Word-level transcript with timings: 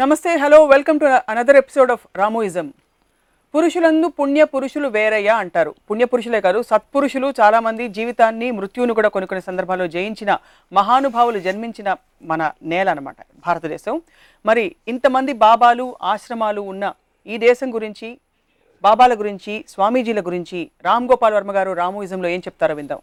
నమస్తే 0.00 0.30
hello 0.42 0.58
welcome 0.66 0.98
to 1.00 1.06
another 1.30 1.56
episode 1.60 1.90
of 1.94 2.04
Ramuism. 2.18 2.66
పురుషులందు 3.54 4.06
పుణ్య 4.18 4.44
పురుషులు 4.52 4.88
వేరయ్యా 4.94 5.34
అంటారు. 5.36 5.72
పుణ్య 5.88 6.04
పురుషులే 6.12 6.40
కాదు 6.40 6.62
సత్పురుషులు 6.68 7.28
చాలామంది 7.40 7.84
జీవితాన్ని 7.96 8.48
మృత్యువును 8.58 8.94
కూడా 8.98 9.08
కొన్ని 9.14 9.26
కొన్ని 9.30 9.42
సందర్భాల్లో 9.46 9.86
జయించిన 9.94 10.38
మహానుభావులు 10.72 11.38
జన్మించిన 11.46 11.96
మన 12.22 12.50
నేల 12.62 12.90
అనమాట 12.90 13.16
భారతదేశం. 13.46 13.96
మరి 14.46 14.64
ఇంతమంది 14.92 15.32
బాబాలు 15.46 15.86
ఆశ్రమాలు 16.12 16.60
ఉన్న 16.72 16.92
ఈ 17.26 17.38
దేశం 17.46 17.74
గురించి 17.74 18.08
బాబాల 18.82 19.14
గురించి 19.14 19.56
స్వామీజీల 19.68 20.20
గురించి 20.20 20.70
రామ్ 20.84 21.08
గోపాల్ 21.10 21.36
వర్మ 21.38 21.52
గారు 21.58 21.72
రామోయిజంలో 21.82 22.30
ఏం 22.36 22.42
చెప్తారో 22.48 22.76
విందాం. 22.80 23.02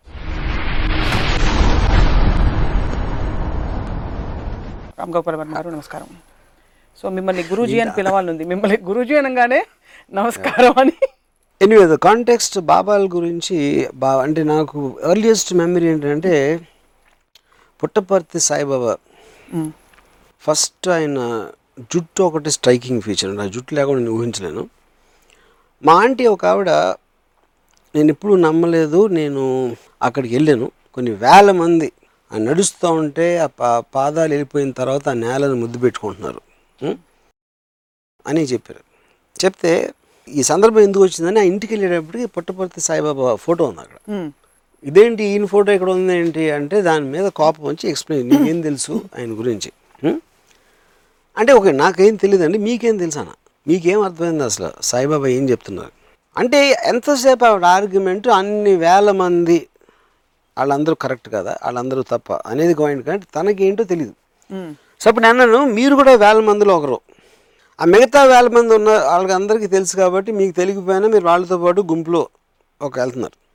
రామ్ 4.99 5.13
గోపాల్ 5.19 5.39
వర్మ 5.43 5.55
గారు 5.57 5.69
నమస్కారం. 5.77 6.09
సో 7.01 7.09
మిమ్మల్ని 7.09 7.43
గురూజీ 7.43 7.79
అని 7.79 7.91
పిలవాలనుంది. 7.97 8.43
మిమ్మల్ని 8.43 8.77
గురూజీ 8.83 9.15
అనగానే 9.15 9.65
నమస్కారం 10.13 10.73
అని. 10.77 10.91
ఎనీవే 11.61 11.95
ద 11.95 11.97
కాంటెక్స్ట్ 11.97 12.59
బాబాల 12.59 13.05
గురించి 13.05 13.87
బా 13.95 14.21
అంటే 14.21 14.43
నాకు 14.43 14.99
ఎర్లియస్ట్ 15.09 15.53
మెమరీ 15.53 15.87
ఏంటంటే 15.87 16.59
పుట్టపర్తి 17.83 18.39
సాయిబాబా. 18.39 18.97
ఫస్ట్ 20.41 20.89
ఆయన 20.89 21.47
జుట్టు 21.79 22.23
ఒకటి 22.23 22.51
స్ట్రైకింగ్ 22.51 23.01
ఫీచర్ 23.01 23.39
ఆ 23.39 23.45
జుట్టు 23.45 23.75
లేకుండా 23.75 23.99
నేను 23.99 24.11
ఊహించలేను. 24.11 24.69
మా 25.85 25.93
ఆంటీ 25.93 26.25
ఒక 26.25 26.45
ఆవిడ 26.45 26.69
నేను 27.95 28.11
ఎప్పుడూ 28.11 28.35
నమ్మలేదు 28.35 29.07
నేను 29.07 29.75
అక్కడికి 30.01 30.35
వెళ్ళాను. 30.35 30.71
కొన్ని 30.93 31.11
వేల 31.11 31.51
మంది 31.51 31.91
నడుస్తూ 32.37 32.91
ఉంటే 32.91 33.37
ఆ 33.37 33.45
పా- 33.45 33.83
పాదాలు 33.95 34.31
వెళ్ళిపోయిన 34.31 34.71
తర్వాత 34.71 35.09
ఆ 35.09 35.13
నేలను 35.13 35.55
ముద్దు 35.55 35.77
పెట్టుకుంటున్నారు? 35.77 36.41
అని 38.25 38.43
చెప్పారు. 38.51 38.81
చెప్తే 39.35 39.71
ఈ 40.27 40.41
సందర్భం 40.51 40.81
ఎందుకు 40.87 41.03
వచ్చిందని 41.05 41.39
ఆ 41.41 41.45
ఇంటికి 41.51 41.71
వెళ్ళేటప్పటికి 41.73 42.25
పుట్టపర్తి 42.35 42.79
సాయిబాబా 42.87 43.33
ఫోటో 43.45 43.65
ఉంది 43.69 43.81
అక్కడ. 43.83 43.97
ఇదేంటి 44.83 45.23
ఈయన 45.31 45.45
ఫోటో 45.53 45.69
ఇక్కడ 45.77 45.89
ఉంది 45.97 46.13
ఏంటి 46.21 46.43
అంటే 46.57 46.77
దాని 46.87 47.05
మీద 47.13 47.27
కోపం 47.39 47.63
వచ్చి 47.71 47.85
ఎక్స్ప్లెయిన్ 47.91 48.27
నీకేం 48.31 48.59
తెలుసు 48.67 48.93
ఆయన 49.17 49.31
గురించి? 49.41 49.69
అంటే 51.37 51.51
ఓకే 51.59 51.71
నాకేం 51.83 52.15
తెలియదండి 52.23 52.57
మీకేం 52.67 52.95
తెలుసా 53.03 53.21
అన్న. 53.23 53.33
మీకేం 53.67 53.99
అర్థమైంది 54.07 54.43
అసలు? 54.49 54.69
సాయిబాబా 54.89 55.27
ఏం 55.37 55.45
చెప్తున్నారు? 55.51 55.93
అంటే 56.35 56.59
ఎంతసేపు 56.91 57.45
ఆవిడ 57.49 57.65
ఆర్గ్యుమెంట్ 57.77 58.27
అన్ని 58.39 58.73
వేల 58.85 59.09
మంది 59.21 59.57
వాళ్ళందరూ 60.57 60.95
కరెక్ట్ 61.03 61.29
కదా? 61.37 61.53
వాళ్ళందరూ 61.65 62.01
తప్ప 62.11 62.29
అనేది 62.51 62.75
పాయింట్ 62.81 63.03
కానీ 63.09 63.21
తనకేంటో 63.37 63.83
తెలియదు. 63.91 64.15
సో 64.99 65.09
అప్పుడు 65.09 65.25
అన్నాను 65.25 65.65
మీరు 65.65 65.95
కూడా 65.95 66.15
వేల 66.15 66.39
మందిలో 66.39 66.77
ఒకరు. 66.77 67.01
ఆ 67.81 67.85
మిగతా 67.85 68.23
వేల 68.23 68.47
మంది 68.47 68.75
ఉన్న 68.75 68.89
వాళ్ళకి 68.89 69.33
అందరికీ 69.33 69.67
తెలుసు 69.67 69.97
కాబట్టి 69.97 70.31
మీకు 70.31 70.55
తెలియకపోయినా 70.55 71.07
మీరు 71.07 71.25
వాళ్ళతో 71.25 71.57
పాటు 71.57 71.81
గుంపులో 71.81 72.27
ఒక 72.81 72.99
వెళ్తున్నారు. 72.99 73.47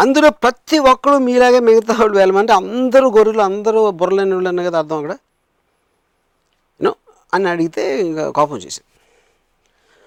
అందులో 0.00 0.30
ప్రతి 0.30 0.78
ఒక్కరు 0.78 1.18
మీలాగే 1.18 1.60
మిగతా 1.60 1.96
వాళ్ళు 2.00 2.18
వేల 2.18 2.30
మంది 2.30 2.52
అందరూ 2.52 3.10
గొర్రెలు 3.10 3.42
అందరూ 3.42 3.90
బుర్రలేని 3.90 4.32
వాళ్ళు 4.34 4.48
అన్న 4.48 4.62
కదా 4.62 4.78
అర్థం 4.78 4.96
అక్కడ? 4.96 5.16
నో? 6.82 6.94
అని 7.34 7.48
అడిగితే 7.48 8.00
ఇంకా 8.00 8.30
కోపం 8.30 8.56
చేసి 8.56 8.80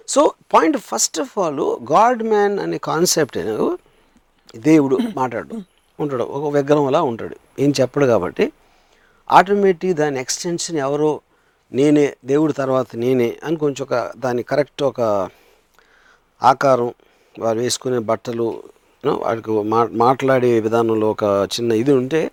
so 0.07 0.31
point 0.53 0.77
first 0.77 1.21
of 1.21 1.39
all 1.39 1.59
god 1.91 2.23
man 2.23 2.59
అనే 2.59 2.77
కాన్సెప్ట్ 2.77 3.37
దేవుడు 4.55 4.97
మాట్లాడు 5.15 5.61
ఉంటాడు. 5.99 6.23
ఒక 6.23 6.53
విగ్రహం 6.53 6.85
అలా 6.85 7.01
ఉంటాడు. 7.01 7.35
ఏం 7.59 7.73
చెప్పడు 7.81 8.05
కాబట్టి. 8.05 8.51
ఆటోమేటిక్ 9.31 9.97
దాని 9.97 10.19
ఎక్స్టెన్షన్ 10.19 10.77
ఎవరో 10.77 11.21
నేనే 11.73 12.15
దేవుడి 12.25 12.53
తర్వాత 12.53 12.87
నేనే 12.95 13.37
అని 13.43 13.55
కొంచెం 13.55 13.85
ఒక 13.85 14.11
దాని 14.17 14.43
కరెక్ట్ 14.43 14.83
ఒక 14.83 15.29
ఆకారం 16.43 16.93
వారు 17.39 17.59
వేసుకునే 17.59 17.97
బట్టలు 17.97 18.63
వాడికి 19.05 19.51
మా 19.51 19.89
మాట్లాడే 19.91 20.59
విధానంలో 20.59 21.11
ఒక 21.11 21.23
చిన్న 21.55 21.71
ఇది 21.71 21.91
ఉంటే 21.91 22.31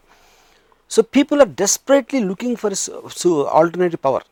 so 0.90 1.02
people 1.02 1.40
are 1.40 1.48
desperately 1.48 2.20
looking 2.20 2.56
for 2.56 2.74
alternative 3.52 4.04
power. 4.04 4.24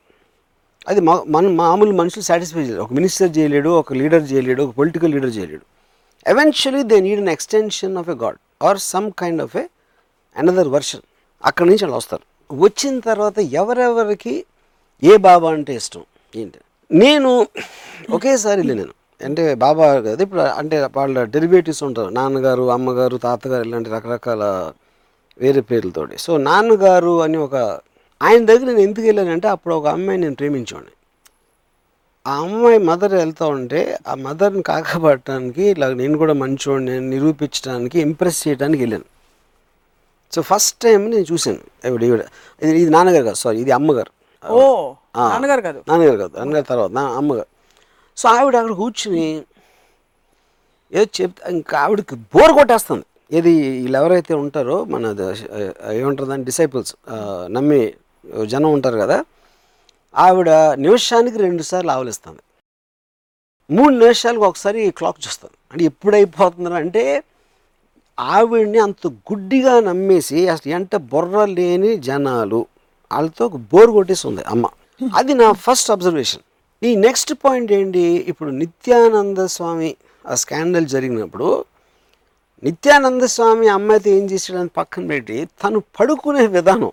అది 0.88 1.00
మా 1.00 1.22
మన 1.28 1.48
మామూలు 1.48 1.92
మనుషులు 1.92 2.24
సాటిస్ఫై 2.24 2.60
చేయలేడు 2.60 2.82
ఒక 2.82 2.92
మినిస్టర్ 2.92 3.38
చేయలేడు 3.38 3.70
ఒక 3.70 3.92
లీడర్ 3.92 4.32
చేయలేడు 4.32 4.62
ఒక 4.62 4.74
పొలిటికల్ 4.74 5.12
లీడర్ 5.12 5.36
చేయలేడు. 5.36 5.64
Eventually 6.26 6.82
they 6.82 7.00
need 7.00 7.20
an 7.20 7.28
extension 7.28 7.96
of 7.96 8.08
a 8.08 8.12
god 8.12 8.38
or 8.62 8.78
some 8.78 9.10
kind 9.18 9.42
of 9.42 9.56
a 9.56 9.68
another 10.36 10.68
version 10.68 11.00
అక్కడి 11.44 11.68
నుంచి 11.68 11.84
వాళ్ళు 11.84 11.96
వస్తారు. 11.96 12.33
వచ్చిన 12.50 12.98
తర్వాత 12.98 13.38
ఎవరెవరికి 13.38 14.44
ఏ 15.02 15.16
బాబా 15.16 15.50
అంటే 15.50 15.74
ఇష్టం? 15.74 16.04
ఏంటి? 16.36 16.58
నేను 16.90 17.46
ఒకేసారి 18.10 18.60
వెళ్ళినాను 18.60 18.94
అంటే 19.24 19.54
బాబా 19.54 20.00
కదా 20.00 20.22
ఇప్పుడు 20.22 20.40
అంటే 20.40 20.88
వాళ్ళ 20.96 21.22
డెరివేటివ్స్ 21.24 21.82
ఉంటారు. 21.82 22.08
నాన్నగారు 22.08 22.62
అమ్మగారు 22.70 23.16
తాతగారు 23.16 23.64
ఇలాంటి 23.64 23.90
రకరకాల 23.90 24.72
వేరే 25.38 25.60
పేర్లతోటి. 25.60 26.18
సో 26.18 26.36
నాన్నగారు 26.36 27.22
అని 27.22 27.36
ఒక 27.36 27.80
ఆయన 28.22 28.44
దగ్గర 28.44 28.66
నేను 28.66 28.80
ఎందుకు 28.80 29.06
వెళ్ళానంటే 29.06 29.48
అప్పుడు 29.48 29.74
ఒక 29.74 29.86
అమ్మాయి 29.86 30.18
నేను 30.18 30.34
ప్రేమించాను 30.34 30.92
ఆ 32.26 32.38
అమ్మాయి 32.40 32.78
మదర్ 32.78 33.14
వెళ్తూ 33.14 33.46
ఉంటే 33.46 33.98
ఆ 34.08 34.14
మదర్ని 34.14 34.62
కాకపడటానికి 34.62 35.62
ఇలా 35.62 35.88
నేను 35.88 36.18
కూడా 36.18 36.32
మంచోడిని 36.32 37.00
నిరూపించడానికి 37.00 38.00
ఇంప్రెస్ 38.00 38.48
చేయడానికి 38.48 38.82
వెళ్ళాను. 38.82 39.04
సో 40.34 40.42
ఫస్ట్ 40.42 40.80
టైం 40.80 41.10
నేను 41.10 41.24
చూశాను. 41.32 41.86
ఈవిడ 41.86 42.02
ఈవిడ. 42.02 42.24
ఇది 42.62 42.80
ఇది 42.80 42.90
నాన్నగారు 42.90 43.24
కాదు 43.24 43.34
సారీ 43.34 43.60
ఇది 43.60 43.70
అమ్మగారు. 43.70 44.10
ఓ. 44.52 44.92
నాన్నగారు 45.16 45.60
కాదు. 45.60 45.84
నాన్నగారు 45.88 46.16
కాదు 46.16 46.38
నాన్నగారు 46.38 46.64
తర్వాత 46.64 46.90
నా 46.90 47.02
అమ్మగారు. 47.02 47.46
సో 48.16 48.28
ఆవిడ 48.28 48.56
అక్కడ 48.56 48.72
కూర్చుని 48.72 49.42
ఏదో 50.92 51.04
చెప్తే 51.20 51.50
ఇంకా 51.50 51.78
ఆవిడకి 51.78 52.14
బోర్ 52.14 52.52
కొట్టేస్తుంది. 52.52 53.04
ఏది 53.32 53.68
వీళ్ళు 53.68 53.98
ఎవరైతే 53.98 54.34
ఉంటారో 54.34 54.84
మన 54.84 55.12
ద- 55.12 55.92
ఏమంటారు 55.92 56.28
దాని 56.28 56.44
డిసైపుల్స్ 56.44 56.96
నమ్మి 57.46 57.94
జనం 58.46 58.72
ఉంటారు 58.72 58.98
కదా 58.98 59.24
ఆవిడ 60.16 60.50
నిమిషానికి 60.50 61.38
రెండు 61.38 61.62
సార్లు 61.62 61.90
ఆవలిస్తుంది. 61.90 62.40
మూడు 63.70 63.94
నిమిషాలకు 63.94 64.42
ఒకసారి 64.42 64.90
క్లాక్ 64.90 65.16
చూస్తుంది. 65.26 65.54
అంటే 65.72 65.84
ఎప్పుడు 65.84 66.16
అయిపోతుందో 66.16 66.70
అంటే 66.70 67.22
ఆవిడ్ని 68.18 68.78
అంత 68.78 69.06
గుడ్డిగా 69.06 69.80
నమ్మేసి 69.80 70.48
అసలు 70.48 70.72
ఎంట 70.72 70.96
బొర్ర 70.96 71.44
లేని 71.44 71.96
జనాలు. 71.96 72.66
వాళ్ళతో 73.12 73.48
బోర్ 73.48 73.90
కొట్టేస్తుంది 73.90 74.42
అమ్మ. 74.42 74.66
అది 75.14 75.34
నా 75.34 75.52
ఫస్ట్ 75.52 75.90
అబ్జర్వేషన్. 75.90 76.42
ఈ 76.82 76.96
నెక్స్ట్ 76.96 77.32
పాయింట్ 77.34 77.72
ఏంటి? 77.72 77.98
ఇప్పుడు 77.98 78.50
నిత్యానంద 78.50 79.38
స్వామి 79.38 79.96
ఆ 80.26 80.34
స్కాండల్ 80.34 80.86
జరిగినప్పుడు 80.86 81.64
నిత్యానంద 82.64 83.22
స్వామి 83.22 83.68
అమ్మాయితో 83.68 84.10
ఏం 84.10 84.24
చేసాడని 84.24 84.68
పక్కన 84.68 85.06
పెట్టి 85.06 85.48
తను 85.64 85.82
పడుకునే 86.00 86.46
విధానం. 86.46 86.92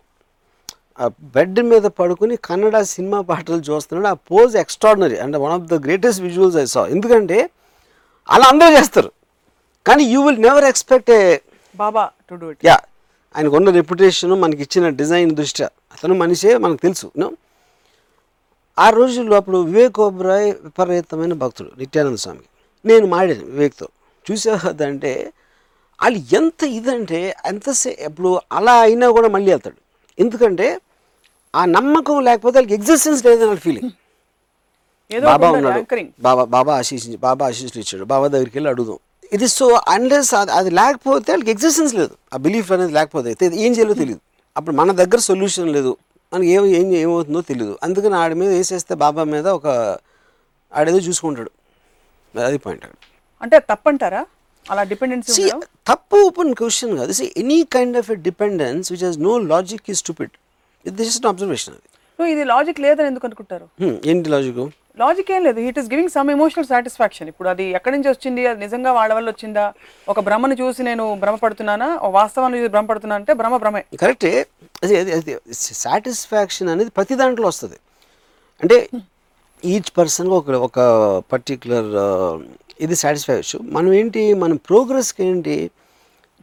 ఆ 0.99 1.07
బెడ్ 1.07 1.59
మీద 1.59 1.81
పడుకుని 1.81 2.35
కన్నడ 2.35 2.81
సినిమా 2.81 3.21
పాటలు 3.21 3.55
చూస్తున్నాడు. 3.55 4.07
ఆ 4.07 4.13
పోజ్ 4.13 4.55
ఎక్స్ట్రాడినరీ 4.55 5.17
అంటే 5.17 5.37
one 5.37 5.53
of 5.53 5.63
the 5.63 5.73
greatest 5.73 6.21
visuals 6.21 6.57
I 6.57 6.65
saw. 6.65 6.87
ఎందుకంటే 6.87 7.49
అలా 8.29 8.45
అందరూ 8.45 8.71
చేస్తారు. 8.71 9.11
కానీ 9.85 10.03
you 10.13 10.19
will 10.25 10.41
never 10.47 10.65
expect 10.71 11.11
a 11.19 11.23
baba 11.79 12.03
to 12.29 12.35
do 12.41 12.47
it 12.53 12.65
yeah 12.69 12.77
ఆయనకు 13.35 13.55
ఉన్న 13.59 13.69
రెప్యుటేషన్ 13.79 14.33
మనకి 14.43 14.61
ఇచ్చిన 14.65 14.89
డిజైన్ 15.01 15.31
దృష్ట్యా. 15.39 15.67
అతను 15.95 16.15
మనిషే 16.23 16.51
మనకు 16.63 16.81
తెలుసు 16.87 17.07
ఆ 18.77 18.87
రోజుల్లో 18.97 19.35
అప్పుడు 19.39 19.57
వివేక్ 19.69 19.97
ఓబ్రాయ్ 20.05 20.47
విపరీతమైన 20.65 21.33
భక్తుడు 21.43 21.69
నిత్యానంద 21.81 22.19
స్వామి 22.23 22.45
నేను 22.85 23.05
మాడాను 23.13 23.45
వివేక్తో. 23.51 23.87
చూసేదంటే 24.25 25.11
వాళ్ళు 26.03 26.19
ఎంత 26.39 26.61
ఇదంటే 26.77 27.19
ఎంతసే 27.49 27.91
ఇప్పుడు 28.07 28.29
అలా 28.57 28.75
అయినా 28.85 29.07
కూడా 29.17 29.29
మళ్ళీ 29.35 29.49
వెళ్తాడు. 29.53 29.79
ఎందుకంటే 30.23 30.67
ఆ 31.53 31.61
నమ్మకం 31.77 32.17
లేకపోతే 32.27 32.55
వాళ్ళకి 32.59 32.75
ఎగ్జిస్టెన్స్ 32.79 33.21
లేదని 33.27 33.49
వాళ్ళ 33.51 33.61
ఫీలింగ్ 33.67 33.91
ఏదో 35.11 35.25
బాబా 35.31 35.47
ఉన్నాడు. 35.59 36.03
బాబా 36.27 36.43
బాబా 36.55 36.73
ఆశీస్ 36.81 37.07
బాబా 37.27 37.45
ఆశీస్సులు 37.51 37.81
ఇచ్చాడు. 37.83 38.05
బాబా 38.13 38.25
దగ్గరికి 38.35 38.55
వెళ్ళి 38.59 38.71
అడుగుదాం. 38.73 38.99
ఇది 39.31 39.47
సో 39.57 39.65
అన్లెస్ 39.93 40.31
అది 40.59 40.71
లేకపోతే 40.79 41.29
వాళ్ళకి 41.33 41.51
ఎగ్జిస్టెన్స్ 41.55 41.93
లేదు. 41.99 42.13
ఆ 42.33 42.37
బిలీఫ్ 42.45 42.69
అనేది 42.75 42.93
లేకపోతే 42.97 43.27
అయితే 43.33 43.45
ఏం 43.65 43.71
చేయాలో 43.77 43.95
తెలియదు 44.01 44.21
అప్పుడు 44.55 44.75
మన 44.79 44.91
దగ్గర 45.01 45.19
సొల్యూషన్ 45.29 45.69
లేదు. 45.77 45.91
మనకి 46.31 46.49
ఏం 46.55 46.65
ఏం 46.79 46.87
ఏమవుతుందో 47.03 47.41
తెలియదు 47.51 47.73
అందుకని 47.85 48.15
ఆడి 48.23 48.35
మీద 48.41 48.49
వేసేస్తే 48.57 48.93
బాబా 49.03 49.23
మీద 49.33 49.47
ఒక 49.59 49.67
ఆడేదో 50.71 50.99
చూసుకుంటాడు. 51.07 51.51
అది 52.35 52.59
పాయింట్ 52.65 52.83
అక్కడ 52.85 52.99
అంటే 53.41 53.57
తప్పంటారా? 53.71 54.21
అలా 54.65 54.81
డిపెండెన్సీ 54.91 55.45
తప్పు 55.89 56.17
ఓపెన్ 56.27 56.51
క్వశ్చన్ 56.59 56.93
కాదు. 56.99 57.11
See 57.19 57.25
any 57.41 57.59
kind 57.75 57.95
of 58.01 58.09
a 58.15 58.17
dependence 58.27 58.91
which 58.93 59.05
has 59.07 59.19
no 59.29 59.33
logic 59.53 59.89
ఈ 59.93 59.95
స్టూపిడ్ 60.01 60.33
దిస్ 60.85 61.09
ఇస్ 61.13 61.19
అబ్జర్వేషన్ 61.31 61.75
అది 61.79 62.31
ఇది 62.33 62.43
లాజిక్ 62.53 62.79
లేదని 62.85 63.07
ఎందుకు 63.11 63.25
అనుకుంటారు? 63.27 63.65
Hmm, 63.81 63.95
ఏంటి 64.11 64.29
లాజిక్ 64.33 64.59
లాజిక్ 64.99 65.31
ఏం 65.35 65.41
లేదు. 65.47 65.59
It 65.59 65.77
is 65.79 65.89
giving 65.91 66.11
some 66.15 66.29
emotional 66.35 66.67
satisfaction 66.71 67.27
ఇప్పుడు 67.31 67.49
అది 67.49 67.65
ఎక్కడి 67.77 67.95
నుంచి 67.95 68.09
వచ్చింది? 68.09 68.41
అది 68.47 68.59
నిజంగా 68.65 68.91
వాళ్ళ 68.97 69.11
వల్ల 69.17 69.27
వచ్చిందా? 69.29 69.65
ఒక 70.09 70.19
భ్రమను 70.19 70.55
చూసి 70.61 70.83
నేను 70.83 71.03
భ్రమపడుతున్నానా? 71.21 71.87
ఒక 71.95 72.11
వాస్తవాన్ని 72.19 72.59
చూసి 72.61 72.71
భ్రమపడుతున్నా 72.75 73.15
అంటే 73.15 73.33
భ్రమ 73.33 73.57
భ్రమే. 73.57 73.83
కరెక్టే 74.03 74.33
అది 74.83 74.95
అది 75.17 75.37
సాటిస్ఫాక్షన్ 75.83 76.69
అనేది 76.69 76.89
ప్రతి 76.89 77.15
దాంట్లో 77.15 77.47
వస్తుంది. 77.47 77.77
అంటే 78.61 78.77
ఈచ్ 79.63 79.91
పర్సన్గా 79.97 80.35
ఒక 80.41 80.49
ఒక 80.67 80.79
పర్టిక్యులర్ 81.31 81.91
ఇది 82.85 82.95
సాటిస్ఫాక్షన్ 82.95 83.63
మనం 83.71 83.93
ఏంటి 83.93 84.21
మన 84.43 84.53
ప్రోగ్రెస్కి 84.53 85.23
ఏంటి 85.23 85.55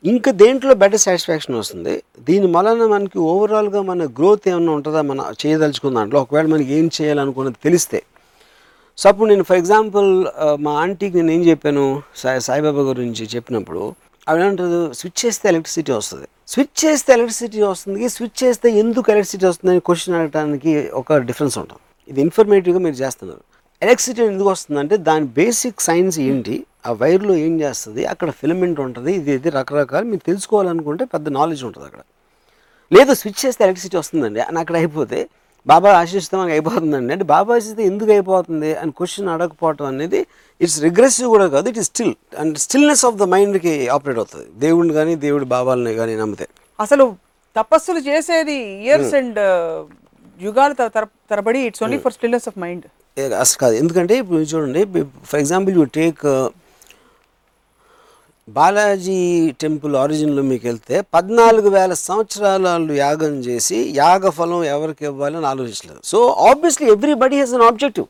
ఇంకా 0.05 0.31
దేంట్లో 0.43 0.75
బెటర్ 0.75 1.00
సాటిస్ఫాక్షన్ 1.00 1.56
వస్తుంది? 1.56 2.03
దీని 2.21 2.47
వలన 2.56 2.85
మనకి 2.87 3.19
ఓవరాల్గా 3.19 3.81
మన 3.83 4.05
గ్రోత్ 4.19 4.49
ఏమైనా 4.49 4.73
ఉంటుందా? 4.73 5.03
మన 5.03 5.21
చేయదలుచుకున్న 5.47 5.99
దాంట్లో? 5.99 6.21
ఒకవేళ 6.23 6.47
మనకి 6.47 6.73
ఏం 6.79 6.87
చేయాలనుకున్నది 6.99 7.59
తెలిస్తే. 7.65 8.00
సో 8.99 9.09
అప్పుడు 9.09 9.29
నేను 9.29 9.45
ఫర్ 9.49 9.56
ఎగ్జాంపుల్ 9.56 10.09
uh, 10.45 10.56
మా 10.61 10.73
ఆంటీకి 10.83 11.15
నేను 11.17 11.31
ఏం 11.31 11.43
చెప్పాను? 11.49 12.03
సాయి 12.17 12.41
సాయిబాబా 12.41 12.83
గురించి 12.83 13.25
చెప్పినప్పుడు 13.35 13.83
ఆవిడ 14.27 14.41
ఏమంటారు 14.45 14.93
స్విచ్ 14.93 15.27
చేస్తే 15.27 15.49
ఎలక్ట్రిసిటీ 15.49 15.93
వస్తుంది. 15.93 16.27
స్విచ్ 16.49 16.73
చేస్తే 16.85 17.12
ఎలక్ట్రిసిటీ 17.12 17.61
వస్తుంది. 17.62 18.09
స్విచ్ 18.09 18.45
చేస్తే 18.45 18.69
ఎందుకు 18.71 19.06
ఎలక్ట్రిసిటీ 19.12 19.47
వస్తుంది? 19.47 19.73
అని 19.73 19.81
క్వశ్చన్ 19.81 20.17
అడగడానికి 20.21 20.91
ఒక 20.93 21.19
డిఫరెన్స్ 21.21 21.59
ఉంటుంది. 21.59 21.83
ఇది 22.09 22.21
ఇన్ఫర్మేటివ్గా 22.21 22.81
మీరు 22.81 22.95
చేస్తున్నారు. 22.95 23.43
ఎలక్ట్రిసిటీ 23.83 24.23
ఎందుకు 24.23 24.49
వస్తుందంటే 24.49 24.97
దాని 25.09 25.27
బేసిక్ 25.41 25.81
సైన్స్ 25.81 26.19
ఏంటి? 26.19 26.56
ఆ 26.87 26.93
వైర్లో 26.93 27.37
ఏం 27.47 27.61
చేస్తుంది? 27.61 28.05
అక్కడ 28.06 28.31
ఫిలమెంట్ 28.31 28.81
ఉంటుంది. 28.81 29.12
ఇది 29.12 29.33
ఇది 29.33 29.50
రకరకాలు 29.50 30.05
మీరు 30.05 30.25
తెలుసుకోవాలనుకుంటే 30.27 31.05
పెద్ద 31.05 31.29
నాలెడ్జ్ 31.29 31.65
ఉంటుంది 31.65 31.87
అక్కడ. 31.87 32.03
లేదు 32.93 33.12
స్విచ్ 33.15 33.41
చేస్తే 33.47 33.62
ఎలక్ట్రిసిటీ 33.65 33.97
వస్తుందండి. 33.97 34.41
అని 34.41 34.59
అక్కడ 34.59 34.77
అయిపోతే 34.77 35.21
బాబా 35.67 35.91
ఆశిస్తే 35.93 36.37
మనకి 36.37 36.53
అయిపోతుందండి. 36.53 37.13
అంటే 37.13 37.25
బాబా 37.25 37.55
ఆశిస్తే 37.55 37.83
ఎందుకు 37.83 38.11
అయిపోతుంది 38.11 38.75
అని 38.75 38.91
క్వశ్చన్ 38.91 39.29
అడగకపోవటం 39.29 39.87
అనేది 39.87 40.27
ఇట్స్ 40.61 40.81
రిగ్రెసివ్ 40.81 41.29
కూడా 41.29 41.49
కాదు 41.49 41.69
it 41.69 41.79
is 41.79 41.87
still 41.87 42.15
and 42.39 42.59
stillness 42.59 43.05
of 43.05 43.15
the 43.15 43.23
మైండ్కి 43.23 43.89
ఆపరేట్ 43.89 44.19
అవుతుంది. 44.19 44.47
దేవుడిని 44.59 44.95
కానీ 44.95 45.15
దేవుడి 45.17 45.45
బాబాలని 45.45 45.95
కానీ 45.95 46.17
నమ్మితే. 46.17 46.49
అసలు 46.81 47.15
తపస్సులు 47.57 47.99
చేసేది 47.99 48.85
ఇయర్స్ 48.85 49.15
అండ్ 49.15 49.39
యుగాల 50.43 50.73
తర- 50.73 50.89
తర- 50.89 51.07
తరబడి 51.31 51.59
it's 51.59 51.83
only 51.83 51.99
for 51.99 52.13
stillness 52.13 52.49
of 52.49 52.59
mind 52.59 52.85
అసలు 53.33 53.59
కాదు. 53.59 53.75
ఎందుకంటే 53.75 54.19
ఇప్పుడు 54.19 54.39
చూడండి 54.39 54.85
for 55.25 55.41
example 55.41 55.75
you 55.77 55.85
take 55.85 56.51
Balaji 58.56 59.50
temple 59.61 59.97
ఆరిజిన్లో 59.97 60.43
మీకు 60.43 60.67
వెళ్తే 60.67 61.00
పద్నాలుగు 61.15 61.69
వేల 61.69 61.93
సంవత్సరాలు 61.93 62.93
యాగం 62.93 63.35
చేసి 63.41 63.79
యాగ 63.97 64.29
ఫలం 64.29 64.65
ఎవరికి 64.65 65.05
ఇవ్వాలని 65.05 65.47
ఆలోచించలేదు. 65.47 66.00
So 66.05 66.19
obviously 66.29 66.91
everybody 66.91 67.37
has 67.37 67.55
an 67.55 67.62
objective 67.62 68.06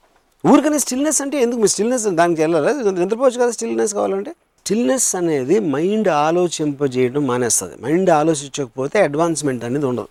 ఊరికనే 0.47 0.79
స్టిల్నెస్ 0.79 1.23
అంటే 1.23 1.43
ఎందుకు? 1.43 1.61
మీ 1.61 1.69
స్టిల్నెస్ 1.69 2.05
దానికి 2.21 2.41
వెళ్ళాలి? 2.43 2.75
నిద్రపోవచ్చు 2.91 3.39
కదా 3.41 3.51
స్టిల్నెస్ 3.51 3.95
కావాలంటే? 3.95 4.31
స్టిల్నెస్ 4.67 5.17
అనేది 5.17 5.61
మైండ్ 5.61 6.09
ఆలోచింపజేయడం 6.09 7.27
మానేస్తుంది. 7.27 7.75
మైండ్ 7.85 8.11
ఆలోచించకపోతే 8.11 9.03
అడ్వాన్స్మెంట్ 9.03 9.65
అనేది 9.65 9.87
ఉండదు. 9.87 10.09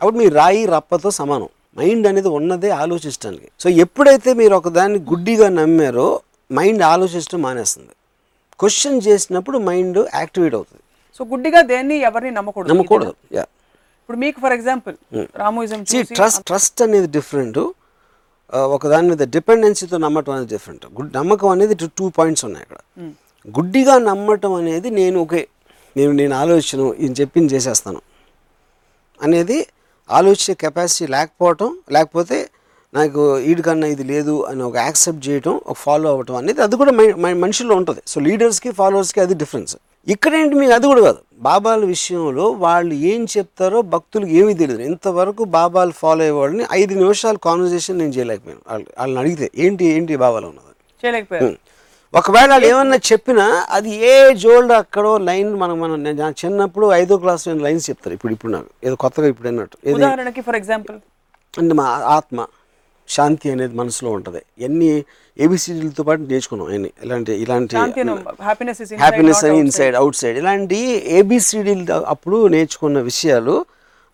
అప్పుడు 0.00 0.16
మీ 0.16 0.28
రాయి 0.28 0.66
రప్పతో 0.66 1.10
సమానం. 1.10 1.48
మైండ్ 1.78 2.06
అనేది 2.06 2.28
ఉన్నదే 2.28 2.70
ఆలోచించడానికి 2.70 3.48
సో 3.60 3.68
ఎప్పుడైతే 3.84 4.32
మీరు 4.32 4.54
ఒకదాన్ని 4.54 4.98
గుడ్డిగా 4.98 5.48
నమ్మారో 5.48 6.20
మైండ్ 6.52 6.82
ఆలోచించడం 6.82 7.42
మానేస్తుంది. 7.42 7.94
క్వశ్చన్ 8.62 8.98
చేసినప్పుడు 9.06 9.58
మైండ్ 9.68 9.98
యాక్టివేట్ 10.20 10.54
అవుతుంది. 10.58 10.82
సో 11.16 11.24
గుడ్డిగా 11.32 11.60
దేన్ని 11.72 11.96
ఎవరిని 12.08 12.34
నమ్మకూడదు? 12.38 12.70
నమ్మకూడదు. 12.72 13.14
యా 13.36 13.44
ఇప్పుడు 14.00 14.18
మీకు 14.24 14.38
for 14.44 14.54
example 14.58 14.96
Ramuism 15.42 15.80
see 15.92 15.98
trust 16.18 16.42
trust 16.50 16.80
అనేది 16.86 17.08
డిఫరెంట్ 17.16 17.60
ఒక 18.74 18.84
దాని 18.92 19.06
మీద 19.12 19.22
డిపెండెన్సీతో 19.34 19.96
నమ్మటం 20.04 20.32
అనేది 20.34 20.50
డిఫరెంట్ 20.54 20.84
గుడ్ 20.98 21.10
నమ్మకం 21.20 21.48
అనేది 21.54 21.74
టూ 21.98 22.06
పాయింట్స్ 22.18 22.44
ఉన్నాయి 22.48 22.64
ఇక్కడ 22.66 22.78
గుడ్డిగా 23.56 23.94
నమ్మటం 24.10 24.52
అనేది 24.60 24.88
నేను 25.00 25.16
ఓకే 25.24 25.42
నేను 25.96 26.12
నేను 26.20 26.34
ఆలోచన 26.42 26.80
ఈయన 27.02 27.12
చెప్పింది 27.20 27.48
చేసేస్తాను. 27.54 28.00
అనేది 29.20 29.58
ఆలోచించే 30.18 30.54
కెపాసిటీ 30.64 31.06
లేకపోవటం 31.14 31.68
లేకపోతే 31.96 32.38
నాకు 32.94 33.34
వీడికన్నా 33.34 33.86
ఇది 33.86 34.04
లేదు 34.04 34.44
అని 34.44 34.62
ఒక 34.62 34.76
యాక్సెప్ట్ 34.76 35.28
చేయటం 35.28 35.60
ఒక 35.66 35.76
ఫాలో 35.76 36.10
అవ్వటం 36.10 36.36
అనేది 36.36 36.62
అది 36.62 36.76
కూడా 36.76 36.92
మై- 36.92 37.16
మై- 37.16 37.38
మనుషుల్లో 37.38 37.74
ఉంటుంది. 37.74 38.00
సో 38.06 38.20
లీడర్స్కి 38.20 38.70
ఫాలోవర్స్కి 38.70 39.20
అది 39.20 39.34
డిఫరెన్స్. 39.34 39.76
ఇక్కడ 40.08 40.34
ఏంటి 40.34 40.54
మీకు 40.54 40.72
అది 40.72 40.86
కూడా 40.86 41.00
కాదు. 41.00 41.18
బాబాల 41.38 41.84
విషయంలో 41.84 42.50
వాళ్ళు 42.50 42.94
ఏం 42.94 43.26
చెప్తారో 43.38 43.82
భక్తులకు 43.82 44.30
ఏమీ 44.30 44.54
తెలియదు. 44.54 44.82
ఇంతవరకు 44.82 45.44
బాబాలు 45.44 45.90
ఫాలో 45.90 46.20
అయ్యేవాడిని 46.20 46.64
ఐదు 46.72 46.94
నిమిషాలు 46.94 47.38
కాన్వర్జేషన్ 47.38 47.98
నేను 47.98 48.10
చేయలేకపోయాను. 48.10 48.60
వాళ్ళు 48.70 48.86
వాళ్ళని 48.98 49.20
అడిగితే 49.20 49.50
ఏంటి 49.56 49.84
ఏంటి 49.84 50.16
బాబాలో 50.16 50.48
ఉన్నది? 50.48 51.06
చేయలేకపోయారు. 51.06 51.56
ఒకవేళ 52.14 52.50
వాళ్ళు 52.50 52.66
ఏమన్నా 52.66 52.96
చెప్పినా 52.96 53.66
అది 53.70 54.06
ఏ 54.06 54.34
జోల్డ్ 54.34 54.72
అక్కడో 54.72 55.18
లైన్ 55.18 55.56
మనం 55.56 55.80
మనం 55.80 56.04
నేను 56.04 56.46
చిన్నప్పుడు 56.46 56.86
ఐదో 56.86 57.16
క్లాస్ 57.16 57.48
లైన్స్ 57.48 57.90
చెప్తారు. 57.90 58.14
ఇప్పుడు 58.14 58.32
ఇప్పుడు 58.32 58.52
నాకు. 58.52 58.66
ఏదో 58.84 58.94
కొత్తగా 58.94 59.26
ఇప్పుడు 59.26 59.48
అన్నట్టు. 59.48 59.76
For 60.40 60.56
example. 60.56 60.98
అంటే 61.58 61.74
మా 61.74 61.84
ఆత్మ. 61.84 62.46
శాంతి 63.16 63.46
అనేది 63.54 63.74
మనసులో 63.80 64.10
ఉంటుంది. 64.16 64.40
ఎన్ని 64.66 64.90
ఏబిసిడీలతో 65.36 66.02
పాటు 66.08 66.22
నేర్చుకున్నాం 66.32 66.68
అన్ని 66.76 66.90
ఇలాంటి 67.04 67.32
ఇలాంటి 67.44 67.74
హ్యాపీనెస్ 69.02 69.42
అని 69.48 69.58
ఇన్సైడ్ 69.64 69.96
అవుట్ 70.02 70.18
సైడ్ 70.22 70.38
ఇలాంటి 70.42 70.78
ఏబిసిడీలు 71.18 71.84
అప్పుడు 72.14 72.38
నేర్చుకున్న 72.56 73.00
విషయాలు 73.10 73.54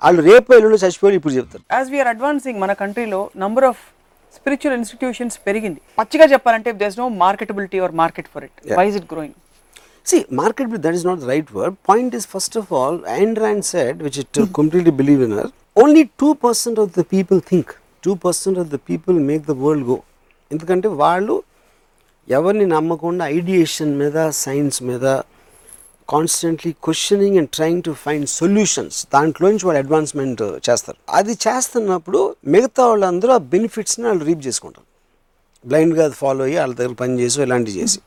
వాళ్ళు 0.02 0.22
రేపు 0.30 0.48
ఎల్లుండి 0.56 0.78
చచ్చిపోయి 0.84 1.16
ఇప్పుడు 1.18 1.34
చెప్తారు. 1.38 1.62
యాజ్ 1.76 1.90
వీఆర్ 1.94 2.10
అడ్వాన్సింగ్ 2.14 2.58
మన 2.64 2.72
కంట్రీలో 2.82 3.20
నంబర్ 3.44 3.66
ఆఫ్ 3.70 3.82
స్పిరిచువల్ 4.34 4.76
ఇన్స్టిట్యూషన్స్ 4.80 5.36
పెరిగింది. 5.48 5.80
పచ్చిగా 6.00 6.26
చెప్పాలంటే 6.34 6.70
there's 6.82 6.98
no 7.02 7.06
marketability 7.24 7.80
or 7.86 7.94
market 8.02 8.28
for 8.34 8.44
it 8.48 8.60
why 8.80 8.86
is 8.92 8.98
it 9.02 9.08
growing 9.14 9.38
See, 10.06 10.18
market, 10.30 10.82
that 10.84 10.94
is 10.94 11.04
not 11.04 11.20
the 11.20 11.26
right 11.26 11.50
word. 11.50 11.74
Point 11.82 12.12
is, 12.12 12.26
first 12.26 12.56
of 12.56 12.70
all, 12.70 12.98
Ayn 13.12 13.30
Rand 13.42 13.64
said, 13.64 14.02
which 14.02 14.18
I 14.20 14.24
completely 14.58 14.90
believe 14.92 15.22
in 15.22 15.30
her, 15.30 15.46
only 15.76 16.02
2% 16.18 16.76
of 16.76 16.92
the 16.92 17.04
people 17.04 17.40
think. 17.42 17.66
Two 18.04 18.12
percent 18.24 18.58
of 18.62 18.68
the 18.68 18.78
people 18.90 19.18
make 19.30 19.44
the 19.50 19.54
world 19.64 19.86
go 19.88 19.98
ఎందుకంటే 20.50 20.88
వాళ్ళు 21.02 21.36
ఎవరిని 22.28 22.66
నమ్మకుండా 22.66 23.24
ideation 23.38 23.92
మీద 24.02 24.18
science 24.44 24.78
మీద 24.90 25.06
constantly 26.08 26.70
questioning 26.86 27.36
and 27.40 27.50
trying 27.56 27.82
to 27.82 27.92
find 28.04 28.28
solutions 28.38 28.98
దాంట్లోంచి 29.14 29.66
వాళ్ళు 29.66 29.80
advancement 29.82 30.42
చేస్తారు. 30.68 30.98
అది 31.18 31.34
చేస్తున్నప్పుడు 31.46 32.20
మిగతా 32.54 32.82
వాళ్ళందరూ 32.86 33.32
ఆ 33.32 33.42
బెనిఫిట్స్ని 33.54 34.04
వాళ్ళు 34.08 34.24
రీప్ 34.30 34.42
చేసుకుంటారు. 34.46 34.86
బ్లైండ్గా 35.64 36.02
అది 36.08 36.16
ఫాలో 36.22 36.44
అయ్యి 36.44 36.58
వాళ్ళ 36.62 36.74
దగ్గర 36.80 36.94
పని 37.02 37.14
చేసి 37.20 37.42
ఇలాంటివి 37.42 37.76
చేసి. 37.80 37.98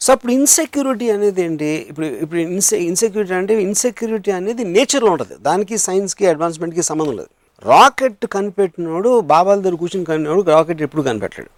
సో 0.00 0.08
అప్పుడు 0.12 0.32
ఇన్సెక్యూరిటీ 0.32 1.06
అనేది 1.10 1.40
ఏంటి? 1.46 1.70
ఇప్పుడు 1.90 2.06
ఇప్పుడు 2.24 2.40
ఇన్సె 2.40 2.76
ఇన్సెక్యూరిటీ 2.90 3.34
అంటే 3.40 3.54
ఇన్సెక్యూరిటీ 3.62 4.30
అనేది 4.30 4.64
నేచర్లో 4.76 5.10
ఉంటుంది. 5.14 5.34
దానికి 5.48 5.78
సైన్స్కి 5.78 6.26
అడ్వాన్స్మెంట్కి 6.26 6.82
సంబంధం 6.82 7.16
లేదు. 7.20 7.30
రాకెట్ 7.64 8.26
కనిపెట్టినోడు 8.34 9.10
బాబాల 9.32 9.56
దగ్గర 9.60 9.76
కూర్చుని 9.82 10.06
కనిపినోడు 10.10 10.42
రాకెట్ 10.50 10.82
ఎప్పుడు 10.86 11.02
కనిపెట్టలేడు. 11.08 11.50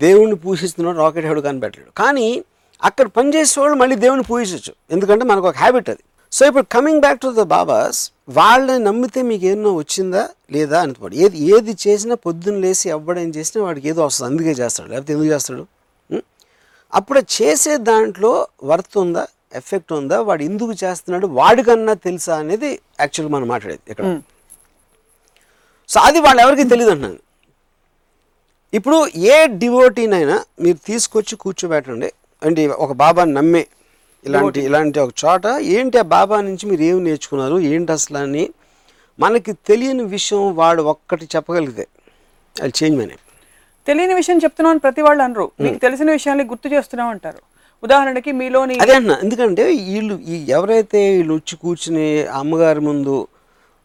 దేవుణ్ణి 0.00 0.36
పూజిస్తున్నాడు 0.44 0.98
రాకెట్ 0.98 1.26
ఎవడు 1.26 1.42
కనిపెట్టలేడు. 1.48 1.92
కానీ 2.02 2.28
అక్కడ 2.88 3.06
పనిచేసేవాళ్ళు 3.06 3.76
మళ్ళీ 3.82 3.96
దేవుని 4.04 4.24
పూజించవచ్చు 4.30 4.72
ఎందుకంటే 4.94 5.24
మనకు 5.24 5.46
ఒక 5.50 5.56
హ్యాబిట్ 5.56 5.90
అది. 5.90 6.02
సో 6.32 6.42
ఇప్పుడు 6.46 6.66
coming 6.76 7.00
back 7.00 7.20
to 7.20 7.28
the 7.40 7.42
babas 7.56 8.00
వాళ్ళని 8.38 8.84
నమ్మితే 8.84 9.22
మీకు 9.30 9.44
ఏమన్నా 9.46 9.70
వచ్చిందా 9.70 10.22
లేదా 10.52 10.78
అని 10.80 10.94
ఏది 11.24 11.38
ఏది 11.54 11.76
చేసినా 11.86 12.14
పొద్దున్న 12.14 12.58
లేసి 12.64 12.90
అవ్వడం 12.90 13.30
చేసినా 13.36 13.64
వాడికి 13.64 13.88
ఏదో 13.88 14.00
వస్తుంది. 14.06 14.28
అందుకే 14.30 14.54
చేస్తాడు. 14.62 14.88
లేకపోతే 14.92 15.12
ఎందుకు 15.12 15.30
చేస్తాడు? 15.34 15.64
అప్పుడు 16.92 17.20
చేసే 17.36 17.76
దాంట్లో 17.76 18.32
వర్త్ 18.70 18.98
ఉందా? 18.98 19.26
ఎఫెక్ట్ 19.60 19.92
ఉందా? 19.92 20.20
వాడు 20.20 20.42
ఎందుకు 20.42 20.72
చేస్తున్నాడు? 20.84 21.26
వాడికన్నా 21.26 21.94
తెలుసా 22.06 22.34
అనేది 22.36 22.70
యాక్చువల్గా 23.00 23.32
మనం 23.36 23.48
మాట్లాడేది 23.48 23.82
ఇక్కడ 23.90 24.06
సో 25.92 25.98
అది 26.08 26.18
వాళ్ళు 26.26 26.40
ఎవరికి 26.44 26.64
తెలియదు 26.72 26.90
అంటున్నాను 26.94 27.20
ఇప్పుడు 28.72 28.98
ఏ 29.32 29.36
డివోటీనైనా 29.62 30.36
మీరు 30.64 30.78
తీసుకొచ్చి 30.88 31.34
కూర్చోబెట్టండి. 31.42 32.08
అంటే 32.42 32.62
ఒక 32.84 32.92
బాబాని 33.02 33.32
నమ్మే 33.38 33.64
ఇలాంటి 34.24 34.60
ఇలాంటి 34.68 34.98
ఒక 35.04 35.12
చోట 35.22 35.46
ఏంటి 35.76 35.96
ఆ 36.02 36.04
బాబా 36.16 36.36
నుంచి 36.48 36.64
మీరు 36.70 36.82
ఏమి 36.90 37.00
నేర్చుకున్నారు? 37.08 37.56
ఏంటి 37.72 37.92
అసలు 37.96 38.18
అని 38.24 38.44
మనకి 39.18 39.52
తెలియని 39.68 40.04
విషయం 40.16 40.42
వాడు 40.60 40.82
ఒక్కటి 40.92 41.24
చెప్పగలిగితే. 41.34 41.84
అది 42.56 42.72
చేంజ్ 42.78 42.96
మనీ 43.00 43.16
తెలియని 43.86 44.14
విషయం 44.20 44.38
చెప్తున్నాం 44.44 44.72
అని 44.74 44.82
ప్రతి 44.86 45.02
వాళ్ళు 45.06 45.22
అనరు. 45.26 45.46
మీకు 45.64 45.78
తెలిసిన 45.84 46.08
విషయాన్ని 46.18 46.44
గుర్తు 46.52 46.68
చేస్తున్నాం 46.74 47.08
అంటారు 47.14 47.40
ఉదాహరణకి 47.82 48.32
మీలోని 48.40 48.74
అదే 48.84 48.94
అంటున్నా 48.98 49.16
ఎందుకంటే 49.24 49.64
వీళ్ళు 49.90 50.16
ఈ 50.32 50.36
ఎవరైతే 50.56 51.00
వీళ్ళు 51.16 51.34
వచ్చి 51.38 51.54
కూర్చుని 51.62 52.06
అమ్మగారి 52.40 52.82
ముందు 52.88 53.16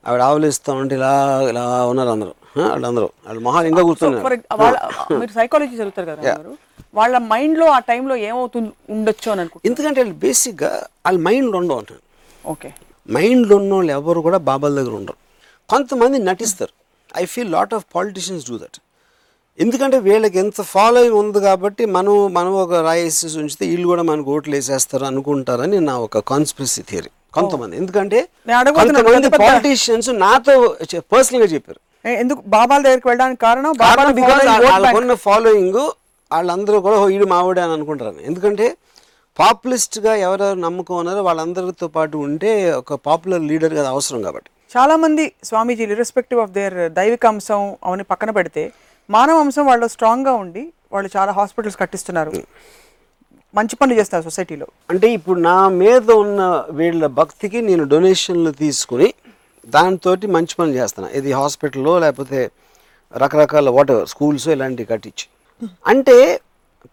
ఆవిడ 0.08 0.22
ఆవలిస్తూ 0.30 0.72
ఉంటే 0.82 0.96
ఇలా 1.00 1.12
ఇలా 1.52 1.64
ఉన్నారు 1.92 2.12
అందరూ. 2.16 2.34
వాళ్ళందరూ. 2.72 3.08
వాళ్ళ 3.28 3.40
మొహాలు 3.48 3.68
ఇంకా 3.72 3.82
కూర్చున్నారు. 3.90 4.24
వాళ్ళ 4.64 4.78
మీరు 5.22 5.34
సైకాలజీ 5.40 5.76
చదువుతారు 5.82 6.08
కదా 6.12 6.34
వాళ్ళ 7.00 7.16
మైండ్లో 7.32 7.66
ఆ 7.76 7.80
టైంలో 7.90 8.16
ఏమవుతుంది 8.30 8.72
ఉండొచ్చు 8.96 9.28
అని 9.32 9.42
అనుకుంటున్నారు? 9.44 9.68
ఎందుకంటే 9.70 10.00
వాళ్ళు 10.02 10.18
బేసిక్గా 10.26 10.72
వాళ్ళ 11.06 11.18
మైండ్లో 11.28 11.58
ఉండవు 11.62 11.80
అంటారు. 11.82 12.04
ఓకే 12.46 12.70
మైండ్లో 13.10 13.56
ఉన్న 13.62 13.72
వాళ్ళు 13.78 13.92
ఎవరు 14.00 14.20
కూడా 14.28 14.40
బాబాల 14.50 14.74
దగ్గర 14.80 14.94
ఉండరు. 15.02 15.20
కొంతమంది 15.70 16.18
నటిస్తారు. 16.30 16.74
I 17.22 17.24
feel 17.34 17.52
lot 17.58 17.74
of 17.78 17.86
politicians 17.96 18.46
do 18.50 18.58
that 18.64 18.80
ఎందుకంటే 19.60 19.98
వీళ్ళకి 20.08 20.38
ఎంత 20.42 20.62
ఫాలోయింగ్ 20.74 21.16
ఉంది 21.20 21.40
కాబట్టి 21.40 21.84
మనం 21.98 22.16
మనం 22.34 22.54
ఒక 22.64 22.74
రాయేసి 22.88 23.38
ఉంచితే 23.42 23.64
వీళ్ళు 23.72 23.88
కూడా 23.92 24.04
మనకు 24.10 24.30
ఓట్లు 24.36 24.54
వేసేస్తారు 24.56 25.06
అనుకుంటారని 25.12 25.78
నా 25.90 25.94
ఒక 26.08 26.20
కాన్స్పిరసీ 26.32 26.82
థియరీ 26.88 27.12
కొంతమంది. 27.34 27.78
ఎందుకంటే 27.78 28.20
కొంతమంది 28.96 29.06
పాలిటీషియన్స్ 29.46 30.10
నాతో 30.14 30.54
పర్సనల్గా 31.14 31.48
చెప్పారు. 31.48 31.80
ఏ- 32.06 32.20
ఎందుకు 32.20 32.42
బాబాల 32.48 32.82
దగ్గరికి 32.82 33.08
వెళ్ళడానికి 33.08 33.42
కారణం. 33.42 33.74
వాళ్ళకున్న 34.72 35.14
ఫాలోయింగ్ 35.14 35.80
వాళ్ళందరూ 36.32 36.80
కూడా 36.80 37.00
"ఓ, 37.00 37.10
ఈడు 37.10 37.26
మావిడే 37.26 37.62
అని 37.62 37.74
అనుకుంటారు 37.74 38.16
ఎందుకంటే 38.22 38.78
పాపులిస్ట్గా 39.40 40.16
ఎవరెవరు 40.16 40.60
నమ్మకం 40.60 40.96
ఉన్నారో 40.96 41.24
వాళ్ళందరితో 41.24 41.88
పాటు 41.88 42.18
ఉంటే 42.18 42.72
ఒక 42.72 42.94
పాపులర్ 42.94 43.42
లీడర్గా 43.42 43.80
అది 43.80 43.90
అవసరం 43.90 44.22
కాబట్టి. 44.22 44.50
చాలా 44.78 44.96
మంది 44.96 45.32
స్వామీజీలు 45.44 45.92
ఇర్రెస్పెక్టివ్ 45.92 46.40
ఆఫ్ 46.42 46.52
దేర్ 46.52 46.94
దైవిక 46.94 47.26
అంశం 47.26 47.76
అవన్నీ 47.84 48.04
పక్కన 48.04 48.32
పెడితే 48.32 48.64
మానవ 49.10 49.40
అంశం 49.40 49.66
వాళ్ళు 49.66 49.88
స్ట్రాంగ్గా 49.88 50.34
ఉండి 50.34 50.64
వాళ్ళు 50.92 51.10
చాలా 51.18 51.32
హాస్పిటల్స్ 51.32 51.78
కట్టిస్తున్నారు. 51.78 52.32
మంచి 53.54 53.76
పనులు 53.80 53.96
చేస్తారు 54.00 54.24
సొసైటీలో. 54.30 54.68
అంటే 54.92 55.08
ఇప్పుడు 55.18 55.40
నా 55.50 55.58
మీద 55.82 56.08
ఉన్న 56.24 56.42
వీళ్ళ 56.80 57.06
భక్తికి 57.20 57.60
నేను 57.70 57.84
డొనేషన్లు 57.94 58.52
తీసుకుని 58.64 59.10
దాంతో 59.76 60.12
మంచి 60.36 60.54
పనులు 60.60 60.76
చేస్తాను 60.82 61.08
ఇది 61.20 61.32
హాస్పిటల్లో 61.40 61.94
లేకపోతే 62.04 62.42
రకరకాల 63.14 63.70
వాటర్ 63.78 64.02
స్కూల్స్ 64.12 64.48
ఇలాంటివి 64.56 64.90
కట్టించి. 64.94 65.26
అంటే 65.92 66.18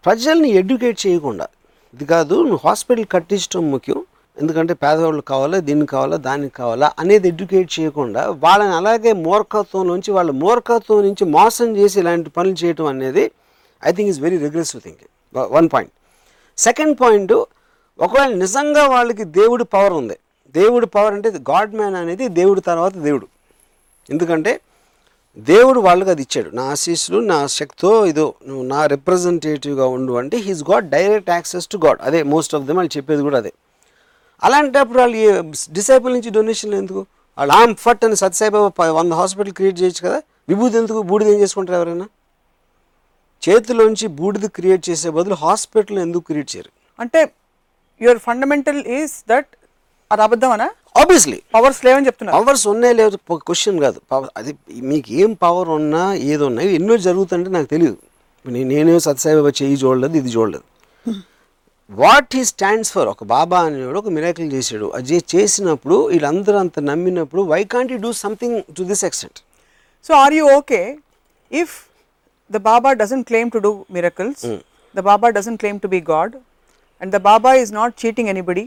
ప్రజల్ని 0.05 0.49
ఎడ్యుకేట్ 0.61 0.99
చేయకుండా 1.05 1.45
ఇది 1.93 2.05
కాదు 2.13 2.35
నువ్వు 2.49 2.61
హాస్పిటల్ 2.67 3.07
కట్టించడం 3.15 3.65
ముఖ్యం. 3.75 3.99
ఎందుకంటే 4.37 4.73
పేదవాళ్ళు 4.83 5.21
కావాలా 5.31 5.57
దీనికి 5.67 5.89
కావాలా 5.93 6.17
దానికి 6.29 6.53
కావాలా 6.61 6.87
అనేది 7.01 7.27
ఎడ్యుకేట్ 7.31 7.69
చేయకుండా 7.75 8.21
వాళ్ళని 8.45 8.73
అలాగే 8.79 9.11
మూర్ఖత్వంలోంచి 9.27 10.11
వాళ్ళ 10.17 10.31
మూర్ఖత్వం 10.43 10.99
నుంచి 11.07 11.25
మోసం 11.37 11.69
చేసి 11.77 11.95
ఇలాంటి 12.01 12.31
పనులు 12.37 12.57
చేయటం 12.63 12.87
అనేది 12.93 13.23
I 13.83 13.93
think 13.97 14.11
is 14.13 14.19
very 14.25 14.39
regressive 14.45 14.81
thinking 14.87 15.13
one 15.55 15.69
point 15.75 15.93
second 16.57 16.97
point 17.01 17.33
ఒకవేళ 17.99 18.33
నిజంగా 18.33 18.87
వాళ్ళకి 18.87 19.23
దేవుడి 19.23 19.63
పవర్ 19.63 19.93
ఉంది. 19.93 20.17
దేవుడి 20.55 20.85
పవర్ 20.85 21.13
అంటే 21.13 21.29
గాడ్ 21.29 21.75
మ్యాన్ 21.75 21.95
అనేది 21.95 22.27
దేవుడి 22.27 22.61
తర్వాత 22.61 22.93
దేవుడు. 22.97 23.27
ఎందుకంటే 24.09 24.59
దేవుడు 25.37 25.79
వాళ్ళకి 25.79 26.09
అది 26.09 26.21
ఇచ్చాడు. 26.21 26.49
నా 26.49 26.63
ఆశీస్సులు 26.63 27.19
నా 27.19 27.47
శక్తితో 27.47 28.05
ఇదో 28.05 28.33
నువ్వు 28.47 28.65
నా 28.65 28.85
రిప్రజెంటేటివ్గా 28.85 29.85
ఉండు 29.85 30.13
అంటే 30.13 30.37
he's 30.37 30.63
god 30.71 30.89
direct 30.89 31.29
access 31.29 31.67
to 31.67 31.77
god 31.77 31.99
అదే 32.01 32.23
మోస్ట్ 32.23 32.55
ఆఫ్ 32.55 32.63
దెమ్ 32.63 32.77
వాళ్ళు 32.77 32.97
చెప్పేది 32.97 33.21
కూడా 33.21 33.37
అదే. 33.37 33.53
అలాంటప్పుడు 34.43 34.99
వాళ్ళు 34.99 35.41
డిసైపుల్ 35.71 36.13
నుంచి 36.13 36.29
డొనేషన్లు 36.29 36.75
ఎందుకు? 36.75 37.05
వాళ్ళు 37.37 37.53
ఆమ్ 37.53 37.75
ఫట్ 37.75 38.05
అని 38.05 38.15
సత్యసాయిబాబా 38.15 38.91
వంద 38.91 39.13
హాస్పిటల్ 39.13 39.53
క్రియేట్ 39.53 39.81
చేయొచ్చు 39.81 40.09
కదా? 40.09 40.21
విభూతి 40.49 40.77
ఎందుకు? 40.77 41.01
బూడిద 41.01 41.27
ఏం 41.27 41.39
చేసుకుంటారు 41.39 41.77
ఎవరైనా? 41.77 42.07
చేతిలోంచి 43.43 44.07
బూడిద 44.19 44.45
క్రియేట్ 44.57 44.83
చేసే 44.89 45.09
బదులు 45.17 45.35
హాస్పిటల్ 45.45 45.99
ఎందుకు 46.05 46.25
క్రియేట్ 46.29 46.49
చేయరు? 46.53 46.71
అంటే 46.99 47.21
యువర్ 48.01 48.21
ఫండమెంటల్ 48.27 48.81
ఈస్ 48.97 49.15
దట్ 49.31 49.51
అది 50.11 50.21
అబద్ధమనా? 50.25 50.67
ఆబ్వియస్లీ 51.01 51.37
పవర్స్ 51.55 51.79
లేవని 51.85 52.07
చెప్తున్నారు. 52.07 52.35
పవర్స్ 52.37 52.65
ఉన్నాయి 52.73 52.95
లేదు 53.01 53.15
క్వశ్చన్ 53.47 53.79
కాదు. 53.85 53.99
అది 54.39 54.51
మీకు 54.91 55.09
ఏం 55.21 55.31
పవర్ 55.45 55.69
ఉన్నా 55.79 56.03
ఏదో 56.33 56.43
ఉన్నా 56.49 56.61
ఇవి 56.67 56.75
ఎన్నో 56.79 56.95
జరుగుతుంటే 57.07 57.49
నాకు 57.57 57.69
తెలియదు 57.75 57.97
నేనే 58.71 58.95
సత్యసాయిబాబా 59.07 59.51
చెయ్యి 59.59 59.77
చూడలేదు 59.83 60.17
ఇది 60.21 60.31
చూడలేదు 60.35 60.65
వాట్ 61.89 62.35
హీ 62.37 62.43
స్టాండ్స్ 62.51 62.91
ఫర్ 62.93 63.07
ఒక 63.13 63.23
బాబా 63.31 63.57
అనేవాడు 63.67 63.99
ఒక 64.01 64.11
మిరాకిల్ 64.17 64.47
చేశాడు. 64.53 64.87
అది 64.97 65.17
చేసినప్పుడు 65.33 65.97
వీళ్ళందరూ 66.11 66.57
అంత 66.63 66.79
నమ్మినప్పుడు 66.89 67.41
why 67.53 67.59
can't 67.73 67.91
you 67.93 67.97
do 68.05 68.11
something 68.21 68.57
to 68.77 68.83
this 68.91 69.03
extent 69.09 69.39
so 70.07 70.13
are 70.23 70.35
you 70.37 70.45
okay 70.59 70.81
if 71.51 71.75
the 72.51 72.59
baba 72.65 72.89
doesn't 72.99 73.27
claim 73.29 73.51
to 73.53 73.59
do 73.65 73.71
miracles 73.95 74.43
the 74.95 75.03
baba 75.07 75.29
doesn't 75.37 75.59
claim 75.61 75.79
to 75.83 75.89
be 75.93 76.01
god 76.09 76.33
and 77.01 77.11
the 77.15 77.21
baba 77.29 77.51
is 77.61 77.71
not 77.77 77.93
cheating 78.01 78.29
anybody 78.33 78.65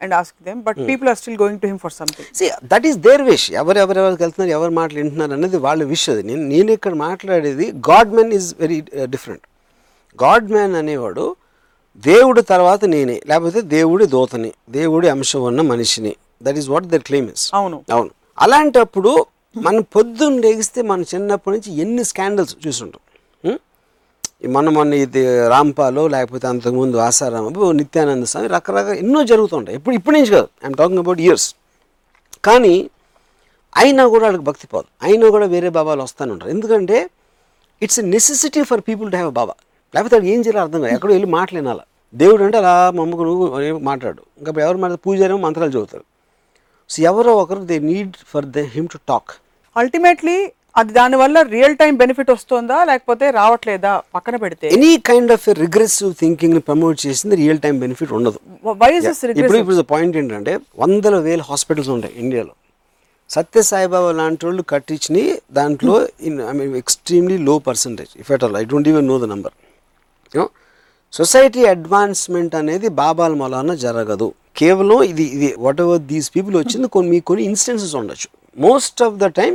and 0.00 0.14
ask 0.18 0.36
them 0.48 0.60
but 0.66 0.78
people 0.88 1.08
are 1.10 1.18
still 1.20 1.38
going 1.42 1.60
to 1.62 1.68
him 1.70 1.80
for 1.84 1.94
something 1.98 2.28
see 2.38 2.46
that 2.72 2.86
is 2.90 2.98
their 3.06 3.22
wish 3.30 3.46
ఎవరు 3.60 3.78
ఎవరు 3.84 3.98
ఎవరికి 4.02 4.22
వెళ్తున్నారు 4.24 4.52
ఎవరు 4.56 4.72
మాటలు 4.78 4.98
వింటున్నారు 5.00 5.34
అనేది 5.38 5.58
వాళ్ళ 5.66 5.82
wish 5.92 6.06
అది. 6.12 6.22
నేను 6.30 6.42
నేను 6.52 6.70
ఇక్కడ 6.76 6.94
మాట్లాడేది 7.04 7.66
god 7.90 8.12
man 8.16 8.32
is 8.38 8.48
very 8.62 8.78
different 9.14 9.44
god 10.18 10.48
man 10.54 10.74
అనేవాడు 10.80 11.26
దేవుడు 12.02 12.40
తర్వాత 12.50 12.84
నేనే 12.92 13.16
లేకపోతే 13.30 13.60
దేవుడి 13.74 14.06
దూతని 14.14 14.48
దేవుడి 14.76 15.06
అంశం 15.12 15.42
ఉన్న 15.50 15.60
మనిషిని. 15.72 16.12
That 16.40 16.58
is 16.60 16.68
what 16.72 16.86
their 16.92 17.04
claim 17.08 17.28
is 17.34 17.44
అవును. 17.58 17.76
అవును. 17.96 18.10
అలాంటప్పుడు 18.38 19.10
మనం 19.56 19.82
పొద్దున్న 19.94 20.38
లేగిస్తే 20.46 20.80
మన 20.90 21.00
చిన్నప్పటి 21.10 21.54
నుంచి 21.56 21.70
ఎన్ని 21.82 22.04
స్కాండల్స్ 22.10 22.54
చూసుంటాం 22.64 23.02
మొన్న 24.54 24.68
మొన్న 24.70 24.94
ఇది 24.94 25.22
రాంపాలు 25.48 26.02
లేకపోతే 26.14 26.46
అంతకుముందు 26.46 26.96
ఆసారామబు 26.96 27.72
నిత్యానంద 27.72 28.24
స్వామి 28.24 28.48
రకరకాల 28.48 28.94
ఎన్నో 28.94 29.24
జరుగుతుంటాయి. 29.24 29.76
ఇప్పుడు 29.78 29.94
ఇప్పటి 29.98 30.16
నుంచి 30.16 30.30
కాదు. 30.30 30.48
ఐఎమ్ 30.64 30.74
టాకింగ్ 30.74 30.98
అబౌట్ 30.98 31.20
ఇయర్స్ 31.20 31.54
కానీ 32.44 32.90
అయినా 33.76 34.06
కూడా 34.06 34.24
వాళ్ళకి 34.24 34.44
భక్తి 34.44 34.66
పోదు. 34.66 34.88
అయినా 35.02 35.30
కూడా 35.30 35.46
వేరే 35.46 35.68
బాబాలు 35.68 36.02
వస్తూనే 36.02 36.32
ఉంటారు. 36.32 36.50
ఎందుకంటే 36.50 36.98
it's 37.82 38.00
a 38.00 38.02
necessity 38.02 38.62
for 38.62 38.82
people 38.88 39.10
to 39.12 39.16
have 39.16 39.32
baba 39.40 39.54
లేకపోతే 39.94 40.14
వాడు 40.16 40.28
ఏం 40.34 40.40
చేయాలో 40.40 40.60
అర్థం 40.60 40.80
కాదు. 40.80 40.94
ఎక్కడో 40.94 41.12
వెళ్ళి 41.12 41.28
మాటలేనాల 41.28 41.80
దేవుడు 42.14 42.42
అంటే 42.44 42.58
అలా 42.58 42.90
మమ్మకు 42.90 43.22
నువ్వు 43.22 43.78
మాట్లాడు. 43.78 44.22
ఇంకా 44.38 44.60
ఎవరు 44.62 44.78
మాట 44.78 44.92
పూజారేమో 45.06 45.40
మంత్రాలు 45.46 45.70
చదువుతారు. 45.70 46.04
సో 46.90 47.02
ఎవరో 47.02 47.36
ఒకరు 47.36 47.60
they 47.72 47.78
need 47.78 48.14
for 48.32 48.44
the 48.44 48.58
him 48.58 48.88
to 48.92 48.98
talk 49.08 49.32
ultimately 49.76 50.52
అది 50.80 50.90
దానివల్ల 50.98 51.36
రియల్ 51.54 51.76
టైం 51.80 51.92
బెనిఫిట్ 52.00 52.30
వస్తుందా 52.34 52.78
లేకపోతే 52.90 53.24
రావట్లేదా 53.38 53.92
పక్కన 54.14 54.36
పెడితే? 54.44 54.66
ఎనీ 54.76 54.90
కైండ్ 55.08 55.32
ఆఫ్ 55.34 55.44
రిగ్రెసివ్ 55.64 56.10
థింకింగ్ని 56.22 56.62
ప్రమోట్ 56.68 56.98
చేసింది 57.06 57.34
రియల్ 57.42 57.60
టైం 57.64 57.76
బెనిఫిట్ 57.84 58.12
ఉండదు. 58.18 58.38
ఇప్పుడు 59.42 59.58
ఇప్పుడు 59.62 59.86
పాయింట్ 59.92 60.16
ఏంటంటే 60.20 60.54
వందల 60.82 61.14
వేల 61.26 61.42
హాస్పిటల్స్ 61.50 61.90
ఉంటాయి 61.96 62.14
ఇండియాలో. 62.22 62.54
సత్య 63.34 63.60
సాయిబాబా 63.68 64.10
లాంటి 64.20 64.42
వాళ్ళు 64.46 64.62
కట్టించిన 64.72 65.18
దాంట్లో 65.58 65.94
in 66.28 66.38
I 66.50 66.52
mean 66.58 66.74
extremely 66.82 67.38
low 67.48 67.54
percentage 67.68 68.10
if 68.22 68.30
at 68.36 68.42
all 68.46 68.56
I 68.62 68.64
don't 68.72 68.88
even 68.92 69.06
know 69.12 69.16
the 69.24 69.28
number 69.34 69.54
society 71.18 71.62
advancement 71.74 72.54
అనేది 72.60 72.88
బాబాల 73.02 73.32
మూలాన 73.40 73.74
జరగదు. 73.84 74.28
కేవలం 74.60 74.98
ఇది 75.10 75.24
ఇది 75.36 75.48
వాట్ 75.64 75.80
ఎవర్ 75.84 76.00
దీస్ 76.10 76.28
పీపుల్ 76.34 76.54
వచ్చింది 76.62 76.88
కొన్ని 76.96 77.18
కొన్ని 77.28 77.44
ఇన్స్టెన్సెస్ 77.50 77.94
ఉండొచ్చు. 78.00 78.28
మోస్ట్ 78.66 79.00
ఆఫ్ 79.06 79.16
ద 79.22 79.28
టైం 79.40 79.54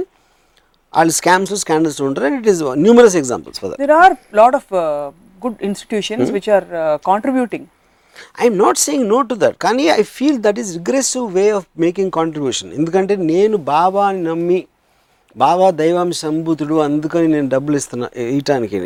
వాళ్ళు 0.94 1.14
స్కామ్స్ 1.16 1.54
స్కాండల్స్ 1.62 2.00
ఉంటారు 2.06 2.28
and 2.28 2.38
it 2.40 2.50
is 2.52 2.62
numerous 2.84 3.18
examples 3.20 3.60
for 3.62 3.72
that 3.72 3.82
there 3.84 3.98
are 4.00 4.12
lot 4.34 4.54
of 4.54 4.66
uh, 4.76 4.86
good 5.42 5.58
institutions 5.64 6.26
which 6.32 6.50
are 6.50 6.66
uh, 6.76 6.96
contributing. 7.06 7.66
I'm 8.40 8.58
not 8.62 8.80
saying 8.82 9.08
no 9.12 9.20
to 9.28 9.36
that 9.42 9.58
కానీ 9.64 9.84
I 9.94 10.04
feel 10.14 10.40
that 10.46 10.60
is 10.62 10.72
regressive 10.78 11.26
way 11.36 11.46
of 11.58 11.68
making 11.84 12.12
contribution 12.18 12.72
ఎందుకంటే 12.78 13.14
నేను 13.30 13.58
బాబాని 13.70 14.22
నమ్మి 14.26 14.60
బాబా 15.36 15.68
దైవాంశ 15.80 16.18
సంభూతుడు 16.24 16.76
అందుకని 16.86 17.28
నేను 17.34 17.48
డబ్బులు 17.52 17.78
ఇస్తున్నా 17.82 18.08
ఇయటానికి 18.30 18.80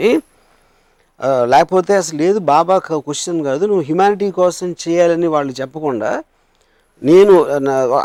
ఆ, 1.19 1.29
లేకపోతే 1.51 1.93
అసలు 1.99 2.17
లేదు 2.21 2.39
బాబా 2.49 2.75
క్వశ్చన్ 2.85 3.39
కాదు 3.47 3.63
నువ్వు 3.69 3.83
హ్యుమానిటీ 3.87 4.27
కోసం 4.37 4.69
చేయాలని 4.83 5.27
వాళ్ళు 5.33 5.53
చెప్పకుండా 5.59 6.11
నేను 7.09 7.33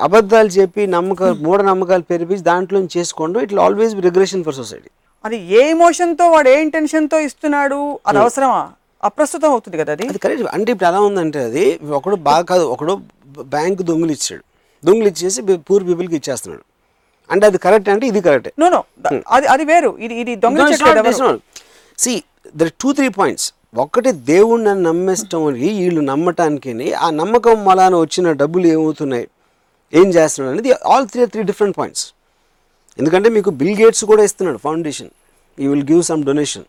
అబద్ధాలు 0.07 0.51
చెప్పి 0.59 0.83
నమ్మక 0.95 1.23
మూఢ 1.47 1.59
నమ్మకాలు 1.71 2.05
పెరిపించి 2.13 2.45
దాంట్లో 2.49 2.79
చేసుకోండి. 2.97 3.43
It 3.47 3.53
always 3.67 3.95
regression 4.07 4.43
for 4.47 4.57
society. 4.61 4.91
అది 5.27 5.37
ఏ 5.59 5.63
emotion 5.75 6.11
తో 6.21 6.25
వాడు 6.35 6.49
ఏ 6.55 6.57
intention 6.65 7.05
తో 7.13 7.19
ఇస్తున్నాడు 7.27 7.79
అది 8.09 8.19
అవసరమా? 8.23 8.61
అప్రస్తుతం 9.09 9.51
అవుతుంది 9.55 9.77
కదా 9.81 9.93
అది? 9.97 10.05
అది 10.13 10.19
కరెక్ట్. 10.25 10.43
అంటే 10.57 10.69
ఇప్పుడు 10.75 10.89
ఎలా 10.91 11.01
ఉందంటే 11.09 11.41
అది 11.49 11.65
ఒకడు 11.99 12.17
బాగా 12.29 12.45
కాదు 12.53 12.65
ఒకడు 12.75 12.95
బ్యాంక్ 13.57 13.83
దొంగలు 13.91 14.13
ఇచ్చాడు. 14.17 14.43
దొంగలు 14.83 15.09
ఇచ్చేసి 15.13 15.41
పూర్ 15.69 15.85
పీపుల్కి 15.89 16.17
ఇచ్చేస్తున్నాడు. 16.21 16.65
అంటే 17.31 17.45
అది 17.51 17.59
కరెక్ట్ 17.67 17.89
అంటే 17.95 18.05
ఇది 18.13 18.21
కరెక్టే. 18.27 18.53
నో 18.63 18.69
నో 18.77 18.81
అది 19.37 19.47
అది 19.55 19.65
వేరు. 19.71 19.93
ఇది 20.07 20.15
ఇది 20.25 20.35
దొంగ 20.47 20.69
C 22.05 22.15
there 22.61 22.73
two 22.83 22.89
three 22.99 23.09
points 23.21 23.49
ఒక్కటి 23.75 24.11
దేవుణ్ణి 24.13 24.75
నమ్మేస్తాం 24.83 25.43
వీళ్ళు 25.55 26.01
నమ్మటానికి 26.01 26.93
ఆ 27.07 27.09
నమ్మకం 27.11 27.57
మలాన 27.65 27.95
వచ్చిన 28.05 28.33
డబ్బులు 28.33 28.67
ఏమవుతున్నాయి 28.67 29.27
ఏం 29.93 30.09
చేస్తున్నాడు 30.09 30.53
అనేది 30.55 30.73
all 30.93 31.07
three 31.13 31.27
three 31.27 31.43
different 31.43 31.77
points 31.79 32.07
ఎందుకంటే 32.99 33.29
మీకు 33.29 33.51
బిల్ 33.61 33.77
గేట్స్ 33.81 34.05
కూడా 34.05 34.23
ఇస్తున్నాడు 34.29 34.59
ఫౌండేషన్ 34.59 35.11
ఈ 35.59 35.69
విల్ 35.73 35.87
గివ్ 35.91 36.03
సమ్ 36.03 36.23
డొనేషన్ 36.25 36.67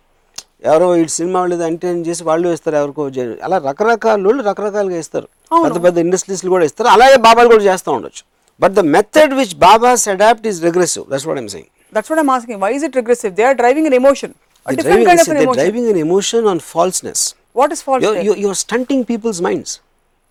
ఎవరో 0.65 0.87
ఈ 0.95 1.03
సినిమా 1.17 1.37
వాళ్ళు 1.39 1.55
ఎంటర్టైన్ 1.67 2.01
చేసి 2.07 2.21
వాళ్ళు 2.29 2.47
ఇస్తారు 2.55 2.77
ఎవరికో 2.81 3.03
అలా 3.47 3.57
రకరకాల 3.69 4.19
వాళ్ళు 4.27 4.43
రకరకాలుగా 4.49 4.97
ఇస్తారు. 5.03 5.27
పెద్ద 5.65 5.77
పెద్ద 5.85 5.97
ఇండస్ట్రీస్లు 6.05 6.49
కూడా 6.55 6.65
ఇస్తారు. 6.69 6.89
అలాగే 6.95 7.17
బాబాలు 7.27 7.49
కూడా 7.53 7.63
చేస్తూ 7.63 7.89
ఉండొచ్చు. 7.97 8.23
But 8.61 8.73
the 8.79 8.83
method 8.95 9.33
which 9.39 9.55
babas 9.67 10.03
adopt 10.15 10.47
is 10.51 10.59
regressive 10.67 11.05
that's 11.11 11.27
what 11.29 11.39
I'm 11.39 11.49
saying 11.55 11.69
that's 11.93 12.11
what 12.11 12.21
I'm 12.23 12.31
asking 12.35 12.59
why 12.65 12.71
is 12.77 12.83
it 12.83 12.97
regressive 13.01 13.33
they 13.39 13.43
are 13.43 13.57
driving 13.61 13.87
an 13.91 13.97
emotion 14.01 14.33
a 14.65 14.75
different 14.75 15.03
driving, 15.03 15.07
kind 15.07 15.21
of 15.21 15.27
an 15.27 15.35
they're 15.35 15.43
emotion. 15.43 15.61
driving 15.61 15.85
an 15.89 15.97
emotion 15.97 16.45
on 16.45 16.59
falseness. 16.71 17.21
what 17.53 17.71
is 17.71 17.81
false 17.81 18.01
You're, 18.03 18.17
you're, 18.21 18.37
you're 18.37 18.55
stunting 18.55 19.01
people's 19.05 19.41
minds. 19.41 19.69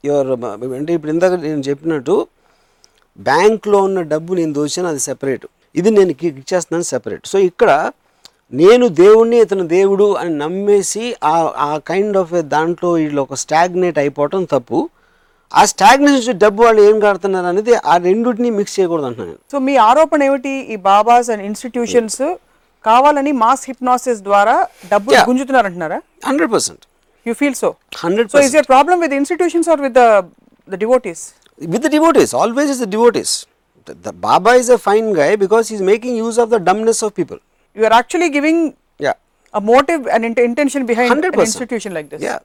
You're, 0.05 0.27
uh, 0.33 0.57
అంటే 0.79 0.93
ఇప్పుడు 0.97 1.13
ఇందాక 1.15 1.35
నేను 1.47 1.63
చెప్పినట్టు 1.69 2.17
బ్యాంక్లో 3.19 3.79
ఉన్న 3.89 4.01
డబ్బు 4.13 4.33
నేను 4.35 4.53
దోచాను 4.59 4.89
అది 4.89 5.03
సెపరేట్ 5.09 5.47
ఇది 5.75 5.91
నేను 5.91 6.13
ఇచ్చేస్తున్నాను 6.41 6.87
సెపరేట్ 6.93 7.25
సో 7.33 7.39
ఇక్కడ 7.49 7.71
నేను 8.53 8.85
దేవుణ్ణి 9.01 9.39
ఇతను 9.45 9.65
దేవుడు 9.77 10.07
అని 10.21 10.33
నమ్మేసి 10.43 11.07
ఆ 11.31 11.35
ఆ 11.67 11.73
కైండ్ 11.91 12.17
ఆఫ్ 12.23 12.33
దాంట్లో 12.55 12.91
వీళ్ళు 13.01 13.21
ఒక 13.27 13.35
స్టాగ్నేట్ 13.45 13.99
అయిపోవటం 14.03 14.45
తప్పు. 14.55 14.79
ఆ 15.53 15.63
స్టాగ్నేషన్ 15.73 16.39
డబ్బు 16.45 16.63
వాళ్ళు 16.63 16.81
ఏం 16.89 16.97
కడుతున్నారు 17.05 17.49
అనేది 17.53 17.75
ఆ 17.91 17.97
రెండింటిని 18.07 18.51
మిక్స్ 18.59 18.75
చేయకూడదు 18.79 19.07
అంటున్నాను 19.09 19.31
నేను. 19.33 19.43
సో 19.53 19.59
మీ 19.67 19.75
ఆరోపణ 19.91 20.23
ఏమిటి? 20.31 20.55
ఈ 20.75 20.77
బాబాస్ 20.89 21.31
అండ్ 21.35 21.45
ఇన్స్టిట్యూషన్స్ 21.51 22.23
కావాలని 22.89 23.33
మాస్ 23.43 23.65
హిప్నాసిస్ 23.71 24.23
ద్వారా 24.29 24.57
Yeah. 25.15 25.25
గుంజుతున్నారు 25.31 25.67
అంటున్నారా 25.71 25.99
hundred 26.29 26.51
percent 26.55 26.83
you 27.27 27.35
feel 27.41 27.59
so 27.63 27.69
hundred 28.03 28.29
so 28.33 28.41
is 28.47 28.57
your 28.59 28.69
problem 28.73 29.01
with 29.05 29.15
institutions 29.21 29.71
or 29.75 29.83
with 29.87 29.99
the 29.99 30.81
devotees 30.87 31.25
with 31.59 31.83
the 31.85 31.91
devotees 31.95 32.31
always 32.41 32.69
is 32.71 32.81
the 32.83 32.91
devotees 32.93 33.31
the, 34.05 34.13
baba 34.25 34.53
is 34.55 34.69
a 34.71 34.79
fine 34.81 35.09
guy 35.13 35.31
because 35.37 35.65
he's 35.71 35.83
making 35.85 36.13
use 36.19 36.37
of 36.39 36.49
the 36.51 36.61
dumbness 36.69 37.01
of 37.07 37.11
people 37.19 37.39
you 37.77 37.85
are 37.89 37.97
actually 37.99 38.29
giving 38.37 38.63
yeah 39.01 39.17
a 39.55 39.63
motive 39.65 40.03
and 40.15 40.23
int- 40.29 40.43
intention 40.47 40.83
behind 40.91 41.11
an 41.11 41.21
100%. 41.21 41.47
institution 41.47 41.93
like 41.99 42.09
this 42.13 42.23
Yeah. 42.23 42.39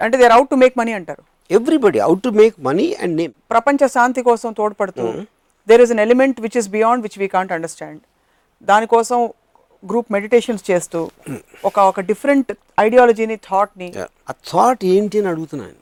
అంటే 0.00 0.14
they 0.18 0.24
are 0.28 0.36
out 0.36 0.50
to 0.52 0.58
make 0.62 0.74
money 0.80 0.92
అంటారు 0.98 1.22
everybody 1.50 1.98
out 2.06 2.18
to 2.24 2.32
make 2.40 2.56
money 2.66 2.88
and 3.02 3.12
name 3.20 3.32
ప్రపంచ 3.52 3.88
శాంతి 3.94 4.22
కోసం 4.28 4.50
తోడ్పడుతూ 4.58 5.04
there 5.68 5.82
is 5.84 5.92
an 5.94 6.02
element 6.06 6.38
which 6.46 6.58
is 6.62 6.68
beyond 6.76 7.02
which 7.06 7.18
we 7.22 7.28
can't 7.36 7.52
understand 7.56 8.00
దానికోసం 8.68 9.20
group 9.82 10.08
meditations 10.16 10.64
చేస్తూ 10.70 10.98
ఒక 11.68 11.78
ఒక 11.90 12.00
different 12.10 12.50
ఐడియాలజీని 12.80 13.36
థాట్ని. 13.48 13.88
ఆ 14.30 14.34
థాట్ 14.50 14.82
ఏంటి 14.94 15.18
అని 15.20 15.28
అడుగుతున్నాను 15.32 15.76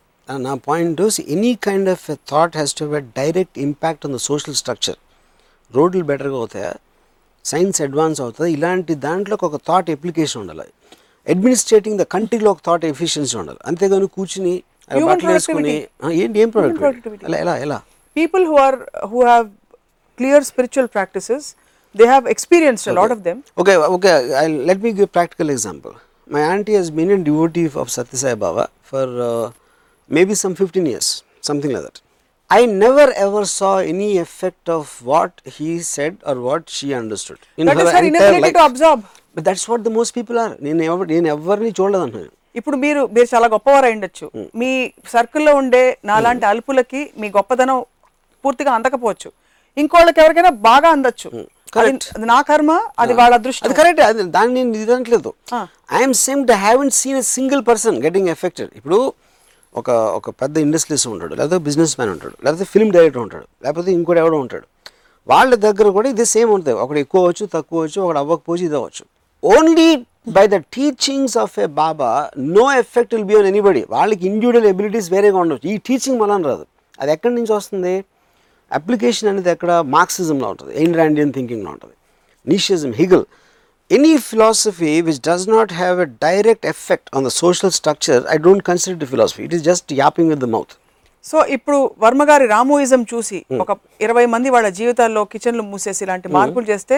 నా 0.46 0.54
point 0.68 1.02
any 1.36 1.52
kind 1.66 1.88
of 1.94 2.04
thought 2.32 2.56
has 2.60 2.74
to 2.78 2.84
have 2.84 3.06
direct 3.20 3.58
impact 3.66 4.06
on 4.06 4.14
the 4.16 4.20
social 4.30 4.56
structure 4.62 4.98
రోడ్లు 5.72 6.04
బెటర్గా 6.10 6.36
అవుతాయా? 6.42 6.72
సైన్స్ 7.44 7.80
అడ్వాన్స్ 7.86 8.20
అవుతుంది? 8.24 8.50
ఇలాంటి 8.56 8.92
దాంట్లో 9.06 9.36
ఒక 9.48 9.58
థాట్ 9.68 9.90
అప్లికేషన్ 9.96 10.40
ఉండాలి. 10.42 10.66
అడ్మినిస్ట్రేటింగ్ 11.26 11.98
ద 12.02 12.04
కంట్రీలో 12.14 12.50
ఒక 12.54 12.60
థాట్ 12.68 12.84
ఎఫిషియన్సీ 12.92 13.36
ఉండాలి. 13.42 13.60
అంతేగాని 13.70 14.08
కూర్చుని 14.16 14.54
బట్టలు 15.08 15.30
వేసుకుని 15.34 15.74
ఏంటి 16.22 16.40
ఏం. 16.42 16.48
ప్రొడక్ట్ 16.56 17.06
ఎలా 17.28 17.38
ఎలా 17.44 17.54
ఎలా? 17.66 17.78
People 18.16 18.44
who 18.50 18.56
are 18.66 18.76
who 19.12 19.18
have 19.30 19.46
clear 20.18 20.44
spiritual 20.50 20.90
practices 20.96 21.46
they 21.96 22.06
have 22.06 22.24
experienced 22.34 22.92
lot 23.00 23.14
of 23.16 23.22
them 23.28 23.40
Okay, 23.56 23.76
okay. 23.96 24.14
I'll, 24.40 24.58
let 24.70 24.80
me 24.84 24.90
give 24.96 25.06
a 25.10 25.14
practical 25.18 25.50
example. 25.56 25.94
My 26.28 26.42
auntie 26.52 26.76
has 26.80 26.88
been 26.90 27.10
a 27.10 27.20
devotee 27.28 27.66
of 27.82 27.88
Satya 27.96 28.18
Sai 28.22 28.34
Baba 28.44 28.64
for 28.82 29.04
uh, 29.22 29.44
maybe 30.10 30.34
some 30.34 30.54
15 30.56 30.86
years, 30.86 31.08
something 31.40 31.72
like 31.74 31.84
that. 31.88 31.98
I 32.50 32.66
never 32.82 33.06
ever 33.24 33.42
saw 33.58 33.72
any 33.92 34.18
effect 34.18 34.68
of 34.68 34.84
what 35.02 35.32
he 35.56 35.70
said 35.94 36.16
or 36.24 36.34
what 36.40 36.64
she 36.68 36.88
understood. 36.94 37.40
In 37.60 37.66
that 37.68 37.82
is 37.84 37.92
her 37.96 38.08
entire 38.08 38.10
inability 38.12 38.42
life. 38.46 38.56
To 38.58 38.64
observe 38.68 39.02
But 39.36 39.44
that's 39.48 39.64
what 39.70 39.80
the 39.84 39.94
most 39.98 40.12
people 40.18 40.36
are. 40.44 40.52
నేను 40.66 40.82
ఎవరు 40.90 41.08
నేను 41.14 41.28
ఎవరిని 41.34 41.72
చూడలేదంటున్నాను 41.78 42.32
ఇప్పుడు 42.54 42.76
మీరు 42.84 43.00
మీరు 43.14 43.28
చాలా 43.32 43.46
గొప్పవారు 43.54 43.88
ఉండొచ్చు 43.96 44.26
మీ 44.60 44.70
సర్కిల్లో 45.14 45.52
ఉండే 45.62 45.82
నాలాంటి 46.10 46.46
అల్పులకి 46.52 47.00
మీ 47.22 47.28
గొప్పదనం 47.36 47.80
పూర్తిగా 48.44 48.70
అందకపోవచ్చు 48.78 49.28
ఇంకోళ్ళకి 49.76 50.20
ఎవరికైనా 50.24 50.52
బాగా 50.68 50.88
అందొచ్చు 50.96 51.28
అది 51.82 52.26
నా 52.32 52.38
కర్మ 52.48 52.72
అది 53.02 53.12
వాళ్ళ 53.20 53.32
అదృష్టం. 53.38 53.66
అది 53.66 53.74
కరెక్ట్ 53.80 54.00
అది 54.08 54.22
దాన్ని 54.36 54.54
నేను 54.58 54.76
ఇదనట్లేదు. 54.84 55.30
I'm 55.98 56.16
same 56.26 56.42
to 56.50 56.54
seen 57.00 57.18
a 57.22 57.26
single 57.36 57.62
person 57.68 57.98
getting 58.06 58.30
affected 58.34 58.70
ఇప్పుడు 58.80 58.98
ఒక 59.80 59.90
ఒక 60.18 60.30
పెద్ద 60.42 60.56
ఇండస్ట్రీస్ 60.66 61.04
ఉంటాడు 61.12 61.32
లేకపోతే 61.38 61.58
బిజినెస్ 61.68 61.94
మ్యాన్ 61.98 62.12
ఉంటాడు 62.14 62.36
లేకపోతే 62.44 62.66
ఫిల్మ్ 62.72 62.92
డైరెక్టర్ 62.96 63.22
ఉంటాడు 63.26 63.46
లేకపోతే 63.64 63.90
ఇంకోటి 63.96 64.20
ఎవడో 64.22 64.38
ఉంటాడు. 64.44 64.66
వాళ్ళ 65.30 65.52
దగ్గర 65.66 65.88
కూడా 65.96 66.08
ఇది 66.14 66.24
సేమ్ 66.32 66.50
ఉంటుంది. 66.56 66.78
ఒకడు 66.84 66.98
ఎక్కువ 67.04 67.20
అవ్వచ్చు 67.24 67.44
తక్కువ 67.54 67.80
అవ్వచ్చు 67.80 67.98
ఒకడు 68.04 68.18
అవ్వకపోవచ్చు 68.22 68.64
ఇది 68.68 68.76
అవ్వచ్చు. 68.80 69.04
Only 69.42 69.88
by 70.36 70.44
the 70.54 70.56
teachings 70.76 71.36
of 71.44 71.56
a 71.64 71.66
baba 71.82 72.10
no 72.56 72.64
effect 72.82 73.12
will 73.14 73.28
be 73.30 73.36
on 73.40 73.48
anybody 73.52 73.82
వాళ్ళకి 73.94 74.24
ఇండివిజువల్ 74.30 74.68
ఎబిలిటీస్ 74.72 75.08
వేరేగా 75.14 75.38
ఉండవచ్చు 75.44 75.68
ఈ 75.74 75.76
టీచింగ్ 75.88 76.18
వలన 76.22 76.42
రాదు. 76.50 76.64
అది 77.00 77.10
ఎక్కడి 77.16 77.34
నుంచి 77.38 77.52
వస్తుంది? 77.58 77.94
అప్లికేషన్ 78.70 79.28
అనేది 79.32 79.50
ఎక్కడ 79.54 79.72
మార్క్సిజంలో 79.96 80.46
ఉంటుంది 80.52 80.72
ఎయిన్ 80.80 80.94
ర్యాండియన్ 81.00 81.32
థింకింగ్లో 81.36 81.70
ఉంటుంది. 81.76 81.94
నిషిజం 82.46 82.92
Hegel. 83.00 83.26
Any 83.90 84.14
philosophy 84.30 84.92
which 85.08 85.20
does 85.28 85.44
not 85.56 85.72
have 85.80 85.96
a 86.04 86.08
direct 86.26 86.66
effect 86.72 87.08
on 87.16 87.24
the 87.28 87.32
social 87.42 87.72
structure 87.78 88.22
I 88.34 88.36
don't 88.46 88.64
consider 88.70 88.98
the 89.02 89.08
philosophy 89.12 89.42
it 89.46 89.54
is 89.58 89.64
just 89.70 89.94
yapping 90.02 90.30
with 90.34 90.42
the 90.44 90.48
mouth 90.56 90.74
so 91.24 91.38
ఇప్పుడు 91.56 91.78
వర్మ 92.04 92.22
గారి 92.30 92.44
రామోయిజం 92.54 93.02
చూసి 93.12 93.38
ఒక 93.62 93.72
ఇరవై 94.06 94.24
మంది 94.34 94.48
వాళ్ళ 94.54 94.68
జీవితాల్లో 94.78 95.22
కిచెన్లు 95.32 95.62
మూసేసి 95.70 96.02
ఇలాంటి 96.04 96.28
మార్పులు 96.36 96.66
చేస్తే 96.72 96.96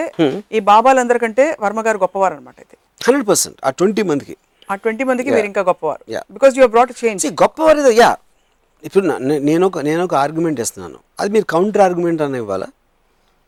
ఈ 0.57 0.59
బాబాలందరికంటే 0.71 1.45
వర్మ 1.63 1.81
గారు 1.87 1.97
గొప్పవారు 2.03 2.35
అనమాట 2.37 2.57
అయితే. 2.63 2.75
Hundred 3.05 3.25
percent. 3.29 3.57
ఆ 3.67 3.69
ట్వంటీ 3.79 4.03
మందికి. 4.09 4.35
ఆ 4.71 4.75
ట్వంటీ 4.83 5.03
మందికి 5.09 5.29
మీరు 5.35 5.47
ఇంకా 5.51 5.63
గొప్పవారు. 5.69 6.03
బికాస్ 6.35 6.53
యూ 6.59 6.67
బ్రాట్ 6.75 6.93
చేంజ్ 7.03 7.25
గొప్పవారి 7.43 7.95
యా 8.01 8.11
ఇప్పుడు 8.83 9.05
నే- 9.07 9.41
నేను 9.43 9.67
ఒక 9.67 9.79
నేను 9.79 10.03
ఒక 10.03 10.15
ఆర్గ్యుమెంట్ 10.15 10.59
ఇస్తున్నాను 10.59 10.99
అది 11.19 11.29
మీరు 11.29 11.45
కౌంటర్ 11.45 11.81
ఆర్గ్యుమెంట్ 11.81 12.21
అని 12.21 12.37
ఇవ్వాలా? 12.37 12.67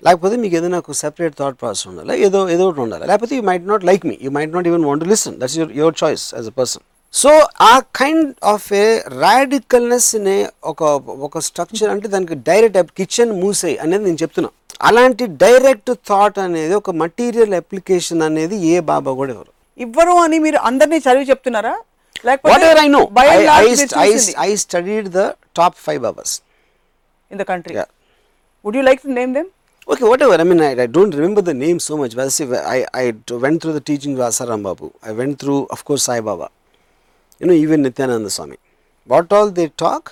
లేకపోతే 0.03 0.35
మీకు 0.35 0.55
ఏదైనా 0.55 0.77
ఒక 0.77 0.91
సెపరేట్ 0.91 1.35
థాట్ 1.37 1.61
ప్రాసెస్ 1.61 1.87
ఉండాలి? 1.87 2.21
ఏదో 2.25 2.49
ఏదో 2.49 2.67
ఒకటి 2.67 2.81
ఉండాలి? 2.81 3.07
లేకపోతే 3.07 3.35
you 3.35 3.41
might 3.41 3.67
not 3.67 3.85
like 3.85 4.05
me 4.05 4.17
you 4.21 4.31
might 4.31 4.53
not 4.53 4.67
even 4.67 4.85
want 4.85 5.07
listen 5.07 5.37
that's 5.39 5.57
your 5.57 5.77
your 5.77 5.95
choice 6.03 6.35
as 6.35 6.47
a 6.47 6.49
person 6.49 6.83
so 7.13 7.29
uh 7.61 7.79
kind 7.79 8.35
of 8.43 8.73
a 8.73 8.99
radicalness 9.19 10.15
నే 10.15 10.49
ఒక 10.63 10.83
ఒక 11.07 11.39
స్ట్రక్చర్ 11.39 11.89
అంటే 11.89 12.07
దానికి 12.07 12.35
డైరెక్ట్ 12.35 12.91
కిచెన్ 12.91 13.41
మూసే 13.41 13.75
అనేది 13.75 14.03
నేను 14.03 14.17
చెప్తున్నా. 14.21 14.49
అలాంటి 14.81 15.25
డైరెక్ట్ 15.25 15.91
థాట్ 16.07 16.39
అనేది 16.39 16.73
ఒక 16.73 16.89
మటీరియల్ 16.91 17.53
అప్లికేషన్ 17.53 18.21
అనేది 18.21 18.55
ఏ 18.67 18.79
బాబా 18.79 19.11
కూడా 19.11 19.31
ఇవ్వరు 19.31 19.51
ఇవ్వరు 19.79 20.11
అని 20.11 20.39
మీరు 20.39 20.57
అందరినీ 20.57 20.97
చదివి 20.97 21.29
చెప్తున్నారా? 21.29 21.73
Whatever 22.23 22.77
I 22.79 22.87
know, 22.87 23.05
by 23.07 23.25
and 23.25 23.41
I, 23.41 23.49
large 23.51 23.65
I, 23.65 23.71
మీరు 23.71 23.89
st- 23.91 23.97
I, 24.03 24.07
చూసింది 24.13 24.37
I 24.45 24.55
studied 24.65 25.07
the 25.19 25.27
top 25.59 25.75
five 25.85 26.01
Babas. 26.07 26.31
in 27.31 27.37
the 27.41 27.47
country. 27.51 27.73
Yeah. 27.79 27.89
Would 28.65 28.75
you 28.79 28.83
like 28.83 29.01
to 29.01 29.11
name 29.19 29.33
them? 29.37 29.47
Okay, 29.87 30.05
whatever. 30.11 30.35
I 30.35 30.43
mean, 30.43 30.61
I, 30.61 30.71
I 30.83 30.87
don't 30.97 31.13
remember 31.19 31.41
the 31.41 31.55
name 31.65 31.79
so 31.79 31.97
much. 32.01 32.15
But 32.15 32.29
I, 32.75 32.85
I 32.93 33.05
went 33.45 33.57
through 33.61 33.73
the 33.73 33.85
teaching 33.89 34.13
of 34.15 34.21
Asaram 34.29 34.63
Babu. 34.63 34.89
I 35.09 35.11
went 35.11 35.39
through, 35.39 35.61
of 35.75 35.83
course, 35.87 36.03
Sai 36.03 36.19
Baba. 36.21 36.49
You 37.41 37.47
know, 37.47 37.53
even 37.53 37.81
Nityananda 37.81 38.29
Swami. 38.29 38.57
What 39.07 39.33
all 39.37 39.49
they 39.59 39.69
talk, 39.85 40.03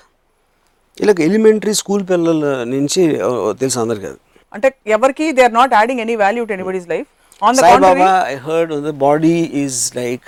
ఇలా 0.97 1.13
elementary 1.25 1.73
school 1.79 2.01
పిల్లల 2.07 2.45
నుంచి 2.71 3.01
uh, 3.25 3.51
తెలుసు 3.59 3.77
అందరికి 3.83 4.07
అది 4.07 4.19
అంటే 4.55 4.67
ఎవరికి 4.95 5.25
they 5.37 5.41
are 5.47 5.53
not 5.57 5.73
adding 5.77 6.01
any 6.03 6.15
value 6.23 6.41
to 6.49 6.53
anybody's 6.55 6.87
life 6.93 7.07
on 7.47 7.55
the 7.57 7.61
Sai 7.63 7.73
country 7.73 8.01
Baba 8.01 8.09
I 8.31 8.35
heard 8.47 8.73
the 8.87 8.91
body 9.03 9.35
is 9.61 9.77
like 9.99 10.27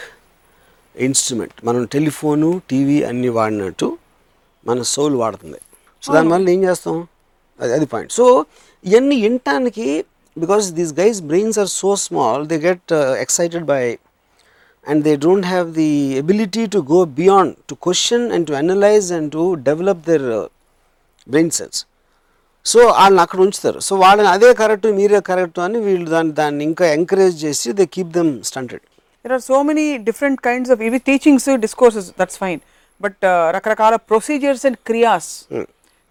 instrument. 1.07 1.55
మనం 1.67 1.81
telephone 1.95 2.49
TV 2.71 2.97
అన్ని 3.09 3.29
వాడినట్టు 3.37 3.87
మన 4.67 4.81
సోల్ 4.93 5.15
వాడుతుంది. 5.23 5.59
సో 6.03 6.09
దానివల్ల 6.15 6.47
ఏం 6.55 6.61
చేస్తాం? 6.67 6.95
అది 7.61 7.71
అది 7.77 7.87
పాయింట్. 7.93 8.11
సో 8.19 8.25
ఇవన్నీ 8.85 9.17
వినటానికి 9.25 9.87
because 10.37 10.65
these 10.79 10.93
guys 11.01 11.19
brains 11.31 11.57
are 11.63 11.71
so 11.79 11.91
small 12.05 12.43
they 12.51 12.57
get 12.67 12.93
excited 13.25 13.65
by 13.73 13.83
and 14.85 15.01
they 15.07 15.13
don't 15.25 15.47
have 15.53 15.67
the 15.79 15.89
ability 16.21 16.63
to 16.75 16.79
go 16.93 16.99
beyond 17.21 17.53
to 17.69 17.75
question 17.87 18.25
and 18.35 18.47
to 18.49 18.53
analyse 18.61 19.09
and 19.17 19.31
to 19.37 19.43
develop 19.69 20.03
their 20.09 20.27
brain 21.27 21.51
cells 21.59 21.81
so 22.65 22.79
వాళ్ళని 22.99 23.21
అక్కడ 23.25 23.39
ఉంచుతారు. 23.45 23.79
So 23.87 23.93
వాళ్ళని 24.03 24.29
అదే 24.35 24.49
correct 24.61 24.87
మీరే 25.01 25.19
correct 25.29 25.59
అని 25.65 25.77
వీళ్ళు 25.87 26.09
దాన్ని 26.15 26.33
దాన్ని 26.39 26.63
ఇంకా 26.69 26.85
ఎంకరేజ్ 26.97 27.37
చేసి 27.45 27.69
they 27.79 27.85
keep 27.95 28.11
them 28.17 28.31
stunted 28.49 28.83
there 29.25 29.33
are 29.37 29.43
so 29.49 29.57
many 29.69 29.85
different 30.09 30.39
kinds 30.47 30.71
of 30.75 30.81
ఇవి 30.89 30.99
teachings 31.09 31.47
discourses 31.65 32.09
that's 32.21 32.39
fine 32.43 32.61
but 33.01 33.23
రకరకాల 33.57 33.95
procedures 34.11 34.65
and 34.69 34.79
kriyas 34.89 35.31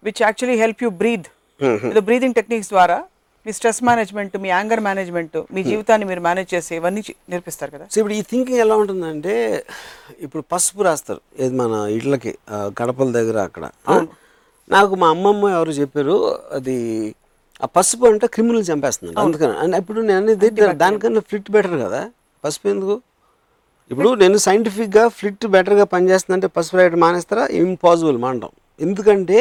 which 0.03 0.21
actually 0.27 0.57
help 0.63 0.83
you 0.85 0.91
breathe 1.03 1.27
ఏదో 1.91 2.03
బ్రీదింగ్ 2.09 2.35
టెక్నిక్స్ 2.39 2.71
ద్వారా 2.75 2.97
మీ 3.45 3.51
స్ట్రెస్ 3.57 3.79
మేనేజ్మెంట్ 3.89 4.33
మీ 4.43 4.49
యాంగర్ 4.55 4.81
మేనేజ్మెంట్ 4.87 5.35
మీ 5.55 5.61
జీవితాన్ని 5.69 6.05
మీరు 6.09 6.21
మేనేజ్ 6.27 6.49
చేసి 6.53 6.71
ఇవన్నీ 6.79 7.01
నేర్పిస్తారు 7.31 7.71
కదా. 7.75 7.85
సో 7.93 7.97
ఇప్పుడు 8.01 8.15
ఈ 8.17 8.21
థింకింగ్ 8.31 8.59
ఎలా 8.65 8.75
ఉంటుందంటే 8.81 9.33
ఇప్పుడు 10.25 10.43
పసుపు 10.53 10.83
రాస్తారు 10.87 11.21
ఏది 11.43 11.55
మన 11.61 11.71
ఇళ్ళకి 11.97 12.31
గడపల 12.79 13.09
దగ్గర 13.17 13.37
అక్కడ? 13.47 13.63
నాకు 14.69 14.93
మా 15.03 15.07
అమ్మమ్మ 15.15 15.49
ఎవరు 15.57 15.73
చెప్పారు 15.79 16.17
అది 16.57 16.75
ఆ 17.65 17.69
పసుపు 17.77 18.05
అంటే 18.11 18.27
క్రిమినల్ 18.35 18.65
చంపేస్తుంది 18.69 19.13
అందుకని. 19.23 19.55
ఇప్పుడు 19.81 19.99
నేను 20.09 20.19
అనేది 20.23 20.49
దానికన్నా 20.83 21.23
ఫ్లిట్ 21.29 21.49
బెటర్ 21.57 21.77
కదా. 21.85 22.01
పసుపు 22.43 22.67
ఎందుకు? 22.73 22.95
ఇప్పుడు 23.91 24.09
నేను 24.21 24.37
సైంటిఫిక్గా 24.47 25.03
ఫ్లిట్ 25.17 25.45
బెటర్గా 25.55 25.85
పనిచేస్తుందంటే 25.93 26.47
పసుపు 26.55 26.77
రాయడం 26.79 26.99
మానేస్తారా? 27.05 27.45
ఇంపాసిబుల్ 27.61 28.19
మానడం. 28.25 28.51
ఎందుకంటే 28.85 29.39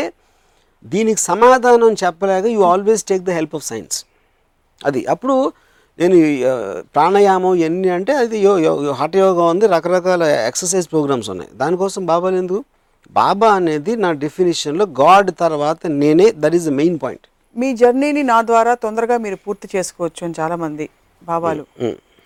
దీనికి 0.92 1.20
సమాధానం 1.30 1.92
చెప్పలేక 2.02 2.46
you 2.56 2.62
always 2.72 3.02
take 3.10 3.24
the 3.28 3.32
help 3.38 3.54
of 3.58 3.66
science 3.70 3.98
అది. 4.80 5.00
అప్పుడు 5.14 5.36
నేను 5.98 6.18
ప్రాణాయామం 6.96 7.54
ఎన్ని 7.66 7.88
అంటే 7.96 8.12
అది 8.22 8.36
యో 8.44 8.52
హఠ 9.00 9.14
యోగా 9.22 9.46
ఉంది 9.52 9.66
రకరకాల 9.74 10.22
ఎక్సర్సైజ్ 10.50 10.86
ప్రోగ్రామ్స్ 10.92 11.28
ఉన్నాయి. 11.32 11.50
దానికోసం 11.62 12.02
బాబాలు 12.12 12.38
ఎందుకు? 12.42 12.62
బాబా 13.18 13.48
అనేది 13.58 13.92
నా 14.04 14.10
డెఫినేషన్లో 14.24 14.84
గాడ్ 15.02 15.30
తర్వాత 15.42 15.80
నేనే 16.02 16.26
that 16.42 16.56
is 16.58 16.66
the 16.70 16.72
main 16.80 16.96
point 17.04 17.26
మీ 17.56 17.68
జర్నీని 17.80 18.22
నా 18.32 18.38
ద్వారా 18.50 18.72
తొందరగా 18.84 19.16
మీరు 19.24 19.38
పూర్తి 19.44 19.68
చేసుకోవచ్చు 19.74 20.22
అని 20.26 20.36
చాలా 20.40 20.56
మంది 20.64 20.86
బాబాలు. 21.22 21.64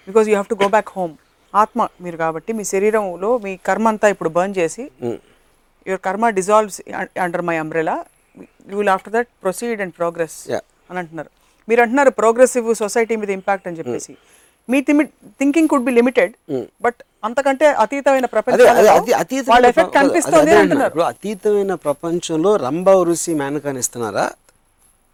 Because 0.06 0.26
you 0.28 0.34
have 0.34 0.48
to 0.48 0.58
go 0.62 0.68
back 0.68 0.90
home 0.96 1.14
ఆత్మ 1.54 1.82
మీరు 2.00 2.16
కాబట్టి 2.16 2.50
మీ 2.58 2.64
శరీరంలో 2.72 3.30
మీ 3.44 3.52
కర్మ 3.68 3.88
అంతా 3.88 4.06
ఇప్పుడు 4.08 4.30
బర్న్ 4.36 4.54
చేసి 4.60 4.84
your 5.86 6.02
karma 6.04 6.28
dissolves 6.38 6.78
under 7.24 7.44
my 7.48 7.56
umbrella 7.56 7.96
you 8.70 8.76
will 8.80 8.92
after 8.96 9.14
that 9.16 9.28
proceed 9.42 9.80
and 9.80 9.94
progress. 9.94 10.36
అని 10.90 10.98
అంటున్నారు. 10.98 11.30
మీరు 11.68 11.80
అంటున్నారు 11.82 12.10
ప్రోగ్రెసివ్ 12.20 12.66
సొసైటీ 12.74 13.14
మీద 13.16 13.30
ఇంపాక్ట్ 13.30 13.66
అని 13.68 13.78
చెప్పేసి. 13.78 14.12
మీ 14.68 14.78
thinking 15.40 15.68
could 15.68 15.84
be 15.84 15.92
limited 15.92 16.32
but 16.82 17.00
అంతకంటే 17.24 17.66
అతీతమైన 17.84 18.26
అతి 18.94 19.42
అతీతమైన 21.10 21.74
ప్రపంచంలో 21.86 22.56
రంభా 22.56 22.94
రుసి 23.08 23.34
మేనకాని 23.34 23.78
ఇస్తున్నారా 23.78 24.24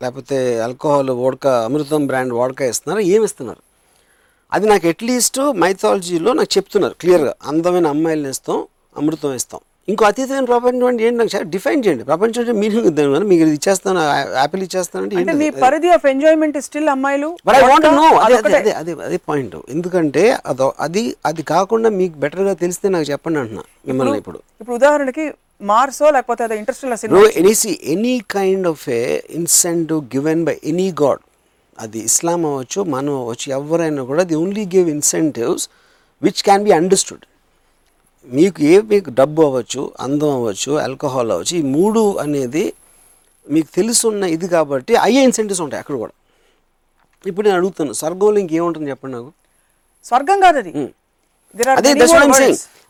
లేకపోతే 0.01 0.37
ఆల్కహాల్ 0.67 1.11
వోడ్కా 1.23 1.53
అమృతం 1.65 2.05
బ్రాండ్ 2.07 2.33
వోడ్కా 2.33 2.65
ఇస్తున్నారా 2.65 3.03
ఏమి 3.15 3.25
ఇస్తున్నారు 3.25 3.63
అది 4.53 4.67
నాకు 4.67 4.87
అట్లీస్ట్ 4.89 5.41
మైథాలజీలో 5.63 6.31
నాకు 6.39 6.53
చెప్తున్నారు 6.57 6.95
క్లియర్గా 7.03 7.35
అందమైన 7.51 7.89
అమ్మాయిలను 7.95 8.31
ఇస్తాం 8.35 8.61
అమృతం 8.97 9.35
ఇస్తాం 9.41 9.61
ఇంకో 9.89 10.05
అతీతమైన 10.09 10.47
ప్రపంచం 10.51 10.85
అంటే 10.89 11.03
ఏంటి 11.07 11.19
నాకు 11.21 11.47
డిఫైన్ 11.53 11.81
చేయండి. 11.85 12.03
ప్రపంచం 12.05 12.41
అంటే 12.43 12.53
మీనింగ్ 12.61 12.87
ఇద్దాం 12.91 13.25
మీకు 13.31 13.43
ఇది 13.45 13.55
ఇచ్చేస్తాను 13.59 14.01
యాపిల్ 14.37 14.63
ఇచ్చేస్తానంటే 14.67 15.15
అంటే 15.21 15.33
మీ? 15.41 15.47
పరిధి 15.63 15.91
ఆఫ్ 15.97 16.05
ఎంజాయ్మెంట్ 16.07 16.57
స్టిల్ 16.67 16.91
అమ్మాయిలు? 16.95 17.29
But 17.47 17.57
I 17.57 17.63
want 17.63 17.87
vodka, 17.87 17.97
no 18.01 18.05
అదే 18.27 18.37
అదే. 18.81 18.93
అదే 19.05 19.19
పాయింట్ 19.29 19.57
ఎందుకంటే 19.75 20.25
అదో 20.53 20.69
అది 20.87 21.03
అది 21.31 21.45
కాకుండా 21.53 21.91
మీకు 21.99 22.15
బెటర్గా 22.25 22.55
తెలిస్తే 22.63 22.89
నాకు 22.97 23.09
చెప్పండి 23.13 23.41
అంటున్నా 23.43 23.65
మిమ్మల్ని 23.89 24.19
ఇప్పుడు 24.23 24.39
ఇప్పుడు. 24.61 24.77
ఉదాహరణకి 24.79 25.27
మార్సో 25.63 26.11
లేకపోతే 26.17 26.43
అదే 26.47 26.59
ఇంట్రెస్టల్ 26.61 26.91
no 26.91 26.99
cinema 27.03 27.25
any 27.41 27.55
C 27.63 27.73
any 27.95 28.15
kind 28.37 28.69
of 28.71 28.85
a 28.99 29.03
incentive 29.41 30.01
given 30.15 30.45
by 30.45 30.57
any 30.73 30.89
god 31.03 31.23
అది 31.81 32.01
ఇస్లాం 32.09 32.41
అవ్వచ్చు 32.47 32.81
మనం 32.95 33.13
అవ్వచ్చు 33.21 33.47
ఎవరైనా 33.59 34.03
కూడా 34.11 34.23
the 34.31 34.37
only 34.43 34.65
give 34.75 34.89
incentives 34.95 35.65
which 36.23 36.43
can 36.47 36.65
be 36.65 36.73
understood 36.79 37.25
మీకు 38.29 38.59
ఏ 38.65 38.75
మీకు 38.91 39.11
డబ్బు 39.21 39.41
అవ్వచ్చు 39.49 39.83
అందం 40.07 40.31
అవ్వచ్చు 40.37 40.73
ఆల్కహాల్ 40.85 41.31
అవ్వచ్చు 41.35 41.55
ఈ 41.61 41.65
మూడు 41.77 42.03
అనేది 42.25 42.65
మీకు 43.47 43.69
తెలుసున్న 43.77 44.25
ఇది 44.35 44.47
కాబట్టి 44.55 44.93
అయ్యే 45.05 45.21
ఇన్సెంటివ్స్ 45.29 45.63
ఉంటాయి 45.65 45.81
అక్కడ 45.83 45.97
కూడా. 46.03 46.13
ఇప్పుడు 47.25 47.45
నేను 47.47 47.57
అడుగుతాను 47.61 47.95
స్వర్గంలో 48.01 48.39
ఇంకేముంటుంది 48.43 48.91
చెప్పండి 48.93 49.15
నాకు? 49.17 49.31
స్వర్గం 50.05 50.39
కాదు 50.45 50.59
అది. 50.63 50.71
అదే 51.81 51.91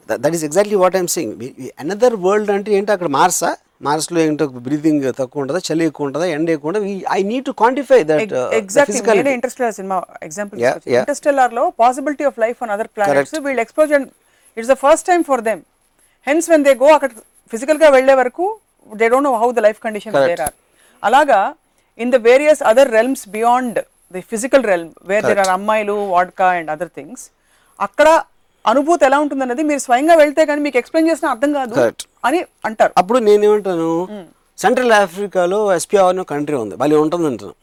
that 0.08 0.34
is 0.36 0.44
exactly 0.48 0.76
what 0.82 0.96
I'm 1.00 1.10
saying 1.14 1.34
another 1.82 2.16
world 2.26 2.50
అంటే 2.56 2.70
ఏంటి? 2.78 2.90
అక్కడ 2.96 3.08
మార్సా 3.18 3.50
మార్స్లో 3.86 4.18
ఏంటో 4.24 4.46
బ్రీతింగ్ 4.66 5.04
తక్కువ 5.20 5.42
ఉంటుందా 5.42 5.60
చలి 5.68 5.84
ఎక్కువ 5.90 6.06
ఉంటుందా 6.08 6.26
ఎండ 6.36 6.48
ఎక్కువ 6.54 6.70
ఉంటుందా? 6.70 6.88
I 7.16 7.20
need 7.30 7.44
to 7.48 7.52
quantify 7.60 8.00
that 8.10 8.32
exactly 8.60 9.32
Interstellar 9.36 9.74
cinema 9.78 9.96
example. 10.26 10.58
ఇంటర్స్టెల్లార్లో 10.98 11.64
possibility 11.82 12.24
of 12.30 12.38
life 12.44 12.58
on 12.64 12.72
other 12.76 12.90
planets 12.96 13.36
వీళ్ళు 13.46 13.62
explosion 13.64 14.04
it's 14.56 14.70
the 14.72 14.76
first 14.84 15.06
time 15.10 15.22
for 15.30 15.42
them 15.48 15.62
hence 16.26 16.48
when 16.52 16.64
they 16.68 16.74
go 16.84 16.90
అక్కడ 16.96 17.10
ఫిజికల్గా 17.52 17.90
వెళ్ళే 17.96 18.16
వరకు 18.22 18.46
they 18.90 19.08
don't 19.14 19.28
know 19.30 19.34
how 19.44 19.48
the 19.58 19.64
life 19.68 19.80
condition 19.86 20.16
there 20.28 20.42
are 20.48 20.54
అలాగా 21.02 21.40
in 21.98 22.12
the 22.16 22.20
various 22.28 22.62
other 22.72 22.92
realms 22.98 23.24
beyond 23.36 23.80
the 24.14 24.22
physical 24.32 24.66
realm 24.72 24.92
where 25.10 25.24
there 25.30 25.42
are 25.44 25.52
అమ్మాయిలు 25.58 25.96
vodka 26.14 26.50
and 26.58 26.70
other 26.76 26.92
things 26.98 27.24
అక్కడ 27.78 28.08
అనుభూతి 28.64 29.04
ఎలా 29.08 29.18
ఉంటుందన్నది 29.24 29.62
మీరు 29.68 29.80
స్వయంగా 29.88 30.14
వెళ్తే 30.22 30.42
కానీ 30.48 30.60
మీకు 30.64 30.78
ఎక్స్ప్లెయిన్ 30.80 31.10
చేసిన 31.10 31.26
అర్థం 31.34 31.50
కాదు. 31.58 31.74
అని 32.24 32.38
అంటారు. 32.68 32.92
అప్పుడు 33.00 33.18
నేనేమంటాను 33.28 33.90
సెంట్రల్ 34.58 34.92
ఆఫ్రికాలో 35.02 35.58
ఎస్పిఆర్ 35.78 36.08
అనే 36.12 36.24
కంట్రీ 36.32 36.56
ఉంది. 36.64 36.74
భలే 36.82 36.96
ఉంటుంది 37.04 37.26
అంటాను 37.30 37.54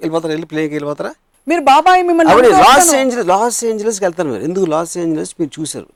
వెళ్ళిపోతారా? 0.00 0.32
వెళ్ళి 0.34 0.48
ప్లేకి 0.52 0.72
వెళ్ళిపోతారా? 0.76 1.12
మీరు 1.46 1.62
బాబాయ్ 1.72 2.02
మిమ్మల్ని 2.08 2.32
లాస్. 2.64 2.90
ఏంజలస్ 3.00 3.28
లాస్ 3.32 3.58
ఏంజలస్కి 3.70 4.04
వెళ్తాను 4.06 4.30
మీరు 4.32 4.44
ఎందుకు 4.48 4.66
లాస్ 4.74 4.94
ఏంజలస్? 5.02 5.32
మీరు 5.40 5.52
చూసారు 5.58 5.88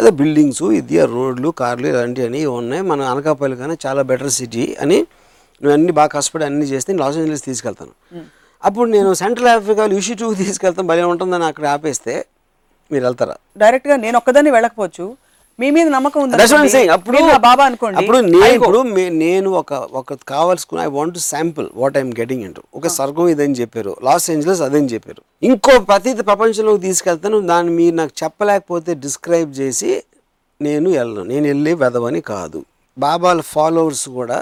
ఏదో 0.00 0.10
బిల్డింగ్స్ 0.20 0.62
ఇది 0.80 0.96
రోడ్లు 1.14 1.48
కార్లు 1.60 1.86
ఇలాంటివి 1.92 2.26
అని 2.30 2.40
ఉన్నాయి. 2.58 2.82
మన 2.90 3.00
అనకాపల్లి 3.12 3.56
కానీ 3.62 3.74
చాలా 3.86 4.02
బెటర్ 4.10 4.32
సిటీ 4.38 4.64
అని 4.84 4.98
నువ్వు 5.62 5.72
అన్ని 5.78 5.92
బాగా 5.98 6.10
కష్టపడి 6.16 6.44
అన్ని 6.48 6.66
చేస్తే 6.72 6.88
నేను 6.92 7.02
లాస్ 7.04 7.16
ఏంజలస్ 7.22 7.44
తీసుకెళ్తాను. 7.48 7.92
అప్పుడు 8.62 8.86
నేను 8.96 9.10
సెంట్రల్ 9.22 9.50
ఆఫ్రికాలో 9.54 9.98
టూ 10.20 10.28
తీసుకెళ్తాను. 10.44 10.88
భలే 10.92 11.04
ఉంటుందని 11.12 11.46
అక్కడ 11.50 11.66
ఆపేస్తే 11.74 12.14
మీరు 12.90 13.04
వెళ్తారా? 13.08 13.36
డైరెక్ట్గా 13.62 13.96
నేను 14.04 14.16
ఒక్కదాన్ని 14.20 14.52
వెళ్ళకపోవచ్చు. 14.56 15.04
మీ 15.60 15.68
మీద 15.76 15.88
నమ్మకం 15.94 16.20
ఉంది. 16.24 16.82
అప్పుడు 16.96 17.16
మీరు 17.26 17.40
బాబా 17.46 17.64
అనుకోండి. 17.70 17.96
అప్పుడు 18.00 18.18
నేను. 18.34 18.52
ఇప్పుడు 18.58 18.78
నేను 19.24 19.48
ఒక 19.60 19.72
ఒక 20.00 20.16
కావాల్సుకున్న 20.32 20.84
I 20.86 20.90
want 20.96 21.14
to 21.14 21.22
sample 21.30 21.66
what 21.80 21.96
I'm 22.00 22.12
getting 22.20 22.44
into 22.48 22.62
ఒక 22.78 22.92
స్వర్గం 22.96 23.28
ఇదని 23.34 23.56
చెప్పారు. 23.60 23.92
లాస్ 24.08 24.26
ఏంజలస్ 24.34 24.62
అదని 24.66 24.90
చెప్పారు. 24.94 25.22
ఇంకో 25.48 25.74
ప్రతీత 25.90 26.18
ప్రపంచంలోకి 26.30 26.82
తీసుకెళ్తాను. 26.86 27.40
దాన్ని 27.52 27.72
మీరు 27.80 27.94
నాకు 28.00 28.14
చెప్పలేకపోతే 28.22 28.94
డిస్క్రైబ్ 29.06 29.52
చేసి 29.60 29.90
నేను 30.60 30.88
వెళ్ళను. 30.98 31.24
నేను 31.32 31.46
వెళ్ళే 31.52 31.74
వెదవని 31.82 32.20
కాదు. 32.32 32.58
బాబాల 32.98 33.40
ఫాలోవర్స్ 33.54 34.08
కూడా 34.18 34.38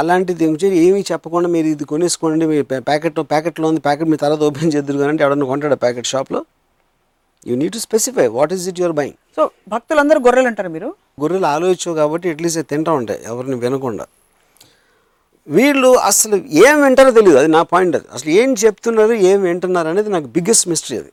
అలాంటిది 0.00 0.44
ఏమి 0.44 0.76
ఏమీ 0.86 1.00
చెప్పకుండా 1.12 1.48
మీరు 1.54 1.66
ఇది 1.66 1.84
కొనేసుకోండి. 1.84 2.44
మీ 2.52 2.58
ప్యాకెట్ 2.90 3.18
ప్యాకెట్లో 3.32 3.66
ఉంది. 3.68 3.80
ప్యాకెట్ 3.80 4.08
మీ 4.12 4.18
తర్వాత 4.24 4.42
ఓపెన్ 4.50 4.72
చేద్దరు 4.74 4.98
కానీ 4.98 5.10
అంటే 5.14 5.24
ఎవడన్నా 5.24 5.46
కొంటాడు 5.46 5.78
ప్యాకెట్ 5.84 6.08
షాప్లో? 6.12 6.40
You 7.46 7.54
need 7.60 7.74
to 7.76 7.80
specify 7.86 8.26
what 8.38 8.52
is 8.56 8.64
it 8.72 8.80
your 8.82 8.96
buying 9.00 9.16
so 9.36 9.42
భక్తులందరూ 9.72 10.18
గొర్రెలు 10.26 10.48
అంటారు 10.50 10.70
మీరు? 10.76 10.88
గొర్రెలు 11.22 11.46
ఆలోచించవు 11.54 11.94
కాబట్టి 12.00 12.26
అట్లీస్ట్ 12.32 12.60
తింటా 12.72 12.92
ఉంటాయి 13.00 13.20
ఎవరిని 13.30 13.56
వినకుండా. 13.64 14.04
వీళ్ళు 15.46 15.88
అసలు 16.10 16.36
ఏం 16.66 16.76
వింటారో 16.84 17.10
తెలియదు 17.18 17.38
అది 17.42 17.48
నా 17.56 17.62
పాయింట్ 17.72 17.96
అది 17.98 18.06
అసలు 18.16 18.30
ఏం 18.40 18.50
చెప్తున్నారు 18.64 19.14
ఏం 19.30 19.38
వింటున్నారు 19.48 19.88
అనేది 19.92 20.10
నాకు 20.16 20.28
బిగ్గెస్ట్ 20.36 20.66
మిస్టరీ 20.72 20.96
అది. 21.02 21.12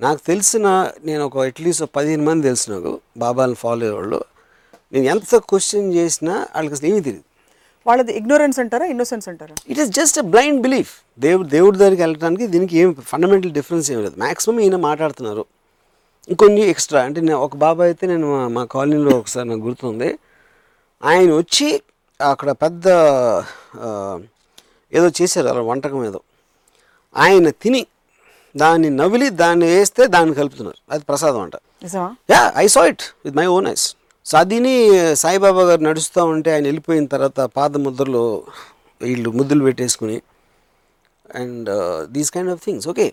నాకు 0.00 0.20
తెలిసిన 0.26 0.66
నేను 1.08 1.22
ఒక 1.28 1.38
అట్లీస్ట్ 1.50 1.82
ఒక 1.84 1.90
పదిహేను 1.98 2.24
మంది 2.28 2.42
తెలుసు 2.48 2.66
నాకు 2.72 2.92
బాబాని 3.22 3.54
ఫాలో 3.54 3.82
అయ్యేవాళ్ళు. 3.86 4.20
నేను 4.92 5.06
ఎంత 5.14 5.40
క్వశ్చన్ 5.50 5.88
చేసినా 5.98 6.34
వాళ్ళకి 6.54 6.74
అసలు 6.76 6.88
ఏమీ 6.90 7.00
తెలియదు 7.08 7.26
వాళ్ళది 7.86 8.12
ఇగ్నోరెన్స్ 8.20 8.58
అంటారా 8.62 8.86
ఇన్నోసెన్స్ 8.86 9.26
అంటారా? 9.28 9.54
It 9.68 9.78
is 9.82 9.90
just 9.98 10.18
a 10.18 10.24
blind 10.34 10.60
belief 10.66 10.92
దేవుడు 11.26 11.48
దేవుడి 11.48 11.76
దగ్గరికి 11.78 12.02
వెళ్ళడానికి 12.02 12.46
దీనికి 12.46 12.78
ఏం 12.78 12.90
ఫండమెంటల్ 13.12 13.52
డిఫరెన్స్ 13.58 13.90
ఏం 13.94 14.00
లేదు. 14.06 14.16
మ్యాక్సిమం 14.18 14.60
ఈయన 14.60 14.76
మాట్లాడుతున్నారు. 14.88 15.44
ఇంకొన్ని 16.28 16.60
ఎక్స్ట్రా 16.60 17.02
అంటే 17.02 17.20
నేను 17.20 17.38
ఒక 17.38 17.56
బాబా 17.56 17.84
అయితే 17.84 18.06
నేను 18.06 18.26
మా- 18.32 18.48
మా 18.48 18.64
కాలనీలో 18.64 19.10
ఒకసారి 19.16 19.48
నాకు 19.48 19.60
గుర్తుంది. 19.60 20.18
ఆయన 21.02 21.32
వచ్చి 21.32 21.68
అక్కడ 22.20 22.50
పెద్ద 22.52 22.86
ఏదో 24.92 25.08
చేశారు 25.22 25.48
అలా 25.48 25.60
వంటకం 25.60 26.04
ఏదో. 26.04 26.20
ఆయన 27.16 27.50
తిని 27.50 27.86
దాన్ని 28.56 28.90
నవిలి 28.90 29.30
దాన్ని 29.30 29.66
వేస్తే 29.66 30.06
దాన్ని 30.06 30.34
కలుపుతున్నారు. 30.34 30.78
అది 30.90 31.04
ప్రసాదం 31.04 31.40
అంట. 31.40 31.56
Yeah 32.30 32.52
I 32.56 32.66
saw 32.66 32.84
it 32.86 33.02
with 33.24 33.36
my 33.36 33.46
own 33.46 33.66
eyes 33.68 33.86
so 34.26 34.38
అదిని 34.38 34.74
Saibaba 35.14 35.62
garu 35.62 35.80
నడుస్తూ 35.80 36.24
ఉంటే 36.24 36.52
ఆయన 36.52 36.64
వెళ్ళిపోయిన 36.64 37.06
తర్వాత 37.06 37.40
పాద 37.56 37.76
ముద్రలో 37.76 38.24
వీళ్ళు 39.00 39.30
ముద్దులు 39.30 39.64
పెట్టేసుకుని 39.64 40.22
and 41.34 41.70
these 42.08 42.30
kind 42.30 42.50
of 42.50 42.64
things 42.64 42.88
okay 42.88 43.06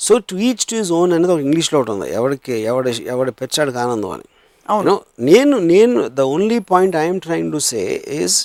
so 0.00 0.14
to 0.30 0.36
each 0.46 0.64
to 0.70 0.74
his 0.80 0.90
own 0.98 1.12
అనేది 1.16 1.32
ఒక 1.34 1.42
ఇంగ్లీష్లో 1.46 1.76
ఒకటి 1.80 1.92
ఉంది. 1.94 2.08
ఎవడికి 2.18 2.54
ఎవడ 2.70 2.86
ఎవడ 3.12 3.28
పెచ్చాడికి 3.40 3.78
ఆనందం 3.84 4.10
అని. 4.16 4.26
అవును. 4.68 4.94
నేను 5.30 5.54
నేను 5.72 5.96
the 6.18 6.24
only 6.34 6.58
point 6.72 6.94
I'm 7.02 7.20
trying 7.26 7.50
to 7.54 7.60
say 7.70 7.82
is 8.20 8.36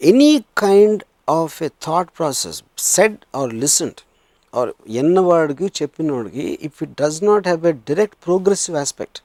any 0.00 0.32
kind 0.64 1.02
of 1.38 1.56
a 1.62 1.70
thought 1.86 2.10
process 2.18 2.58
said 2.92 3.16
or 3.40 3.50
listened 3.64 4.00
or 4.54 4.70
ఎన్నవాడికి 5.02 5.66
చెప్పినవాడికి 5.80 6.46
if 6.68 6.78
it 6.84 6.94
does 7.02 7.18
not 7.30 7.46
have 7.50 7.66
a 7.72 7.74
direct 7.90 8.18
progressive 8.28 8.76
aspect 8.84 9.18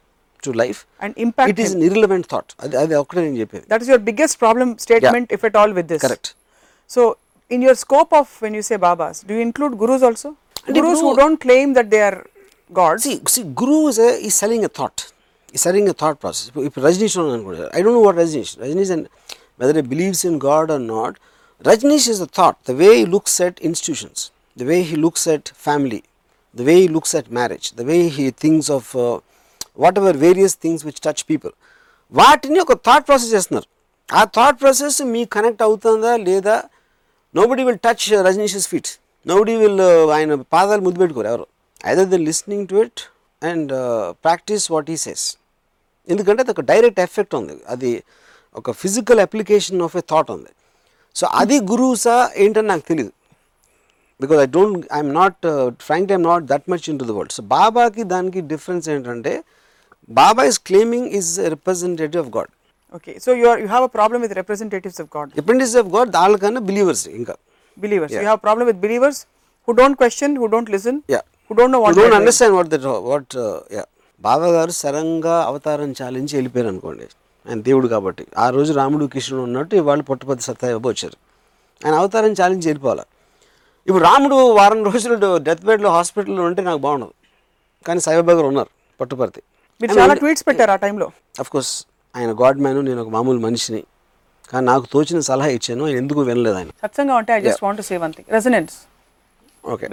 to 0.43 0.51
life 0.61 0.79
and 1.03 1.13
it 1.13 1.23
impact 1.25 1.61
is 1.65 1.75
irrelevant 1.87 2.27
thought 2.33 2.51
అది 2.65 2.75
అది 2.83 2.95
ఒకటే 3.01 3.21
నేను 3.27 3.37
చెప్పేది. 3.43 3.65
That 3.71 3.83
is 3.83 3.91
your 3.93 4.05
biggest 4.09 4.37
problem 4.43 4.71
statement 4.85 5.31
if 5.37 5.45
at 5.49 5.57
all 5.61 5.75
with 5.79 5.89
this 5.93 6.03
Correct. 6.05 6.29
So 6.89 7.01
in 7.51 7.63
your 7.65 7.79
scope 7.85 8.13
of 8.19 8.31
when 8.43 8.57
you 8.59 8.63
say 8.69 8.77
babas 8.87 9.19
do 9.31 9.37
include 9.47 9.75
gurus 9.83 10.05
also 10.09 10.31
అంటే 10.66 10.76
gurus 10.78 11.00
who 11.04 11.08
ఇప్పుడు- 11.08 11.20
don't 11.22 11.40
claim 11.46 11.72
that 11.78 11.90
they 11.94 12.00
are 12.08 12.18
gods 12.70 13.04
See, 13.06 13.16
see, 13.34 13.44
Guru 13.60 13.78
is, 13.90 13.98
a, 14.06 14.10
is 14.28 14.34
selling 14.42 14.62
a 14.68 14.72
thought. 14.78 14.98
He's 15.52 15.62
selling 15.66 15.86
a 15.92 15.96
thought 16.00 16.18
process. 16.22 16.44
If, 16.50 16.56
if 16.68 16.74
Rajneesh 16.86 17.14
అనుకుంటారు 17.22 17.70
I 17.76 17.82
don't 17.84 17.94
know 17.96 18.04
what 18.08 18.16
Rajneesh. 18.22 18.52
Rajneesh 18.64 18.92
and 18.96 19.04
whether 19.60 19.74
he 19.78 19.84
believes 19.94 20.20
in 20.28 20.34
God 20.48 20.66
or 20.70 20.80
not, 20.92 21.12
Rajneesh 21.64 22.06
is 22.12 22.20
a 22.26 22.30
thought. 22.38 22.56
The 22.70 22.76
way 22.82 22.92
he 23.00 23.06
looks 23.14 23.34
at 23.46 23.54
institutions, 23.70 24.18
the 24.56 24.66
way 24.70 24.78
he 24.90 24.96
looks 25.06 25.24
at 25.34 25.42
family, 25.66 26.00
the 26.56 26.64
way 26.68 26.76
he 26.82 26.88
looks 26.96 27.12
at 27.20 27.26
marriage, 27.40 27.66
the 27.80 27.86
way 27.90 28.00
he 28.18 28.26
thinks 28.44 28.68
of 28.70 28.84
uh, 28.96 29.16
whatever 29.76 30.12
various 30.28 30.54
things 30.64 30.80
which 30.88 31.00
touch 31.08 31.22
people. 31.32 31.52
వాటిని 32.12 32.58
ఒక 32.64 32.74
thought 32.86 33.04
process 33.08 33.32
చేస్తున్నారు 33.34 33.68
ఆ 34.08 34.22
thought 34.36 34.58
process 34.62 34.96
మీకు 35.12 35.30
connect 35.36 35.62
అవుతుందా 35.66 36.12
లేదా 36.28 36.56
nobody 37.34 37.64
will 37.66 37.82
touch 37.86 38.06
Rajneesh's 38.28 38.66
feet 38.72 38.90
Nobody 39.29 39.53
will 39.61 39.81
ఆయన 40.15 40.33
పాదాలు 40.55 40.81
ముద్దు 40.87 40.99
పెట్టుకోరు 41.01 41.27
ఎవరు. 41.31 41.45
Either 41.91 42.09
the 42.13 42.17
listening 42.27 42.65
to 42.71 42.75
it 42.83 43.01
and 43.41 43.71
practice 44.25 44.65
what 44.73 44.89
he 44.95 44.97
says 45.05 45.25
ఎందుకంటే 46.07 46.41
అది 46.43 46.51
ఒక 46.55 46.63
డైరెక్ట్ 46.71 46.99
ఎఫెక్ట్ 47.05 47.33
ఉంది. 47.39 47.55
అది 47.73 47.91
ఒక 48.59 48.71
physical 48.81 49.21
application 49.27 49.81
of 49.87 49.95
a 50.01 50.03
thought 50.11 50.29
ఉంది. 50.35 50.51
సో 51.15 51.25
అది 51.41 51.57
గురువుసా 51.71 52.15
ఏంటని 52.43 52.67
నాకు 52.71 52.85
తెలియదు 52.91 53.13
because 54.19 54.39
I 54.45 54.47
don't 54.57 54.85
I'm 54.97 55.11
not 55.19 55.39
frank 55.87 56.11
I'm 56.13 56.25
not 56.31 56.43
that 56.51 56.65
much 56.73 56.85
into 57.01 57.05
the 57.09 57.13
world 57.17 57.33
so 57.37 57.43
బాబాకి 57.55 58.03
దానికి 58.13 58.41
డిఫరెన్స్ 58.51 58.85
ఏంటంటే 58.93 59.33
Baba 60.09 60.43
is 60.51 60.59
claiming 60.69 61.07
is 61.19 61.31
representative 61.55 62.21
of 62.25 62.31
god 62.37 62.51
okay 62.97 63.13
so 63.25 63.29
you 63.41 63.47
have 63.73 63.85
a 63.89 63.91
problem 63.97 64.21
with 64.25 64.35
representatives 64.41 65.01
of 65.03 65.09
god 65.17 65.31
apprentice 65.43 65.75
of 65.81 65.89
god 65.95 66.11
వాళ్ళకన్నా 66.21 66.63
believers 66.69 67.05
ఇంకా. 67.19 67.35
Believers 67.83 68.13
you 68.13 68.23
have 68.27 68.39
problem 68.45 68.67
with 68.71 68.81
believers 68.85 69.21
who 69.67 69.73
don't 69.81 69.97
question 70.01 70.33
who 70.41 70.47
don't 70.53 70.71
listen 70.75 70.99
yeah 71.15 71.21
who 71.49 71.55
don't 71.59 71.73
know 71.75 71.81
what 71.85 71.97
don't 71.99 72.17
understand 72.19 72.55
what 72.57 72.69
that 72.73 72.87
what 73.11 73.35
yeah 73.77 73.83
Baba 74.21 74.47
గారు 74.57 74.73
సరంగా 74.83 75.35
అవతారం 75.49 75.89
చాలించి 76.01 76.33
వెళ్ళిపోయారు 76.37 76.69
అనుకోండి. 76.73 77.05
ఆయన 77.47 77.59
దేవుడు 77.61 77.87
కాబట్టి. 77.87 78.23
ఆ 78.37 78.45
రోజు 78.49 78.71
రాముడు 78.73 79.05
కృష్ణుడు 79.05 79.43
ఉన్నట్టు 79.47 79.73
ఇవాళ 79.81 80.01
పుట్టపతి 80.09 80.43
సత్యబాబు 80.43 80.87
వచ్చారు. 80.89 81.17
ఆయన 81.85 81.95
అవతారం 82.01 82.33
చాలించి 82.39 82.67
వెళ్ళిపోవాలి? 82.69 83.05
ఇప్పుడు 83.87 84.03
రాముడు 84.03 84.37
వారం 84.59 84.79
రోజులు 84.89 85.15
డెత్ 85.47 85.65
బెడ్లో 85.65 85.89
హాస్పిటల్లో 85.95 86.43
ఉంటే 86.43 86.61
నాకు 86.61 86.79
బాగుండదు. 86.85 87.13
కానీ 87.87 87.99
సాయిబాబా 88.05 88.33
గారు 88.37 88.47
ఉన్నారు 88.51 88.71
పుట్టపర్తి. 89.01 89.41
మీరు 89.81 89.93
చాలా 89.99 90.13
ట్వీట్స్ 90.21 90.45
పెట్టారు 90.47 90.71
ఆ 90.75 90.77
టైంలో 90.85 91.07
అఫ్ 91.43 91.49
కోర్స్ 91.55 91.73
ఆయన 92.15 92.31
గాడ్ 92.41 92.59
మ్యాన్ 92.65 92.79
నేను 92.89 93.01
ఒక 93.05 93.11
మామూలు 93.17 93.39
మనిషిని. 93.47 93.81
కానీ 94.49 94.65
నాకు 94.69 94.85
తోచిన 94.93 95.19
సలహా 95.29 95.49
ఇచ్చాను 95.57 95.83
ఆయన 95.87 95.97
ఎందుకు 96.03 96.21
వినలేదు 96.29 96.57
ఆయన. 96.59 96.69
సత్సంగా 96.83 97.15
అంటే 97.21 97.33
I 97.33 97.41
just 97.45 97.63
want 97.65 97.79
to 97.81 97.87
say 97.89 97.97
one 98.03 98.13
thing 98.17 98.29
resonance 98.35 98.75
okay 99.63 99.85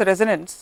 a 0.00 0.06
resonance. 0.06 0.52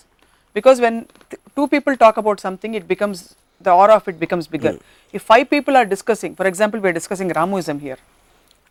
Because 0.57 0.79
when 0.81 0.95
th- 1.31 1.41
two 1.57 1.67
people 1.69 1.95
talk 1.97 2.17
about 2.17 2.39
something 2.41 2.73
it 2.75 2.85
becomes 2.89 3.19
the 3.61 3.73
aura 3.73 3.95
of 3.99 4.07
it 4.09 4.19
becomes 4.19 4.47
bigger. 4.47 4.73
If 5.15 5.23
five 5.25 5.47
people 5.51 5.75
are 5.77 5.85
discussing 5.87 6.33
for 6.35 6.47
example 6.47 6.79
we're 6.81 6.97
discussing 6.99 7.29
ramuism 7.39 7.79
here. 7.87 7.99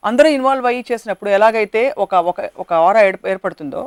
అందరూ 0.03 0.29
involve 0.37 0.65
అయ్యి 0.69 0.81
చేసినప్పుడు 0.89 1.29
ఎలాగైతే 1.35 1.81
ఒక 2.03 2.15
ఒక 2.31 2.39
ఒక 2.63 2.71
aura 2.87 2.99
ఏర్పడుతుందో 3.31 3.81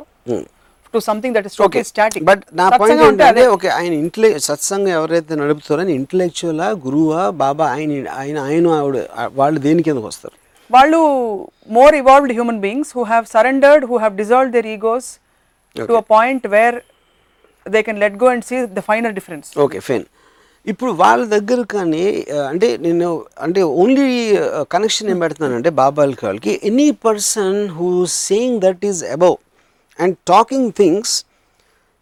to 0.93 0.99
something 1.07 1.35
that 1.37 1.47
is 1.49 1.55
total 1.59 1.85
static 1.91 2.25
but 2.29 2.41
నా 2.59 2.65
point 2.73 3.03
ఏంటంటే 3.07 3.43
okay 3.55 3.69
ఆయన 3.77 3.93
ఇంటలే 4.03 4.29
సత్సంగం 4.47 4.91
ఎవరైతే 4.97 5.35
నడుపుతారో 5.41 5.79
ఆయన 5.83 5.93
ఇంటలెక్చువలా 5.99 6.67
గురువా 6.85 7.23
బాబా 7.43 7.67
ఆయన 7.75 7.91
ఆయన 8.19 8.37
ఆయన 8.47 8.73
ఆవిడ 8.79 8.97
వాళ్ళు 9.39 9.59
దేని 9.67 9.83
కిందకు 9.87 10.07
వస్తారు? 10.11 10.35
వాళ్ళు 10.69 10.99
more 11.69 11.95
evolved 11.95 12.33
human 12.33 12.61
beings 12.61 12.91
who 12.97 13.03
have 13.05 13.25
surrendered 13.33 13.85
who 13.89 13.97
have 13.97 14.15
dissolve 14.17 14.51
their 14.55 14.69
egos 14.75 15.09
to 15.75 15.95
a 15.95 16.05
point 16.13 16.45
where 16.55 16.77
they 17.65 17.81
can 17.87 17.99
let 18.03 18.17
go 18.23 18.29
and 18.33 18.45
see 18.49 18.57
the 18.73 18.83
final 18.89 19.15
difference 19.19 19.49
okay 19.65 19.79
fine 19.87 20.05
ఇప్పుడు 20.67 20.91
వాళ్ళ 21.01 21.21
దగ్గర 21.33 21.59
కానీ 21.73 22.03
అంటే 22.49 22.67
నేను 22.85 23.07
అంటే 23.45 23.61
ఓన్లీ 23.81 24.07
కనెక్షన్ 24.73 25.09
ఏం 25.09 25.19
పెడుతున్నానంటే 25.23 25.71
బాబాలకి 25.79 26.23
వాళ్ళకి 26.25 26.53
any 26.69 26.89
person 27.05 27.59
who 27.77 27.89
saying 28.19 28.57
that 28.65 28.83
is 28.89 29.01
above 29.15 29.37
and 29.99 30.15
talking 30.27 30.69
things 30.77 31.13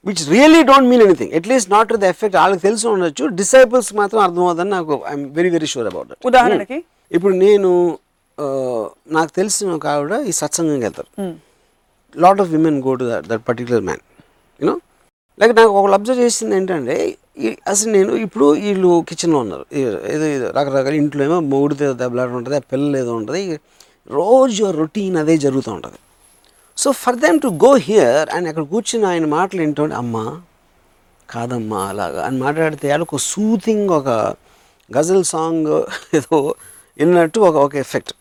which 0.06 0.24
really 0.32 0.62
don't 0.64 0.90
mean 0.92 1.04
anything 1.06 1.32
at least 1.40 1.70
not 1.72 1.94
the 1.96 2.10
effect 2.14 2.36
వాళ్ళకి 2.36 2.62
తెలిసి 2.68 2.86
ఉండొచ్చు 2.92 3.26
డిసైపుల్స్ 3.40 3.92
మాత్రం 3.96 4.20
అర్థమవుతుందని 4.26 4.74
నాకు 4.78 4.96
I'm 5.08 5.26
very 5.36 5.50
very 5.50 5.70
sure 5.74 5.88
about 5.92 6.12
ఉదాహరణకి? 6.26 6.78
ఇప్పుడు 7.12 7.34
నేను 7.42 7.72
నాకు 9.18 9.32
తెలిసిన 9.40 9.68
ఒక 9.78 9.88
ఆవిడ 9.94 10.14
ఈ 10.30 10.34
సత్సంగంకి 10.40 10.86
వెళ్తారు. 10.88 11.10
Lot 12.16 12.42
of 12.44 12.50
women 12.56 12.78
go 12.88 12.92
to 13.02 13.06
that 13.12 13.26
that 13.32 13.44
particular 13.50 13.84
man 13.90 14.04
you know 14.62 14.76
like 15.40 15.54
నాకు 15.60 15.72
ఒకళ్ళు 15.80 15.96
అబ్జర్వ్ 15.98 16.22
చేసింది 16.26 16.56
ఏంటంటే 16.60 16.96
అసలు 17.72 17.90
నేను 17.98 18.12
ఇప్పుడు 18.26 18.46
వీళ్ళు 18.66 18.92
కిచెన్లో 19.10 19.40
ఉన్నారు. 19.46 19.66
ఏదో 20.14 20.26
ఏదో 20.36 20.48
రకరకాల 20.58 20.96
ఇంట్లో 21.02 21.24
ఏమో 21.28 21.38
మొగుడితో 21.54 21.90
దెబ్బలాట 22.02 22.32
ఉంటుంది 22.40 22.58
ఆ 22.62 22.64
పిల్లలు 22.72 22.98
ఏదో 23.04 23.14
ఉంటుంది. 23.20 23.42
రోజు 24.18 24.66
రొటీన్ 24.80 25.18
అదే 25.24 25.36
జరుగుతూ 25.46 25.70
ఉంటుంది. 25.78 26.00
So 26.78 26.88
for 27.02 27.18
them 27.26 27.38
to 27.46 27.50
go 27.66 27.72
here 27.90 28.28
and 28.36 28.48
అక్కడ 28.50 28.64
కూర్చుని 28.74 29.06
ఆయన 29.12 29.26
మాటలు 29.38 29.62
ఏంటంటే 29.66 29.96
అమ్మా 30.04 30.26
కాదమ్మా 31.30 31.80
అలాగా 31.92 32.22
అని 32.28 32.38
మాట్లాడితే 32.46 32.88
వాళ్ళకి 32.92 33.14
ఒక 33.16 33.22
సూతింగ్ 33.32 33.90
ఒక 34.00 34.10
గజల్ 34.92 35.26
సాంగ్ 35.34 35.72
ఏదో 36.18 36.38
విన్నట్టు 37.00 37.40
ఒక 37.48 37.56
ఒక 37.68 37.76
effect 37.86 38.14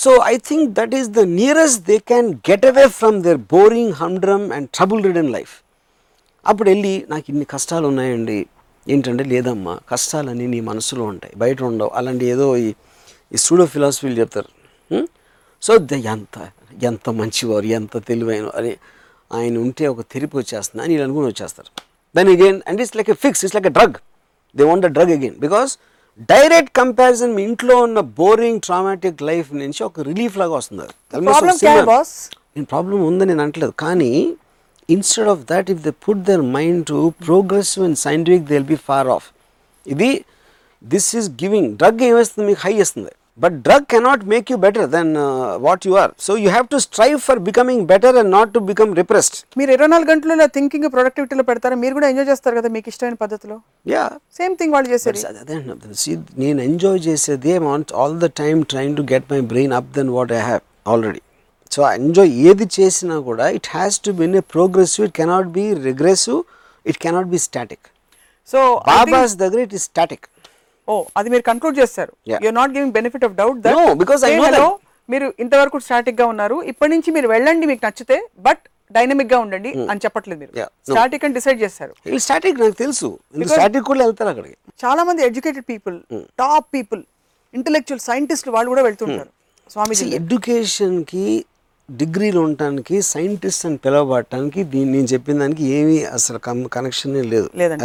so 0.00 0.10
I 0.32 0.34
think 0.48 0.66
that 0.78 0.94
is 1.00 1.06
the 1.18 1.22
nearest 1.40 1.78
they 1.90 1.96
can 2.10 2.28
get 2.48 2.62
away 2.70 2.84
from 2.98 3.14
their 3.26 3.38
boring 3.54 3.92
humdrum 4.00 4.44
and 4.56 4.68
trouble 4.76 5.02
ridden 5.08 5.30
life 5.36 5.52
అప్పుడు 6.46 6.68
వెళ్ళి 6.72 6.94
నాకు 7.10 7.26
ఇన్ని 7.32 7.46
కష్టాలు 7.52 7.86
ఉన్నాయండి. 7.92 8.38
ఏంటంటే 8.92 9.24
లేదమ్మా 9.32 9.74
కష్టాలన్నీ 9.90 10.46
నీ 10.54 10.60
మనసులో 10.70 11.04
ఉంటాయి. 11.12 11.34
బయట 11.42 11.58
ఉండవు. 11.68 11.90
అలాంటి 11.98 12.24
ఏదో 12.34 12.46
ఈ 12.64 12.68
ఈ 13.34 13.38
స్టూడో 13.42 13.64
ఫిలాసఫీలు 13.74 14.16
చెప్తారు. 14.20 14.50
సో 15.62 15.72
ద 15.90 15.98
ఎంత 16.14 16.36
ఎంత 16.88 17.10
మంచివారు 17.20 17.68
ఎంత 17.78 17.96
తెలివైన 18.08 18.48
అని 18.60 18.72
ఆయన 19.38 19.54
ఉంటే 19.64 19.84
ఒక 19.92 20.00
తెరిపి 20.12 20.34
వచ్చేస్తుంది 20.40 20.82
అని 20.84 20.92
వీళ్ళు 20.94 21.06
అనుకుని 21.08 21.28
వచ్చేస్తారు. 21.32 21.70
Then 22.16 22.30
again 22.34 22.58
and 22.68 22.80
it's 22.84 22.96
like 22.98 23.10
a 23.14 23.18
fix 23.24 23.42
it's 23.44 23.56
like 23.56 23.68
a 23.70 23.74
drug 23.78 23.96
they 24.56 24.64
want 24.70 24.84
the 24.86 24.90
drug 24.96 25.12
again 25.16 25.36
because 25.44 25.72
direct 26.30 26.72
comparison 26.78 27.32
మీ 27.34 27.42
ఇంట్లో 27.42 27.74
ఉన్న 27.82 28.00
బోరింగ్ 28.18 28.60
ట్రామాటిక్ 28.60 29.20
లైఫ్ 29.22 29.50
నుంచి 29.54 29.80
ఒక 29.84 30.00
రిలీఫ్ 30.00 30.34
లాగా 30.38 30.54
వస్తుంది. 30.56 30.86
నేను 32.54 32.66
ప్రాబ్లం 32.66 32.98
ఉందని 33.06 33.28
నేను 33.28 33.42
అంటలేదు 33.42 33.74
కానీ 33.84 34.12
instead 34.88 35.28
of 35.28 35.42
that 35.48 35.68
if 35.70 35.80
they 35.82 35.92
put 36.06 36.22
their 36.22 36.42
mind 36.56 36.82
to 36.86 36.98
progressive 37.26 37.84
and 37.84 37.98
scientific 37.98 38.44
they 38.44 38.54
will 38.54 38.70
be 38.74 38.80
far 38.90 39.10
off 39.16 39.26
ఇది 39.86 40.10
దిస్ 40.84 41.08
ఈస్ 41.16 41.28
గివింగ్ 41.42 41.70
డ్రగ్ 41.76 42.02
ఏమేస్తుంది 42.02 42.46
మీకు 42.46 42.60
హై 42.66 42.74
ఇస్తుంది 42.80 43.12
but 43.38 43.54
drug 43.66 43.86
cannot 43.92 44.24
make 44.32 44.48
you 44.52 44.56
better 44.64 44.88
than 44.94 45.10
what 45.66 45.84
you 45.88 45.92
are 46.02 46.12
so 46.26 46.32
you 46.42 46.48
have 46.50 46.66
to 46.68 46.78
strive 46.86 47.18
for 47.26 47.40
becoming 47.48 47.82
better 47.92 48.16
and 48.22 48.32
not 48.36 48.52
to 48.56 48.60
become 48.70 48.90
repressed 49.00 49.36
మీరు 49.60 49.70
ఇరవై 49.76 49.90
నాలుగు 49.92 50.10
గంటలు 50.12 50.46
thinking 50.56 50.88
ప్రొడక్టివిటీలో 50.94 51.44
పెడతారా? 51.50 51.76
మీరు 51.76 51.94
కూడా 51.94 52.08
ఎంజాయ్ 52.12 52.28
చేస్తారు 52.30 52.56
కదా 52.58 52.68
మీకు 52.76 52.88
ఇష్టమైన 52.92 53.16
పద్ధతిలో? 53.24 53.56
యా 53.86 54.04
సేమ్ 54.38 54.54
థింగ్ 54.60 54.74
వాళ్ళు 54.76 54.88
చేసేది. 54.94 55.22
అదే 55.42 55.56
see 56.02 56.16
నేను 56.42 56.60
ఎంజాయ్ 56.68 57.00
చేసేది 57.08 57.52
want 57.68 57.92
all 58.02 58.16
the 58.24 58.28
time 58.42 58.60
trying 58.72 58.96
to 58.96 59.04
get 59.12 59.28
my 59.34 59.40
brain 59.52 59.74
up 59.80 59.90
then 59.98 60.10
what 60.18 60.32
I 60.32 60.42
have 60.48 60.62
already 60.92 61.22
so 61.70 61.82
enjoy 61.98 62.32
ఏది 62.48 62.66
చేసినా 62.78 63.16
కూడా 63.28 63.44
it 63.58 63.68
has 63.76 63.98
to 64.06 64.12
been 64.20 64.36
a 64.40 64.44
progressive 64.54 65.02
it 65.08 65.14
cannot 65.20 65.50
be 65.58 65.64
regressive 65.88 66.40
it 66.86 66.98
cannot 67.04 67.30
be 67.34 67.38
static 67.48 67.86
so 68.48 68.60
babas 68.90 69.34
దగ్గర 69.42 69.60
it 69.66 69.74
is 69.78 69.86
static 69.90 70.26
ఓ 70.88 70.94
అది 71.18 71.28
మీరు 71.32 71.44
conclude 71.50 71.76
చేస్తారు. 71.80 72.12
You're 72.44 72.56
not 72.60 72.72
giving 72.76 72.94
benefit 72.98 73.24
of 73.28 73.34
doubt 73.40 73.58
I 74.30 74.32
know 74.38 74.44
that. 74.56 74.80
మీరు 75.08 75.26
ఇంతవరకు 75.44 75.78
స్టాటిక్గా 75.86 76.26
ఉన్నారు. 76.32 76.56
ఇప్పటి 76.72 76.90
నుంచి 76.94 77.10
మీరు 77.16 77.28
వెళ్ళండి 77.34 77.64
మీకు 77.70 77.82
నచ్చితే 77.86 78.16
బట్ 78.46 78.62
డైనమిక్గా 78.96 79.38
ఉండండి 79.44 79.70
అని 79.90 80.00
చెప్పట్లేదు 80.04 80.38
మీరు. 80.42 80.52
స్టాటిక్ 80.90 81.22
అని 81.26 81.34
డిసైడ్ 81.38 81.60
ఇది 82.08 82.20
స్టాటిక్ 82.26 82.58
నాకు 82.62 82.76
తెలుసు. 82.82 83.08
స్టాటిక్ 83.54 83.86
కూడా 83.90 84.00
వెళ్తారు 84.04 84.30
అక్కడికి. 84.32 84.56
చాలా 84.84 85.02
మంది 85.08 85.22
educated 85.28 85.66
people 85.72 85.96
top 86.42 86.68
people 86.76 87.02
intellectual 87.54 88.02
సైంటిస్టులు 88.08 88.52
వాళ్ళు 88.56 88.70
కూడా 88.74 88.84
వెళ్తుంటారు 88.88 89.30
స్వామీజీ 89.74 90.06
ఎడ్యుకేషన్కి 90.20 91.24
డిగ్రీలు 91.88 92.40
ఉండటానికి 92.46 92.96
సైంటిస్ట్ 93.12 93.64
అని 93.68 93.78
పిలవబడటానికి 93.86 94.60
దీన్ని 94.74 94.92
నేను 94.96 95.08
చెప్పిన 95.14 95.38
దానికి 95.44 95.64
ఏమీ 95.78 95.96
అసలు 96.18 96.38
కనెక్షన్ 96.76 97.14
లేదు. 97.34 97.48
లేదండి. 97.62 97.84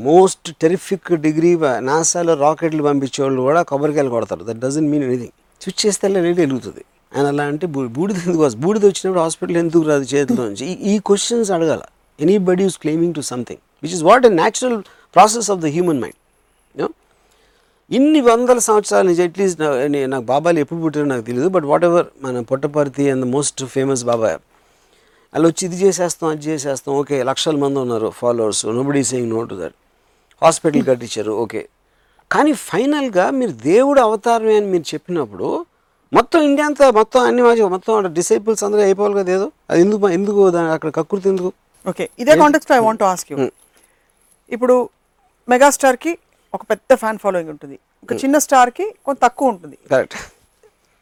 మోస్ట్ 0.00 0.52
టెరిఫిక్ 0.60 1.12
డిగ్రీ 1.12 1.58
నాసాలో 1.78 2.34
రాకెట్లు 2.34 2.82
పంపించే 2.82 3.22
వాళ్ళు 3.22 3.42
కూడా 3.42 3.62
కొబ్బరికాయలు 3.62 4.10
కొడతారు. 4.10 4.44
That 4.44 4.58
doesn't 4.58 4.88
mean 4.88 5.04
anything 5.04 5.34
switch 5.62 5.86
చేస్తే 5.86 6.08
రేట్ 6.08 6.38
వెలుగుతుంది. 6.38 6.84
ఆయన 7.16 7.26
అలా 7.26 7.44
అంటే 7.44 7.66
బూడిద 7.66 8.16
ఎందుకు 8.16 8.56
బూడిద 8.56 8.82
వచ్చినప్పుడు 8.84 9.20
హాస్పిటల్ 9.20 9.56
ఎందుకు 9.56 9.80
రాదు 9.80 10.02
చేతిలో 10.02 10.44
నుంచి? 10.44 10.66
ఈ- 10.66 10.94
ఈ 10.94 10.98
క్వశ్చన్స్ 10.98 11.50
అడగాల. 11.50 11.80
Anybody 12.20 12.64
is 12.64 12.78
claiming 12.78 13.14
to 13.14 13.20
something 13.20 13.60
which 13.82 13.92
is 13.92 14.02
what 14.02 14.26
a 14.26 14.28
natural 14.28 14.82
process 15.14 15.50
of 15.50 15.60
the 15.60 15.66
human 15.66 16.00
mind 16.00 16.16
ఇన్ని 17.90 18.20
వందల 18.20 18.58
సంవత్సరాల 18.58 19.02
నుంచి 19.06 19.22
అట్లీస్ట్ 19.22 19.60
నాకు 20.10 20.24
బాబాలు 20.24 20.58
ఎప్పుడు 20.58 20.80
పుట్టారో 20.80 21.06
నాకు 21.06 21.22
తెలియదు 21.22 21.48
బట్ 21.48 21.64
వాట్ 21.64 21.84
ఎవర్ 21.84 22.06
మన 22.22 22.40
Puttaparthi 22.40 23.10
and 23.10 23.24
the 23.24 23.28
most 23.28 23.64
famous 23.64 24.04
Baba 24.04 24.26
వాళ్ళు 24.26 25.48
వచ్చి 25.48 25.68
ఇది 25.68 25.76
చేసేస్తాం 25.76 26.30
అది 26.30 26.46
చేసేస్తాం 26.46 26.94
ఓకే 26.94 27.22
లక్షల 27.22 27.56
మంది 27.56 27.78
ఉన్నారు 27.78 28.10
followers 28.10 28.66
nobody 28.66 29.04
saying 29.04 29.30
no 29.30 29.44
to 29.44 29.54
that 29.54 29.74
hospital 30.42 30.84
కట్టించారు. 30.90 31.32
ఓకే. 31.44 31.62
కానీ 32.30 32.52
ఫైనల్గా 32.68 33.26
మీరు 33.38 33.54
దేవుడు 33.70 34.00
అవతారమే 34.06 34.54
అని 34.60 34.68
మీరు 34.74 34.86
చెప్పినప్పుడు 34.94 35.48
మొత్తం 36.12 36.40
ఇండియా 36.48 36.66
అంతా 36.70 36.86
మొత్తం 36.98 37.20
అన్ని 37.28 37.42
మంచి 37.46 37.64
మొత్తం 37.74 38.06
డిసైపుల్స్ 38.18 38.62
అందరూ 38.66 38.82
అయిపోవాలి 38.86 39.16
కదా 39.20 39.30
ఏదో? 39.36 39.46
అది 39.70 39.80
ఎందుకు 39.84 40.08
ఎందుకు 40.18 40.40
అక్కడ 40.76 40.90
కక్కుర్తి 40.98 41.28
ఎందుకు? 41.32 41.50
ఓకే. 41.86 42.04
ఇదే 42.22 42.34
context 42.42 42.72
I 42.78 42.80
want 42.86 43.02
ask 43.10 43.28
you 43.32 43.36
ఇప్పుడు 44.50 44.76
మెగాస్టార్కి 45.48 46.12
ఒక 46.54 46.62
పెద్ద 46.70 46.94
ఫ్యాన్ 47.02 47.18
ఫాలోయింగ్ 47.24 47.50
ఉంటుంది. 47.54 47.76
ఒక 48.04 48.12
చిన్న 48.22 48.36
స్టార్కి 48.46 48.86
కొంత 49.06 49.18
తక్కువ 49.26 49.52
ఉంటుంది. 49.54 49.76
కరెక్ట్ 49.92 50.16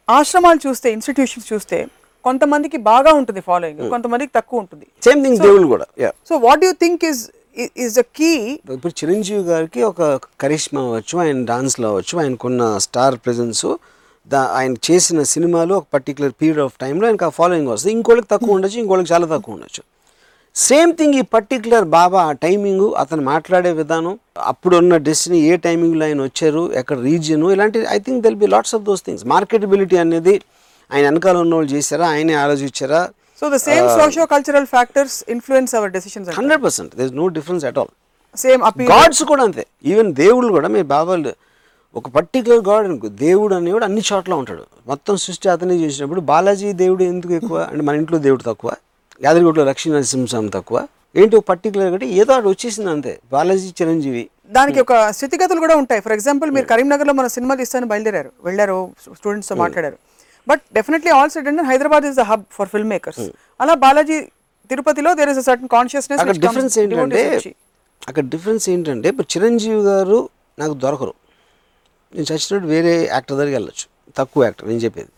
ఆశ్రమాలు 0.08 0.60
చూస్తే 0.66 0.88
ఇన్స్టిట్యూషన్స్ 0.96 1.48
చూస్తే 1.52 1.78
కొంతమందికి 2.24 2.78
బాగా 2.92 3.10
ఉంటుంది 3.20 3.40
ఫాలోయింగ్ 3.48 3.82
కొంతమందికి 3.94 4.32
తక్కువ 4.38 4.62
ఉంటుంది. 4.64 4.86
సేమ్ 5.06 5.20
థింగ్ 5.24 5.38
దేవుళ్ళు 5.46 5.68
కూడా. 5.74 5.86
So 6.28 6.34
what 6.46 6.64
you 6.66 6.72
think 6.84 7.04
is 7.10 7.20
is 7.58 7.94
the 7.98 8.02
key 8.16 8.30
ఇప్పుడు 8.74 8.92
చిరంజీవి 9.00 9.42
గారికి 9.42 9.80
ఒక 9.82 10.02
కరిష్మా 10.40 10.80
అవ్వచ్చు 10.80 11.14
ఆయన 11.18 11.44
డాన్స్లో 11.44 11.86
అవ్వచ్చు 11.88 12.14
ఆయనకున్న 12.18 12.62
స్టార్ 12.78 13.16
ప్రెజెన్స్ 13.24 13.64
దా 14.30 14.40
ఆయన 14.58 14.74
చేసిన 14.88 15.22
సినిమాలు 15.22 15.72
ఒక 15.74 15.86
పర్టికులర్ 15.94 16.32
పీరియడ్ 16.40 16.58
ఆఫ్ 16.58 16.74
టైంలో 16.78 17.06
ఆయనకు 17.06 17.24
ఆ 17.24 17.28
ఫాలోయింగ్ 17.28 17.68
వస్తుంది. 17.68 17.92
ఇంకోళ్ళకి 17.92 18.28
తక్కువ 18.30 18.56
ఉండొచ్చు 18.56 18.78
ఇంకోళ్ళకి 18.78 19.10
చాలా 19.12 19.26
తక్కువ 19.26 19.54
ఉండొచ్చు. 19.54 19.82
సేమ్ 20.56 20.92
థింగ్ 20.92 21.14
ఈ 21.14 21.22
పర్టికులర్ 21.34 21.84
బాబా 21.96 22.20
ఆ 22.20 22.32
టైమింగ్ 22.44 22.86
అతను 22.96 23.22
మాట్లాడే 23.22 23.72
విధానం 23.72 24.14
అప్పుడున్న 24.50 24.96
డెస్టినీ 25.08 25.38
ఏ 25.50 25.56
టైమింగ్లో 25.56 26.04
ఆయన 26.04 26.20
వచ్చారు 26.22 26.62
ఎక్కడ 26.74 26.98
రీజియన్ 27.00 27.44
ఇలాంటి 27.52 27.80
I 27.96 27.98
think 27.98 28.22
there'll 28.22 28.38
be 28.44 28.46
lots 28.46 28.74
of 28.74 28.84
those 28.84 29.02
things 29.06 29.24
marketability 29.26 29.96
అనేది 29.96 30.34
ఆయన 30.90 31.04
వెనకాల 31.04 31.36
ఉన్న 31.36 31.54
వాళ్ళు 31.54 31.70
చేశారా 31.70 32.06
ఆయనే 32.08 32.34
ఆలోచించారా 32.34 33.00
so 33.40 33.48
the 33.48 33.56
same 33.68 33.86
socio 34.00 34.26
cultural 34.26 34.66
factors 34.66 35.24
influence 35.34 35.74
our 35.74 35.90
decisions 35.96 36.30
hundred 36.38 36.62
percent 36.64 36.96
there 36.96 37.16
no 37.16 37.26
difference 37.28 37.64
at 37.64 37.78
all 37.78 37.92
same 38.36 38.62
appeal 38.62 38.90
gods 38.92 39.22
కూడా 39.22 39.42
అంతే. 39.42 39.66
ఈవెన్ 39.84 40.14
దేవుళ్ళు 40.14 40.50
కూడా 40.52 40.68
మీ 40.68 40.82
బాబాలు 40.94 41.32
ఒక 41.96 42.08
పర్టికులర్ 42.08 42.62
గాడ్ 42.68 42.86
అనుకో 42.88 43.08
దేవుడు 43.08 43.54
అనేవాడు 43.54 43.84
అన్ని 43.84 44.02
చోట్ల 44.12 44.34
ఉంటాడు. 44.34 44.64
మొత్తం 44.86 45.16
సృష్టి 45.16 45.48
అతనే 45.48 45.74
చేసినప్పుడు 45.74 46.20
బాలాజీ 46.20 46.72
దేవుడు 46.72 47.02
ఎందుకు 47.04 47.32
ఎక్కువ? 47.32 47.58
అంటే 47.70 47.82
మన 47.82 47.96
ఇంట్లో 47.96 48.18
దేవుడు 48.18 48.42
తక్కువ 48.42 48.70
యాదగిరిగుట్లో 49.22 49.64
లక్ష్మీ 49.64 49.94
నరసింహస్వామి 49.94 50.50
తక్కువ. 50.50 50.78
ఏంటి 51.16 51.36
ఒక 51.36 51.44
పర్టికులర్ 51.48 51.92
అంటే 51.92 52.06
ఏదో 52.20 52.32
అటు 52.32 52.48
వచ్చేసింది 52.48 52.90
అంతే. 52.90 53.18
బాలాజీ 53.32 53.70
చిరంజీవి. 53.82 54.24
దానికి 54.50 54.80
ఒక 54.80 55.10
స్థితిగతులు 55.10 55.60
కూడా 55.60 55.76
ఉంటాయి. 55.76 56.00
ఫర్ 56.00 56.12
ఎగ్జాంపుల్ 56.12 56.50
మీరు 56.50 56.66
కరీంనగర్లో 56.66 57.12
మన 57.12 57.26
సినిమా 57.26 57.54
తీస్తాను 57.54 57.86
బయలుదేరారు. 57.86 58.30
వెళ్ళారు 58.44 58.78
స్టూడెంట్స్తో 59.16 59.54
మాట్లాడారు. 59.54 59.98
But 60.48 60.62
definitely 60.78 61.12
all 61.18 61.32
sudden 61.36 61.62
Hyderabad 61.70 62.06
is 62.10 62.18
the 62.20 62.26
hub 62.32 62.44
for 62.58 62.70
film 62.74 62.90
makers 62.94 63.22
అలా 63.62 63.74
బాలాజీ 63.84 64.18
తిరుపతిలో 64.70 65.10
there 65.20 65.30
is 65.34 65.40
a 65.42 65.46
certain 65.48 65.70
consciousness 65.76 66.20
అక్కడ 66.22 66.36
డిఫరెన్స్ 66.46 66.76
ఏంటంటే 66.82 67.22
అక్కడ 68.08 68.24
డిఫరెన్స్ 68.34 68.66
ఏంటంటే 68.72 69.08
ఇప్పుడు 69.12 69.28
చిరంజీవి 69.34 69.80
గారు 69.90 70.18
నాకు 70.60 70.74
దొరకరు. 70.82 71.14
నేను 72.12 72.26
చచ్చినట్టు 72.30 72.68
వేరే 72.74 72.92
యాక్టర్ 73.14 73.36
దగ్గరికి 73.38 73.56
వెళ్ళొచ్చు. 73.58 73.86
తక్కువ 74.18 74.44
యాక్టర్ 74.46 74.66
నేను 74.70 74.82
చెప్పేది. 74.84 75.10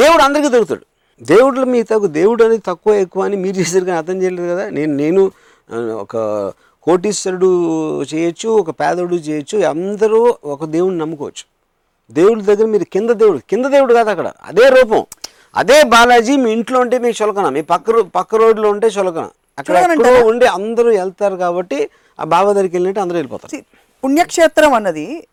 దేవుడు 0.00 0.22
అందరికీ 0.26 0.48
దొరుకుతాడు. 0.54 0.84
దేవుడు 1.32 1.60
మీ 1.72 1.80
తక్కువ 1.90 2.08
దేవుడు 2.20 2.42
అనేది 2.46 2.62
తక్కువ 2.70 2.92
ఎక్కువ 3.04 3.22
అని 3.28 3.36
మీరు 3.44 3.56
చేశారు 3.60 3.84
కానీ 3.88 3.98
అర్థం 4.02 4.18
చేయలేదు 4.22 4.48
కదా. 4.52 4.64
నేను 4.76 4.92
నేను 5.02 5.22
ఒక 6.04 6.16
కోటీశ్వరుడు 6.86 7.50
చేయొచ్చు 8.12 8.48
ఒక 8.60 8.70
పేదోడు 8.80 9.16
చేయొచ్చు 9.28 9.56
అందరూ 9.72 10.20
ఒక 10.54 10.62
దేవుడిని 10.76 11.00
నమ్ముకోవచ్చు. 11.02 11.44
దేవుడి 12.10 12.42
దగ్గర 12.42 12.66
మీరు 12.66 12.84
కింద 12.84 13.10
దేవుడు 13.10 13.38
కింద 13.38 13.64
దేవుడు 13.66 13.94
కాదు 13.94 14.10
అక్కడ. 14.10 14.32
అదే 14.44 14.68
రూపం. 14.68 15.04
అదే 15.56 15.82
బాలాజీ 15.82 16.36
మీ 16.36 16.52
ఇంట్లో 16.52 16.80
ఉంటే 16.80 16.98
మీకు 16.98 17.24
చులకన 17.24 17.48
మీ 17.48 17.62
పక్క 17.62 18.00
పక్క 18.00 18.34
రోడ్లో 18.34 18.70
ఉంటే 18.70 18.86
చులకన. 18.86 19.28
అక్కడ 19.58 19.76
ఉండి 20.24 20.46
అందరూ 20.46 20.90
వెళ్తారు 20.90 21.36
కాబట్టి 21.36 21.90
ఆ 22.20 22.24
బాబా 22.24 22.52
దగ్గరికి 22.52 22.76
వెళ్ళినట్టు 22.76 23.00
అందరూ 23.00 23.16
వెళ్ళిపోతారు. 23.16 23.62
పుణ్యక్షేత్రం 24.04 24.72
అన్నది 24.72 25.26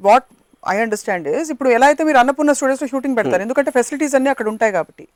వాట్ 0.00 0.24
ఐ 0.68 0.76
అండర్స్టాండ్ 0.76 1.28
ఇస్ 1.28 1.50
ఇప్పుడు 1.50 1.68
ఎలా 1.68 1.86
అయితే 1.86 2.04
మీరు 2.04 2.18
అన్నపూర్ణ 2.18 2.52
స్టూడియోస్లో 2.52 2.88
షూటింగ్ 2.88 3.16
పెడతారు 3.16 3.42
ఎందుకంటే 3.42 3.70
ఫెసిలిటీస్ 3.70 4.14
అన్ని 4.14 4.30
అక్కడ 4.30 4.48
ఉంటాయి 4.48 4.72
కాబట్టి. 4.72 5.08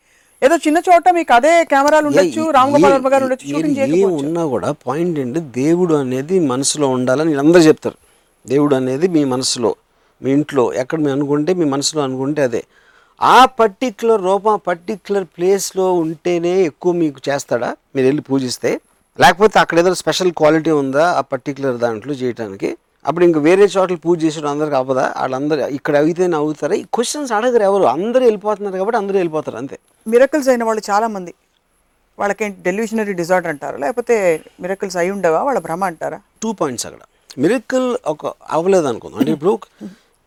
ఏదో 0.43 0.57
చిన్న 0.57 0.79
చోట 0.79 1.09
మీకు 1.11 1.33
అదే 1.35 1.65
కెమెరాలు 1.65 2.07
ఉండొచ్చు 2.07 2.49
ఏ- 2.49 2.53
రామ్ 2.53 2.71
గోపాల్ 2.71 2.93
ఏ- 2.93 2.95
వర్మ 2.95 3.13
గారు 3.13 3.23
ఉండొచ్చు 3.23 3.51
షూటింగ్ 3.51 3.77
చేయకపోవచ్చు. 3.77 4.27
ఉన్నా 4.27 4.47
కూడా 4.47 4.73
పాయింట్ 4.73 5.19
ఏంటి? 5.19 5.41
దేవుడు 5.41 5.95
అనేది 5.95 6.41
మనసులో 6.41 6.89
ఉండాలని 6.89 7.29
వీళ్ళందరూ 7.29 7.61
చెప్తారు. 7.61 7.97
దేవుడు 8.49 8.75
అనేది 8.75 9.09
మీ 9.09 9.25
మనసులో. 9.25 9.75
మీ 10.23 10.31
ఇంట్లో 10.33 10.73
ఎక్కడ 10.73 10.99
మీ 11.01 11.11
అనుకుంటే 11.11 11.55
మీ 11.55 11.65
మనసులో 11.65 12.03
అనుకుంటే 12.03 12.43
అదే. 12.43 12.65
ఆ 13.23 13.45
పర్టిక్యులర్ 13.45 14.23
రూపం 14.23 14.61
పర్టిక్యులర్ 14.67 15.25
ప్లేస్లో 15.25 15.93
ఉంటేనే 15.93 16.63
ఎక్కువ 16.63 16.93
మీకు 16.93 17.21
చేస్తాడా? 17.29 17.77
మీరు 17.97 18.07
వెళ్ళి 18.07 18.23
పూజిస్తే. 18.23 18.81
లేకపోతే 19.21 19.59
అక్కడ 19.59 19.79
ఏదో 19.79 19.95
స్పెషల్ 19.95 20.33
క్వాలిటీ 20.33 20.71
ఉందా 20.71 21.13
ఆ 21.13 21.21
పర్టిక్యులర్ 21.21 21.77
దాంట్లో 21.77 22.15
చేయడానికి 22.15 22.77
అప్పుడు 23.07 23.25
ఇంక 23.25 23.39
వేరే 23.39 23.65
చోట్ల 23.65 23.97
పూజ 23.97 24.25
చేసడం 24.25 24.51
అందరికి 24.51 24.77
అవ్వదా? 24.77 25.15
వాళ్ళందరూ 25.17 25.67
ఇక్కడ 25.67 25.97
అయితేనే 25.97 26.37
అవుతారా? 26.37 26.75
ఈ 26.75 26.85
క్వశ్చన్స్ 26.95 27.33
అడగరు 27.33 27.63
ఎవరు. 27.63 27.83
అందరూ 27.83 28.25
వెళ్ళిపోతున్నారు 28.25 28.77
కాబట్టి 28.77 28.97
అందరూ 28.97 29.15
వెళ్ళిపోతారు 29.15 29.57
అంతే. 29.57 29.79
మిరకల్స్ 30.09 30.49
అయిన 30.49 30.65
వాళ్ళు 30.65 30.83
చాలా 30.91 31.09
మంది 31.09 31.35
వాళ్ళకేంటి 32.19 32.63
డెల్యూషనరీ 32.63 33.13
డిజార్డర్ 33.13 33.51
అంటారు? 33.51 33.77
లేకపోతే 33.77 34.41
మిరకల్స్ 34.61 34.97
అయి 34.97 35.11
ఉండవా? 35.11 35.43
వాళ్ళ 35.43 35.59
భ్రమ 35.59 35.85
అంటారా? 35.85 36.21
టూ 36.43 36.53
పాయింట్స్ 36.53 36.87
అక్కడ. 36.87 37.01
మిరకల్ 37.39 37.97
ఒక 38.07 38.33
అవ్వలేదు 38.51 38.87
అనుకుందాం. 38.87 39.19
అంటే 39.19 39.33
ఇప్పుడు 39.33 39.59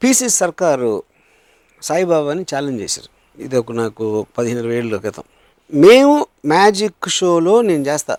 పీసీ 0.02 0.28
సర్కారు 0.42 0.94
సాయిబాబాని 1.88 2.44
ఛాలెంజ్ 2.52 2.80
చేశారు. 2.84 3.10
ఇది 3.46 3.56
ఒక 3.62 3.72
నాకు 3.82 4.06
పదిహేను 4.38 4.60
ఇరవై 4.64 4.78
ఏళ్ళ 4.82 4.98
క్రితం. 5.04 5.26
మేము 5.72 6.16
మ్యాజిక్ 6.54 7.08
షోలో 7.18 7.54
నేను 7.70 7.84
చేస్తా. 7.90 8.16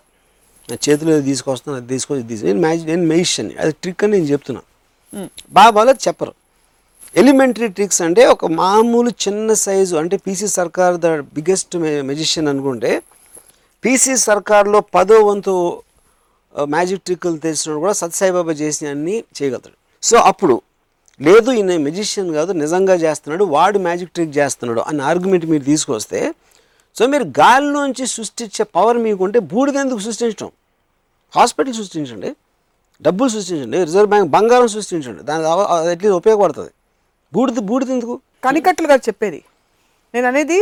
నా 0.69 0.77
చేతిలో 0.85 1.15
తీసుకొస్తాను 1.31 1.77
అది 1.81 1.89
తీసుకొచ్చి 1.95 2.25
తీసుకు 2.31 2.47
నేను 2.51 2.63
మ్యాజిక్ 2.67 2.89
నేను 2.93 3.07
మెయిషన్ 3.15 3.51
అది 3.63 3.73
ట్రిక్ 3.83 4.03
అని 4.05 4.13
నేను 4.17 4.29
చెప్తున్నా. 4.33 4.63
బాబాలో 5.59 5.95
చెప్పరు. 6.07 6.35
ఎలిమెంటరీ 7.21 7.69
ట్రిక్స్ 7.77 8.01
అంటే 8.07 8.23
ఒక 8.35 8.47
మామూలు 8.61 9.11
చిన్న 9.25 9.55
సైజు 9.65 9.95
అంటే 10.03 10.17
PC 10.27 10.47
Sarkar 10.59 10.95
the 11.05 11.09
biggest 11.37 11.75
magician 12.11 12.49
అనుకుంటే 12.53 12.93
పీసీ 13.85 14.15
సర్కార్లో 14.29 14.81
పదో 14.95 15.19
వంతు 15.29 15.55
మ్యాజిక్ 16.75 17.03
ట్రిక్కులు 17.07 17.39
తెలిసినప్పుడు 17.47 17.83
కూడా 17.85 17.97
సత్సాయిబాబా 18.03 18.53
చేసిన 18.63 18.87
అన్ని 18.95 19.17
చేయగలుగుతాడు. 19.37 19.77
సో 20.03 20.17
అప్పుడు 20.31 20.57
లేదు 21.21 21.51
ఈయన 21.53 21.75
మెజిషియన్ 21.87 22.31
కాదు 22.35 22.53
నిజంగా 22.61 22.95
చేస్తున్నాడు 23.03 23.45
వాడు 23.55 23.79
మ్యాజిక్ 23.79 24.13
ట్రిక్ 24.15 24.35
చేస్తున్నాడు 24.39 24.83
అనే 24.91 25.03
ఆర్గ్యుమెంట్ 25.11 25.47
మీరు 25.53 25.65
తీసుకొస్తే 25.65 26.21
సో 26.97 27.07
మీరు 27.07 27.27
గాలిలోంచి 27.39 28.07
సృష్టించే 28.15 28.65
పవర్ 28.77 28.99
మీకుంటే 29.05 29.39
బూడిద 29.53 29.77
ఎందుకు 29.77 30.03
సృష్టించడం 30.07 30.51
హాస్పిటల్ 31.35 31.75
సృష్టించండి 31.75 32.31
డబ్బులు 33.03 33.31
సృష్టించండి 33.31 33.79
రిజర్వ్ 33.85 34.11
బ్యాంక్ 34.11 34.29
బంగారం 34.31 34.69
సృష్టించండి 34.69 35.23
దాని 35.23 35.45
అట్లీస్ట్ 35.93 36.17
ఉపయోగపడుతుంది. 36.17 36.73
బూడిద 37.33 37.61
బూడిద 37.71 37.91
ఎందుకు? 37.91 38.15
కనికట్లు 38.43 38.87
గారు 38.89 39.03
చెప్పేది 39.09 39.41
నేను 40.15 40.27
అనేది 40.27 40.59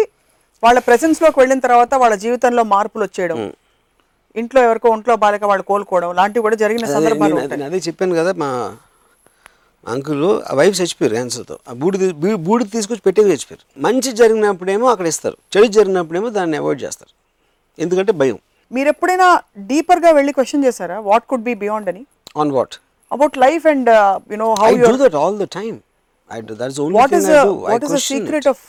వాళ్ళ 0.62 0.78
presence 0.86 1.18
లోకి 1.24 1.38
వెళ్ళిన 1.40 1.60
తర్వాత 1.60 1.92
వాళ్ళ 1.94 2.14
జీవితంలో 2.24 2.62
మార్పులు 2.72 3.02
వచ్చేయడం 3.04 3.38
ఇంట్లో 4.36 4.60
ఎవరికో 4.62 4.88
ఒంట్లో 4.88 5.14
బాలేక 5.16 5.44
వాళ్ళు 5.44 5.64
కోలుకోవడం 5.70 6.10
లాంటివి 6.16 6.42
కూడా 6.42 6.56
జరిగిన 6.56 6.86
సందర్భాలు 6.96 7.38
అదే 7.68 7.80
చెప్పాను 7.88 8.14
కదా 8.14 8.32
మా 8.36 8.48
అంకుల్ 9.88 10.42
ఆ 10.50 10.54
వైఫ్ 10.54 10.80
చచ్చిపోయారు 10.80 11.14
క్యాన్సర్తో. 11.14 11.58
ఆ 11.68 11.72
బూడి 11.72 11.98
బూడి 12.48 12.64
తీసుకొచ్చి 12.64 13.02
పెట్టేది 13.06 13.28
చచ్చిపోయారు. 13.30 13.64
మంచి 13.86 14.12
జరిగినప్పుడేమో 14.12 14.86
అక్కడ 14.90 15.06
ఇస్తారు. 15.06 15.36
చెడు 15.56 15.66
జరిగినప్పుడేమో 15.66 16.28
దాన్ని 16.28 16.56
అవాయిడ్ 16.56 16.82
చేస్తారు. 16.82 17.12
ఎందుకంటే 17.78 18.12
భయం. 18.12 18.38
మీరు 18.72 18.88
ఎప్పుడైనా 18.88 19.28
డీపర్గా 19.58 20.10
వెళ్ళి 20.10 20.32
క్వశ్చన్ 20.32 20.64
చేశారా 20.64 20.98
వాట్ 20.98 21.26
కుడ్ 21.26 21.42
బి 21.42 21.54
బియాండ్ 21.54 21.88
అని? 21.88 22.02
On 22.36 22.52
what 22.58 22.76
about 23.12 23.38
life 23.38 23.66
and 23.66 23.90
you know 24.34 24.54
how 24.60 24.68
I 24.68 24.74
you 24.74 24.86
do 24.86 25.00
that 25.04 25.16
all 25.22 25.38
the 25.38 25.48
time 25.58 25.78
I 26.30 26.40
do 26.40 26.54
that's 26.62 26.80
only 26.80 26.98
what 27.00 27.14
is 27.20 27.30
I 27.30 27.40
I 27.40 27.48
what 27.72 27.84
is 27.84 27.92
the 27.98 28.02
secret 28.12 28.48
of 28.54 28.62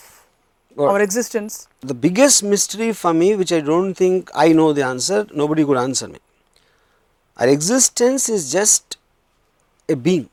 our 0.77 1.01
existence 1.01 1.55
The 1.91 1.99
biggest 2.07 2.39
mystery 2.53 2.89
for 3.03 3.13
me, 3.21 3.29
which 3.39 3.51
I 3.59 3.61
don't 3.71 3.93
think 4.01 4.29
I 4.45 4.49
know 4.57 4.67
the 4.79 4.85
answer, 4.93 5.19
nobody 5.41 5.63
could 5.69 5.81
answer 5.87 6.07
me. 6.15 6.19
Our 7.39 7.49
existence 7.57 8.23
is 8.35 8.43
just 8.57 8.85
a 9.89 9.97
being. 10.07 10.27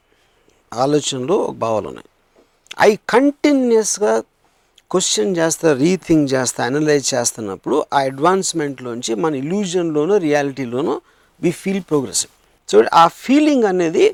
ఆలోచనలు 0.72 1.32
ఒక 1.32 1.54
భావాలు 1.56 1.88
ఉన్నాయి. 1.88 2.08
అవి 2.80 2.98
కంటిన్యూస్గా 3.08 4.12
question 4.90 5.36
చేస్తా 5.36 5.72
rethink 5.72 6.32
చేస్తా 6.32 6.64
analyse 6.64 7.14
చేస్తున్నప్పుడు 7.14 7.84
ఆ 7.92 7.98
అడ్వాన్స్మెంట్లోంచి 7.98 9.14
మన 9.14 9.34
ఇల్యూజన్లోనూ 9.34 10.16
రియాలిటీలోనూ 10.16 11.00
వి 11.42 11.50
ఫీల్ 11.50 11.82
ప్రోగ్రెసివ్ 11.82 12.32
సో 12.70 12.84
ఆ 12.94 13.08
ఫీలింగ్ 13.08 13.64
అనేది 13.64 14.12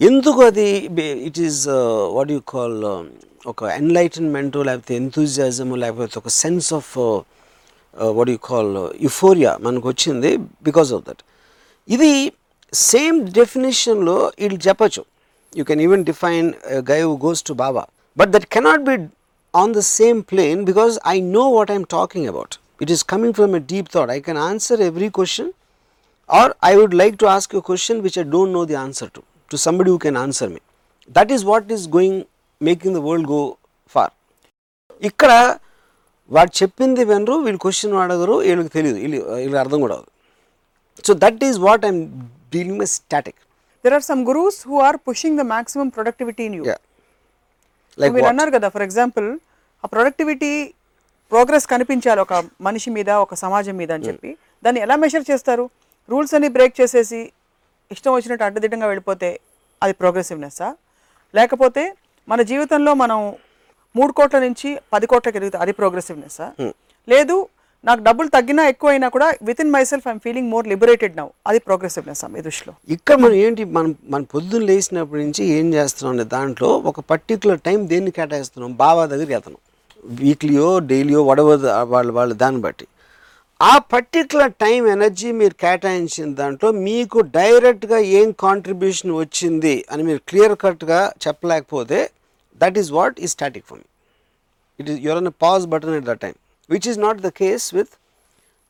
ఎందుకు 0.00 0.42
అది 0.42 0.68
it 1.28 1.38
is 1.38 1.68
what 2.12 2.30
you 2.30 2.40
call 2.48 2.78
ఒక 3.46 3.62
ఎన్లైటన్మెంట్ 3.62 4.56
లేకపోతే 4.56 4.94
ఎంతూజియాజము 4.94 5.74
లేకపోతే 5.76 6.18
ఒక 6.18 6.28
sense 6.28 6.72
of 6.74 6.98
what 8.18 8.30
you 8.30 8.36
call 8.36 8.72
euphoria 9.02 9.58
మనకు 9.60 9.88
వచ్చింది 9.88 10.36
బికాస్ 10.36 10.92
ఆఫ్ 10.92 11.04
దట్ 11.08 11.22
ఇది 11.88 12.32
సేమ్ 12.72 13.28
డెఫినేషన్లో 13.28 14.32
వీళ్ళు 14.40 14.68
చెప్పచ్చు. 14.68 15.04
You 15.53 15.65
can 15.69 15.81
even 15.87 16.03
define 16.11 16.49
guy 16.91 16.99
who 17.07 17.13
goes 17.25 17.43
to 17.49 17.55
baba 17.63 17.83
but 18.17 18.31
that 18.35 18.47
cannot 18.57 18.83
be 18.89 18.95
on 19.53 19.73
the 19.79 19.83
same 19.97 20.19
plane 20.31 20.59
because 20.71 20.93
I 21.13 21.15
know 21.37 21.45
what 21.57 21.71
I'm 21.75 21.87
talking 21.97 22.29
about 22.33 22.55
it 22.83 22.93
is 22.97 23.03
coming 23.13 23.35
from 23.39 23.55
a 23.61 23.63
deep 23.73 23.89
thought 23.95 24.11
I 24.17 24.19
can 24.29 24.41
answer 24.49 24.81
every 24.89 25.09
question 25.19 25.51
or 26.29 26.55
I 26.61 26.77
would 26.77 26.93
like 26.93 27.17
to 27.17 27.27
ask 27.27 27.53
you 27.53 27.59
a 27.59 27.61
question 27.61 28.01
which 28.01 28.17
I 28.17 28.23
don't 28.25 28.51
know 28.53 28.63
the 28.65 28.75
answer 28.77 29.07
to, 29.09 29.21
to 29.51 29.57
somebody 29.57 29.89
who 29.91 29.99
can 29.99 30.15
answer 30.17 30.49
me. 30.49 30.61
That 31.15 31.29
is 31.29 31.43
what 31.43 31.69
is 31.69 31.87
going, 31.87 32.25
making 32.61 32.93
the 32.93 33.01
world 33.01 33.25
go 33.27 33.41
far. 33.95 34.09
ఇక్కడ 35.01 35.31
వాడు 36.31 36.51
చెప్పింది 36.59 37.03
వినరు 37.09 37.35
వీళ్ళు 37.45 37.59
question 37.63 37.93
అడగరు 38.01 38.35
వీళ్ళకి 38.47 38.71
తెలియదు 38.75 38.97
వీళ్ళు 39.03 39.17
వీళ్ళకి 39.39 39.59
అర్థం 39.63 39.79
కూడా 39.85 39.95
అవ్వదు 39.95 40.11
so 41.03 41.13
that 41.23 41.41
is 41.47 41.57
what 41.65 41.83
I'm 41.89 41.99
dealing 42.53 42.77
my 42.81 42.87
static 42.93 43.39
there 43.86 43.96
are 43.98 44.06
some 44.06 44.22
gurus 44.28 44.58
who 44.68 44.76
are 44.86 44.98
pushing 45.08 45.38
the 45.38 45.46
maximum 45.52 45.88
productivity 45.96 46.44
in 46.48 46.56
you 46.58 46.64
like 47.98 48.14
మీరు 48.16 48.28
అన్నారు 48.32 48.52
కదా 48.56 48.68
ఫర్ 48.68 48.84
ఎగ్జాంపుల్ 48.86 49.28
ఆ 49.84 49.88
ప్రొడక్టివిటీ 49.92 50.52
ప్రోగ్రెస్ 51.32 51.66
కనిపించాలి 51.66 52.20
ఒక 52.20 52.34
మనిషి 52.60 52.90
మీద 52.90 53.10
ఒక 53.22 53.34
సమాజం 53.34 53.74
మీద 53.76 53.90
అని 53.92 54.04
చెప్పి. 54.08 54.30
దాన్ని 54.62 54.80
ఎలా 54.80 54.96
మెషర్ 54.96 55.24
చేస్తారు? 55.30 55.64
రూల్స్ 56.08 56.34
అన్ని 56.34 56.48
బ్రేక్ 56.48 56.74
చేసేసి 56.80 57.20
ఇష్టం 57.90 58.12
వచ్చినట్టు 58.14 58.44
అడ్డదిడ్డంగా 58.44 58.86
వెళ్ళిపోతే 58.86 59.30
అది 59.82 59.94
ప్రోగ్రెసివ్నెస్సా 60.00 60.68
లేకపోతే 61.34 61.82
మన 62.28 62.40
జీవితంలో 62.42 62.92
మనం 62.94 63.18
మూడు 63.94 64.12
కోట్ల 64.12 64.38
నుంచి 64.38 64.70
పది 64.92 65.06
కోట్లకి 65.06 65.38
ఎదుగుతాం 65.40 65.62
అది 65.62 65.72
ప్రోగ్రెసివ్నెస్సా 65.72 66.46
లేదు 67.08 67.36
నాకు 67.86 68.00
డబ్బులు 68.06 68.28
తగ్గినా 68.36 68.62
ఎక్కువ 68.72 68.88
అయినా 68.92 69.08
కూడా 69.16 69.26
within 69.64 69.70
myself 69.90 70.06
I'm 70.12 70.20
feeling 70.24 70.48
more 70.54 70.64
liberated 70.72 71.14
now 71.20 71.26
అది 71.50 71.58
ప్రోగ్రెసివ్నెస్ 71.66 72.22
ఈ 72.38 72.42
దృష్టిలో. 72.46 72.72
ఇక్కడ 72.94 73.16
మనం 73.24 73.36
ఏంటి 73.44 73.62
మనం 73.76 73.90
మన 74.12 74.22
పొద్దున్న 74.34 74.66
లేచినప్పటి 74.70 75.20
నుంచి 75.26 75.42
ఏం 75.58 75.66
చేస్తున్నాం 75.76 76.28
దాంట్లో 76.36 76.70
ఒక 76.90 77.00
పర్టికులర్ 77.12 77.60
టైం 77.68 77.80
దేన్ని 77.92 78.12
కేటాయిస్తున్నాం? 78.18 78.72
బాబా 78.82 79.02
దగ్గరికి 79.12 79.34
వెళ్తున్నాం. 79.36 79.62
వీక్లీయో 80.22 80.68
డైలీయో 80.90 81.20
వడవ 81.30 81.50
వాళ్ళు 81.94 82.12
వాళ్ళు 82.18 82.36
దాన్ని 82.42 82.60
బట్టి. 82.66 82.86
ఆ 83.60 83.74
పర్టికులర్ 83.92 84.52
టైం 84.64 84.80
ఎనర్జీ 84.94 85.28
మీరు 85.40 85.54
కేటాయించిన 85.62 86.26
దాంట్లో 86.40 86.70
మీకు 86.88 87.18
డైరెక్ట్గా 87.38 87.98
ఏం 88.18 88.28
కాంట్రిబ్యూషన్ 88.44 89.12
వచ్చింది 89.20 89.76
అని 89.92 90.02
మీరు 90.08 90.20
క్లియర్ 90.30 90.54
కట్గా 90.64 90.98
చెప్పలేకపోతే 91.26 92.00
that 92.60 92.78
is 92.82 92.90
what 92.98 93.16
is 93.24 93.30
static 93.34 93.66
for 93.70 93.80
me 93.80 93.86
it 94.80 94.90
is 94.94 95.00
your 95.06 95.20
unpause 95.44 95.64
button 95.74 95.96
at 96.00 96.08
the 96.10 96.16
time 96.24 96.36
which 96.70 96.88
is 96.88 97.00
not 97.00 97.20
the 97.20 97.30
case 97.38 97.66
with 97.74 97.92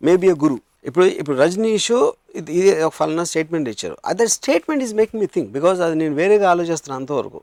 maybe 0.02 0.28
a 0.28 0.38
guru 0.40 0.56
ఇప్పుడు 0.84 1.06
ఇప్పుడు 1.20 1.36
రజనీష్ 1.38 1.90
ఇది 2.34 2.50
ఇది 2.58 2.70
ఒక 2.80 2.92
ఫలానా 2.96 3.24
స్టేట్మెంట్ 3.30 3.68
ఇచ్చారు 3.72 3.96
other 4.06 4.30
statement 4.34 4.82
is 4.82 4.94
making 4.94 5.20
me 5.22 5.28
think 5.34 5.48
because 5.52 5.78
అది 5.80 5.96
నేను 5.96 6.14
వేరేగా 6.14 6.46
ఆలోచిస్తున్నాను 6.50 7.00
అంతవరకు 7.02 7.40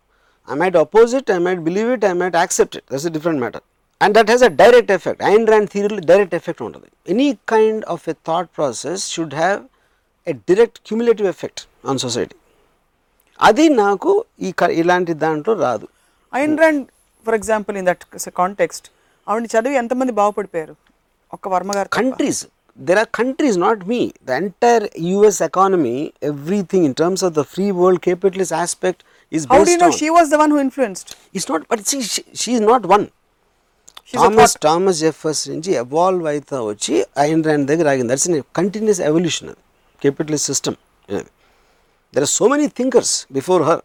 I 0.47 0.55
might 0.55 0.77
oppose 0.81 1.11
it 1.15 1.29
I 1.31 1.39
might 1.43 1.61
believe 1.61 1.89
it 1.95 2.05
I 2.05 2.15
might 2.21 2.37
accept 2.39 2.75
it 2.75 2.85
that's 2.91 3.07
different 3.09 3.41
matter 3.41 3.63
and 4.01 4.15
that 4.17 4.29
has 4.29 4.43
a 4.43 4.51
direct 4.61 4.91
effect 4.91 5.21
Ayn 5.29 5.45
Rand 5.47 5.69
థియరీలో 5.71 6.01
direct 6.05 6.35
effect 6.35 6.61
ఉంటుంది 6.61 6.89
any 7.07 7.29
kind 7.47 7.83
of 7.87 8.05
a 8.09 8.15
thought 8.25 8.49
process 8.55 9.03
should 9.11 9.35
have 9.35 9.59
a 10.27 10.35
direct 10.47 10.79
cumulative 10.87 11.27
effect 11.27 11.61
on 11.87 11.99
society 11.99 12.35
అది 13.39 13.65
నాకు 13.77 14.11
ఈ 14.39 14.51
క- 14.53 14.73
ఇలాంటి 14.75 15.13
దాంట్లో 15.21 15.53
రాదు 15.61 15.87
Ayn 16.33 16.57
Rand 16.57 16.83
for 17.25 17.35
example 17.35 17.77
in 17.77 17.85
that 17.85 18.03
context 18.35 18.87
ఆవిడ 19.28 19.45
చదివి 19.53 19.76
ఎంతమంది 19.82 20.13
బాగుపడిపోయారు? 20.19 20.74
ఒక 21.34 21.47
వర్మగారు 21.53 21.89
countries 21.97 22.41
there 22.80 22.99
are 23.01 23.09
countries 23.19 23.57
not 23.57 23.82
me 23.91 23.99
the 24.28 24.38
entire 24.41 24.86
US 25.09 25.41
economy 25.47 25.95
everything 26.32 26.86
in 26.89 26.95
terms 27.01 27.24
of 27.28 27.34
the 27.34 27.43
free 27.53 27.65
world 27.80 28.01
capitalist 28.07 28.53
aspect 28.63 29.01
is 29.32 29.45
based 29.53 29.84
on 29.88 29.95
she 30.01 30.09
was 30.17 30.30
the 30.30 30.39
one 30.43 30.53
who 30.55 30.59
influenced 30.59 31.11
its 31.36 31.49
not 31.51 31.65
but 31.71 31.84
she 31.91 31.99
she 32.43 32.51
is 32.57 32.65
not 32.71 32.88
one 32.93 33.05
Thomas 34.13 34.53
Thomas 34.65 34.97
Jefferson 34.97 35.43
నుంచి 35.49 35.71
evolve 35.84 36.26
అయితే 36.28 36.57
వచ్చి 36.71 36.95
Ayn 37.26 37.43
Rand 37.43 37.65
దగ్గర 37.71 37.88
ఆగింది. 37.93 38.09
That's 38.13 38.28
in 38.30 38.38
continuous 38.59 39.01
evolution 39.09 39.51
capitalist 40.01 40.47
system 40.51 40.78
there 42.13 42.24
are 42.26 42.32
so 42.38 42.47
many 42.47 42.67
thinkers 42.80 43.13
before 43.32 43.63
her 43.63 43.82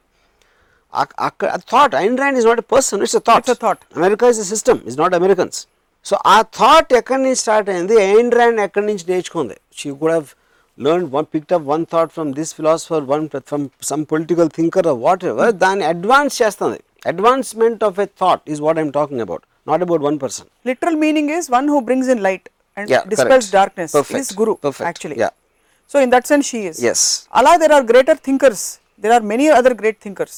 అక్కడ 0.92 1.48
thought 1.72 1.94
Ayn 2.04 2.16
Rand 2.22 2.38
is 2.40 2.46
not 2.50 2.60
a 2.64 2.66
person 2.74 3.00
it's 3.06 3.16
thought 3.28 3.44
It's 3.44 3.54
a 3.56 3.60
thought. 3.64 3.80
America 4.00 4.28
is 4.34 4.40
a 4.44 4.48
system 4.52 4.80
is 4.90 4.96
not 5.02 5.14
Americans 5.20 5.58
so 6.06 6.16
ఆ 6.34 6.36
thought 6.58 6.90
ఎక్కడి 7.00 7.20
నుంచి 7.24 7.40
start 7.44 7.68
అయింది 7.74 7.96
Ayn 8.10 8.30
Rand 8.38 8.60
ఎక్కడి 8.66 8.86
నుంచి 8.90 9.04
నేర్చుకుంది 9.12 9.56
she 9.80 9.88
could 10.00 10.12
have 10.14 10.28
learn 10.78 11.06
one 11.16 11.26
picked 11.34 11.54
up 11.58 11.66
one 11.72 11.84
thought 11.94 12.12
from 12.16 12.30
this 12.40 12.52
philosopher 12.58 13.04
one 13.12 13.24
from 13.50 13.64
some 13.90 14.04
political 14.12 14.50
thinker 14.58 14.88
whatever 15.32 15.52
దాన్ని 15.64 15.86
advance 15.92 16.36
చేస్తుంది 16.42 16.80
advancement 17.12 17.82
of 17.88 17.98
a 18.04 18.08
thought 18.22 18.42
is 18.54 18.60
what 18.66 18.80
I'm 18.84 18.92
talking 18.98 19.24
about 19.26 19.44
not 19.70 19.82
about 19.86 20.04
one 20.08 20.18
person 20.24 20.48
Literal 20.70 20.96
meaning 21.04 21.28
is 21.38 21.44
one 21.58 21.66
who 21.72 21.80
brings 21.88 22.08
in 22.14 22.20
light 22.28 22.44
and 22.76 22.86
Yeah, 22.94 23.02
dispels 23.12 23.46
correct. 23.46 23.56
darkness 23.58 23.90
Perfect. 23.98 24.20
is 24.22 24.28
Guru 24.40 24.54
Perfect. 24.66 24.86
actually. 24.90 25.18
Yeah. 25.22 25.32
So 25.90 25.96
in 26.04 26.10
that 26.14 26.24
sense 26.30 26.46
she 26.52 26.60
is. 26.70 26.76
Yes. 26.88 27.00
Allah 27.38 27.54
there 27.62 27.74
are 27.76 27.84
greater 27.92 28.16
thinkers. 28.26 28.60
There 29.02 29.12
are 29.12 29.24
many 29.32 29.46
other 29.58 29.72
great 29.80 29.98
thinkers 30.04 30.34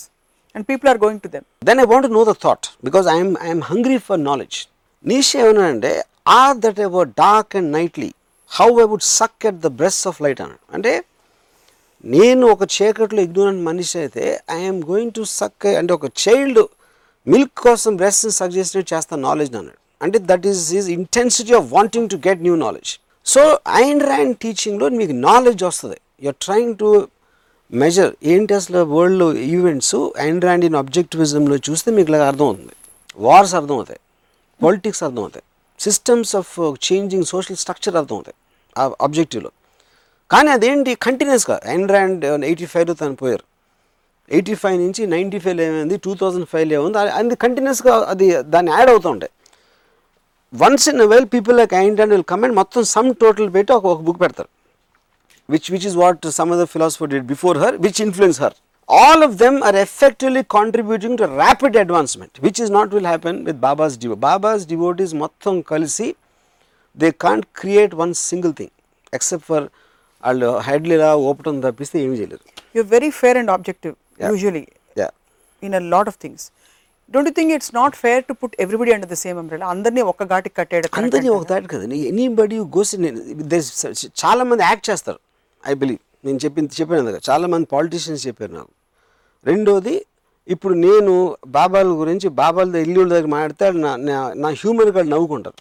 and 0.56 0.66
people 0.70 0.90
are 0.92 1.00
going 1.04 1.22
to 1.26 1.30
them 1.34 1.46
then 1.70 1.80
I 1.84 1.88
want 1.92 2.08
know 2.18 2.24
the 2.30 2.34
thought 2.46 2.66
because 2.88 3.08
I'm 3.16 3.34
I'm 3.48 3.64
hungry 3.72 3.98
for 4.08 4.22
knowledge 4.30 4.58
hungry 5.04 5.22
for 5.32 5.50
are 6.40 6.56
that 6.64 6.80
ever 6.86 7.08
dark 7.22 7.52
and 7.58 7.70
nightly 7.76 8.10
how 8.52 8.66
I 8.82 8.86
would 8.90 9.06
suck 9.18 9.46
at 9.50 9.60
the 9.66 9.68
breast 9.78 10.00
of 10.10 10.18
light 10.24 10.40
అన్నాడు 10.44 10.64
అంటే 10.76 10.92
నేను 12.04 12.44
ఒక 12.54 12.64
చీకట్లో 12.74 13.20
ignorant 13.28 13.62
మనిషి 13.68 13.94
అయితే 14.02 14.24
I'm 14.58 14.78
going 14.90 15.12
to 15.18 15.22
suck 15.38 15.66
అంటే 15.80 15.92
ఒక 15.96 16.08
child 16.24 16.60
milk 17.26 17.54
కోసం 17.66 17.96
బ్రెస్ట్ 18.00 18.26
సక్ 18.38 18.52
చేసినట్టు 18.58 18.88
చేస్తాను 18.94 19.22
నాలెడ్జ్ 19.28 19.56
అన్నాడు. 19.60 19.78
అంటే 20.04 20.18
that 20.30 20.46
is 20.50 20.62
is 20.78 20.88
intensity 20.98 21.54
of 21.58 21.66
wanting 21.76 22.08
to 22.12 22.18
get 22.28 22.42
new 22.46 22.54
knowledge 22.64 22.92
so 23.26 23.42
Ayn 23.82 24.04
Rand 24.10 24.36
టీచింగ్లో 24.44 24.86
మీకు 25.00 25.16
నాలెడ్జ్ 25.28 25.64
వస్తుంది. 25.70 25.98
యూఆర్ 26.24 26.38
ట్రయింగ్ 26.46 26.74
టు 26.82 26.90
మెజర్ 27.72 28.14
ఏంటి 28.24 28.54
అసలు 28.54 28.78
వరల్డ్ 28.78 29.38
ఈవెంట్స్ 29.38 29.94
అండ్ 29.94 30.64
ఇన్ 30.64 30.74
ఆబ్జెక్టివిజంలో 30.74 31.56
చూస్తే 31.56 31.90
మీకు 31.90 32.08
ఇలా 32.08 32.26
అర్థమవుతుంది. 32.26 32.72
వార్స్ 33.16 33.54
అర్థమవుతాయి. 33.54 34.00
పాలిటిక్స్ 34.62 35.04
అర్థమవుతాయి. 35.04 35.42
Systems 35.80 36.36
of 36.36 36.60
changing 36.60 37.24
social 37.24 37.56
structure 37.56 37.96
అర్థమవుతాయి. 37.96 38.34
ఆ 38.78 38.94
అబ్జెక్టివ్లో 39.00 39.50
కానీ 40.30 40.50
అదేంటి? 40.50 40.94
కంటిన్యూస్గా 40.94 41.60
అండ్ 41.66 42.44
ఎయిటీ 42.44 42.66
ఫైవ్లో 42.66 42.94
తను 42.94 43.14
పోయారు. 43.14 43.44
ఎయిటీ 44.32 44.54
ఫైవ్ 44.54 44.82
నుంచి 44.82 45.06
నైంటీ 45.06 45.38
ఫైవ్లో 45.38 45.62
ఏమైంది? 45.62 45.96
టూ 45.96 46.14
థౌజండ్ 46.14 46.46
ఫైవ్లో 46.46 46.74
ఏముంది? 46.74 46.98
అది- 46.98 47.34
కంటిన్యూస్గా 47.34 47.94
అది 47.94 48.42
దాన్ని 48.42 48.72
యాడ్ 48.72 48.90
అవుతూ 48.90 49.10
ఉంటాయి. 49.10 49.30
Once 50.54 50.88
in 50.88 51.00
well 51.00 51.26
people 51.26 51.56
like 51.56 51.74
Ayn 51.74 52.00
will 52.00 52.22
comment 52.22 52.56
మొత్తం 52.56 52.82
సమ్ 52.82 53.14
టోటల్ 53.14 53.54
పెట్టి 53.54 53.72
ఒక 53.72 53.86
ఒక 53.86 54.00
బుక్ 54.00 54.20
పెడతారు. 54.20 54.48
Which 55.52 55.68
which 55.74 55.86
is 55.90 55.94
what 56.02 56.24
some 56.38 56.50
other 56.56 56.66
philosopher 56.74 57.08
did 57.14 57.24
before 57.26 57.56
her, 57.62 57.72
which 57.86 58.00
influenced 58.06 58.40
her. 58.44 58.52
All 58.88 59.20
of 59.26 59.32
them 59.42 59.56
are 59.68 59.76
effectively 59.76 60.42
contributing 60.56 61.12
to 61.20 61.26
rapid 61.42 61.74
advancement, 61.76 62.32
which 62.46 62.58
is 62.64 62.70
not 62.76 62.96
will 62.96 63.08
happen 63.12 63.36
with 63.48 63.58
Baba's 63.66 63.94
devotees. 64.04 64.22
Baba's 64.26 64.62
devotees 64.72 65.12
మొత్తం 65.22 65.54
కలిసి 65.72 66.08
they 66.96 67.12
can't 67.24 67.46
create 67.60 67.92
one 68.04 68.14
single 68.28 68.54
thing 68.60 68.72
except 69.12 69.44
for 69.50 69.60
వాళ్ళు 70.22 70.48
హెడ్లు 70.66 70.92
ఇలా 70.96 71.10
ఓపటం 71.28 71.54
తప్పిస్తే 71.66 71.96
ఏమి 72.06 72.16
చేయలేరు 72.20 72.44
You're 72.74 72.90
very 72.96 73.10
fair 73.20 73.34
and 73.42 73.50
objective 73.56 73.94
usually 74.32 74.64
yeah 75.00 75.08
in 75.62 75.74
a 75.80 75.84
lot 75.94 76.08
of 76.10 76.16
things. 76.24 76.42
Don't 77.08 77.28
you 77.28 77.34
think 77.38 77.50
it's 77.56 77.72
not 77.78 77.92
fair 78.02 78.18
to 78.28 78.34
put 78.42 78.52
everybody 78.64 78.92
under 78.96 79.08
the 79.14 79.20
same 79.22 79.38
umbrella? 79.42 79.64
అందరినీ 79.74 80.02
ఒక్క 80.10 80.24
ఘాటికి 80.32 80.54
కట్టేయడం 80.58 80.90
అందరినీ 81.00 81.30
ఒక? 81.36 81.44
దాటి 81.52 81.68
కదండి 81.72 81.96
ఎనీబడి 82.10 82.58
గోస్ 82.76 82.92
చాలా 84.22 84.42
మంది 84.50 84.62
యాక్ట్ 84.70 84.86
చేస్తారు 84.90 85.20
ఐ 85.64 85.74
బిలీవ్ 85.74 86.00
నేను 86.24 86.38
చెప్పింది 86.38 86.70
చెప్పాను 86.80 87.04
కదా 87.06 87.18
చాలా 87.28 87.46
మంది 87.46 87.66
పాలిటీషియన్స్ 87.72 88.26
చెప్పారు 88.26 88.52
నాకు. 88.52 88.72
రెండోది 89.46 89.94
ఇప్పుడు 90.48 90.74
నేను 90.78 91.12
బాబాల 91.48 91.86
గురించి 91.92 92.28
బాబాల 92.38 92.76
ఇల్లు 92.76 93.08
దగ్గర 93.08 93.26
మాట్లాడితే 93.28 93.66
నా 93.80 93.90
నా- 94.40 94.54
హ్యూమర్ 94.54 94.90
వాళ్ళు 94.90 95.10
నవ్వుకుంటారు. 95.10 95.58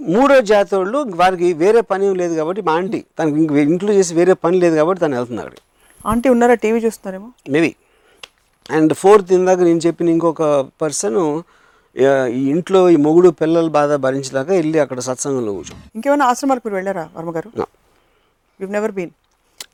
మూడో 0.00 0.40
జాతి 0.42 0.74
వాళ్ళు 0.76 0.98
వారికి 1.14 1.52
వేరే 1.54 1.80
పని 1.82 2.14
లేదు 2.14 2.34
కాబట్టి 2.34 2.62
మా 2.62 2.72
ఆంటీ 2.72 3.04
తనకి 3.18 3.60
ఇంట్లో 3.62 3.92
చేసి 3.92 4.14
వేరే 4.14 4.32
పని 4.44 4.58
లేదు 4.58 4.76
కాబట్టి 4.76 5.00
తను 5.02 5.16
వెళ్తుంది 5.16 5.40
అక్కడికి. 5.40 5.62
ఆంటీ 6.04 6.28
ఉన్నారా 6.28 6.54
టీవీ 6.54 6.78
చూస్తున్నారేమో? 6.78 7.28
మేబీ 7.50 7.70
అండ్ 8.70 8.92
ఫోర్త్ 8.94 9.32
ఇందాక 9.32 9.60
నేను 9.60 9.78
చెప్పిన 9.78 10.08
ఇంకొక 10.08 10.42
పర్సన్ 10.82 11.20
ఈ 12.32 12.42
ఇంట్లో 12.50 12.90
ఈ 12.90 12.96
మొగుడు 12.96 13.30
పిల్లల 13.30 13.68
బాధ 13.68 13.94
భరించలేక 13.96 14.50
వెళ్ళి 14.50 14.78
అక్కడ 14.80 15.00
సత్సంగంలో 15.00 15.52
కూర్చో. 15.52 15.74
ఇంకేమైనా 15.94 16.26
ఆశ్రమాలకు 16.26 16.66
మీరు 16.66 16.76
వెళ్ళారా 16.76 17.04
Varma 17.16 17.30
garu? 17.30 17.50
You 18.60 18.66
never 18.68 18.92
been 18.92 19.12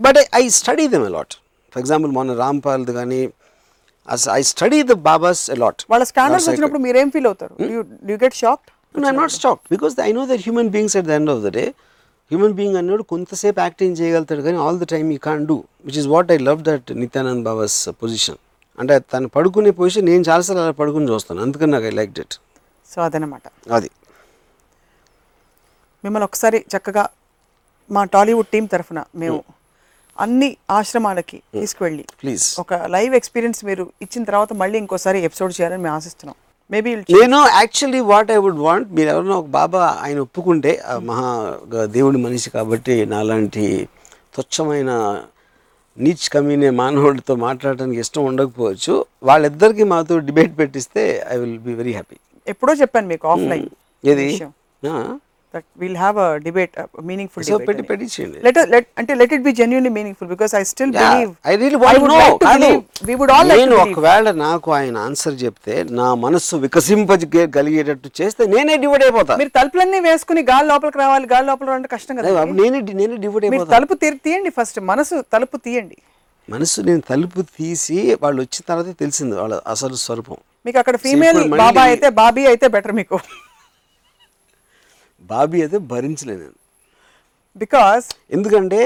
but 0.00 0.18
I 0.40 0.44
study 0.58 0.86
them 0.94 1.04
a lot 1.10 1.34
for 1.72 1.80
example 1.82 2.12
మొన్న 2.18 2.34
రాంపాల్ది 2.44 2.92
కానీ 2.98 3.20
I 4.36 4.42
study 4.52 4.80
the 4.90 4.96
babas 5.08 5.42
a lot 5.56 5.80
వాళ్ళ 5.92 6.04
స్కానర్స్ 6.10 6.46
వచ్చినప్పుడు 6.50 6.82
మీరేం 6.86 7.08
ఫీల్ 7.14 7.28
అవుతారు? 7.30 7.54
You 8.10 8.16
get 8.24 8.36
shocked 8.42 8.70
I'm 8.94 9.20
not 9.22 9.34
stuck 9.40 9.60
because 9.74 9.94
I 10.08 10.10
know 10.18 10.24
that 10.30 10.42
human 10.46 10.70
beings 10.76 10.96
at 11.00 11.08
the 11.10 11.14
end 11.18 11.32
of 11.34 11.42
the 11.46 11.50
day 11.58 11.64
human 12.30 12.54
being 12.58 12.76
అన్నాడు 12.80 13.02
కొంతసేపు 13.12 13.58
acting 13.60 13.94
చేయగలుగుతాడు 14.00 14.42
కానీ 14.46 14.58
all 14.64 14.78
the 14.78 14.86
time 14.94 15.08
you 15.12 15.18
can 15.28 15.44
do 15.46 15.56
which 15.84 15.98
is 16.02 16.08
what 16.14 16.30
I 16.32 16.38
love 16.48 16.62
that 16.62 16.88
Nithyananda 17.02 17.44
babas 17.44 17.76
position 18.02 18.38
అంటే 18.78 18.94
తను 19.12 19.28
పడుకునే 19.28 19.70
position 19.78 20.06
నేను 20.06 20.24
చాలాసార్లు 20.28 20.62
అలా 20.62 20.74
పడుకుని 20.80 21.06
చూస్తాను. 21.12 21.40
అందుకని 21.42 21.70
నాకు 21.72 21.84
ఐ 21.84 21.94
లైక్ 22.00 22.12
ఇట్ 22.20 22.34
సో 22.90 22.98
అదనమాట 23.00 23.46
అది. 23.72 23.88
మిమ్మల్ని 26.04 26.24
ఒకసారి 26.24 26.58
చక్కగా 26.74 27.04
మా 27.90 28.02
టాలీవుడ్ 28.14 28.50
టీం 28.52 28.64
తరఫున 28.66 28.98
మేము 29.14 29.38
అన్ని 30.18 30.56
ఆశ్రమాలకి 30.70 31.42
తీసుకువెళ్ళి. 31.54 32.04
ప్లీజ్ 32.22 32.60
ఒక 32.60 32.74
లైవ్ 32.74 33.14
ఎక్స్పీరియన్స్ 33.14 33.64
మీరు 33.64 33.90
ఇచ్చిన 34.02 34.24
తర్వాత 34.24 34.52
మళ్ళీ 34.52 34.78
ఇంకోసారి 34.78 35.20
ఎపిసోడ్ 35.20 35.52
చేయాలని 35.60 35.82
మేము 35.82 35.94
ఆశిస్తున్నాం. 35.96 36.36
మేబీ 36.70 36.96
నేను 37.10 37.36
actually 37.54 38.00
what 38.00 38.30
I 38.30 38.36
would 38.36 38.58
want 38.58 38.92
మీరు 38.92 39.08
ఎవరైనా 39.08 39.36
ఒక 39.36 39.46
బాబా 39.46 39.98
ఆయన 40.02 40.18
ఒప్పుకుంటే 40.18 40.82
ఆ 40.86 40.98
మహా 40.98 41.30
దేవుడి 41.84 42.18
మనిషి 42.18 42.50
కాబట్టి 42.50 43.06
నాలాంటి 43.06 43.88
తుచ్చమైన 44.36 44.90
నీచ్ 45.98 46.28
కమీనే 46.28 46.70
మానవుడితో 46.70 47.34
మాట్లాడడానికి 47.36 48.00
ఇష్టం 48.00 48.24
ఉండకపోవచ్చు. 48.24 49.06
వాళ్ళిద్దరికి 49.22 49.84
మాతో 49.84 50.18
debate 50.18 50.58
పెట్టిస్తే 50.58 51.26
I 51.28 51.36
will 51.36 51.58
be 51.58 51.74
very 51.74 51.92
happy 51.92 52.16
ఎప్పుడో 52.46 52.74
చెప్పాను 52.74 53.06
మీకు 53.06 53.28
ఆఫ్లైన్ 53.28 53.68
ఏది? 54.04 54.28
ఆ? 54.82 55.18
That 55.54 55.66
will 55.82 55.98
have 56.02 56.16
a 56.24 56.28
debate 56.46 56.74
meaningful 57.10 57.44
so 57.50 57.58
పెట్టి 57.68 57.82
పెట్టించండి 57.90 58.38
లెట్ 58.46 58.58
లెట్ 58.74 58.88
అంటే 59.00 59.12
let 59.20 59.32
it 59.36 59.44
be 59.48 59.52
genuinely 59.60 59.92
meaningful 59.98 60.30
because 60.34 60.54
I 60.60 60.62
still 60.72 60.92
believe 61.00 61.30
I 61.52 61.54
really 61.62 61.78
I 61.92 61.96
would 62.02 62.12
like 62.20 62.38
to 62.42 62.48
believe. 62.54 62.82
We 63.08 63.14
would 63.20 63.32
all 63.36 63.46
like 63.50 63.60
నేను. 63.62 63.78
ఒకవేళ 63.84 64.32
నాకు 64.44 64.68
ఆయన 64.78 64.96
ఆన్సర్ 65.06 65.36
చెప్తే 65.44 65.74
నా 66.00 66.08
మనస్సు 66.24 66.54
వికసింపగలిగేటట్టు 66.66 68.10
చేస్తే 68.20 68.42
నేనే 68.54 68.76
డివైడ్ 68.84 69.04
అయిపోతా. 69.06 69.36
మీరు 69.40 69.52
తలుపులన్నీ 69.58 70.00
వేసుకుని 70.08 70.42
గాలి 70.52 70.68
లోపలికి 70.72 71.00
రావాలి 71.04 71.26
గాలి 71.32 71.46
లోపల 71.50 71.76
అంటే 71.78 71.90
కష్టం 71.96 72.16
కదా 72.20 72.44
నేనే 72.60 72.80
నేనే 73.00 73.16
డివైడ్ 73.24 73.46
అయిపోతా. 73.48 73.72
తలుపు 73.76 73.96
తీయండి 74.04 74.52
ఫస్ట్ 74.60 74.78
మనసు 74.92 75.16
తలుపు 75.36 75.56
తీయండి. 75.66 75.98
మనసు 76.54 76.78
నేను 76.88 77.02
తలుపు 77.10 77.40
తీసి 77.56 77.98
వాళ్ళు 78.22 78.38
వచ్చిన 78.44 78.62
తర్వాత 78.70 78.90
తెలిసింది 79.02 79.34
వాళ్ళ 79.40 79.54
అసలు 79.74 79.96
స్వరూపం. 80.04 80.38
మీకు 80.66 80.78
అక్కడ 80.82 80.96
ఫీమేల్ 81.06 81.40
బాబా 81.62 81.82
అయితే 81.90 82.08
బాబీ 82.22 82.44
అయితే 82.52 82.66
బెటర్ 82.76 82.96
మీకు. 83.00 83.18
బాబీ 85.34 85.58
అయితే 85.64 85.78
భరించలేను 85.92 86.40
నేను 86.44 86.58
బికాస్ 87.62 88.06
ఎందుకంటే 88.36 88.80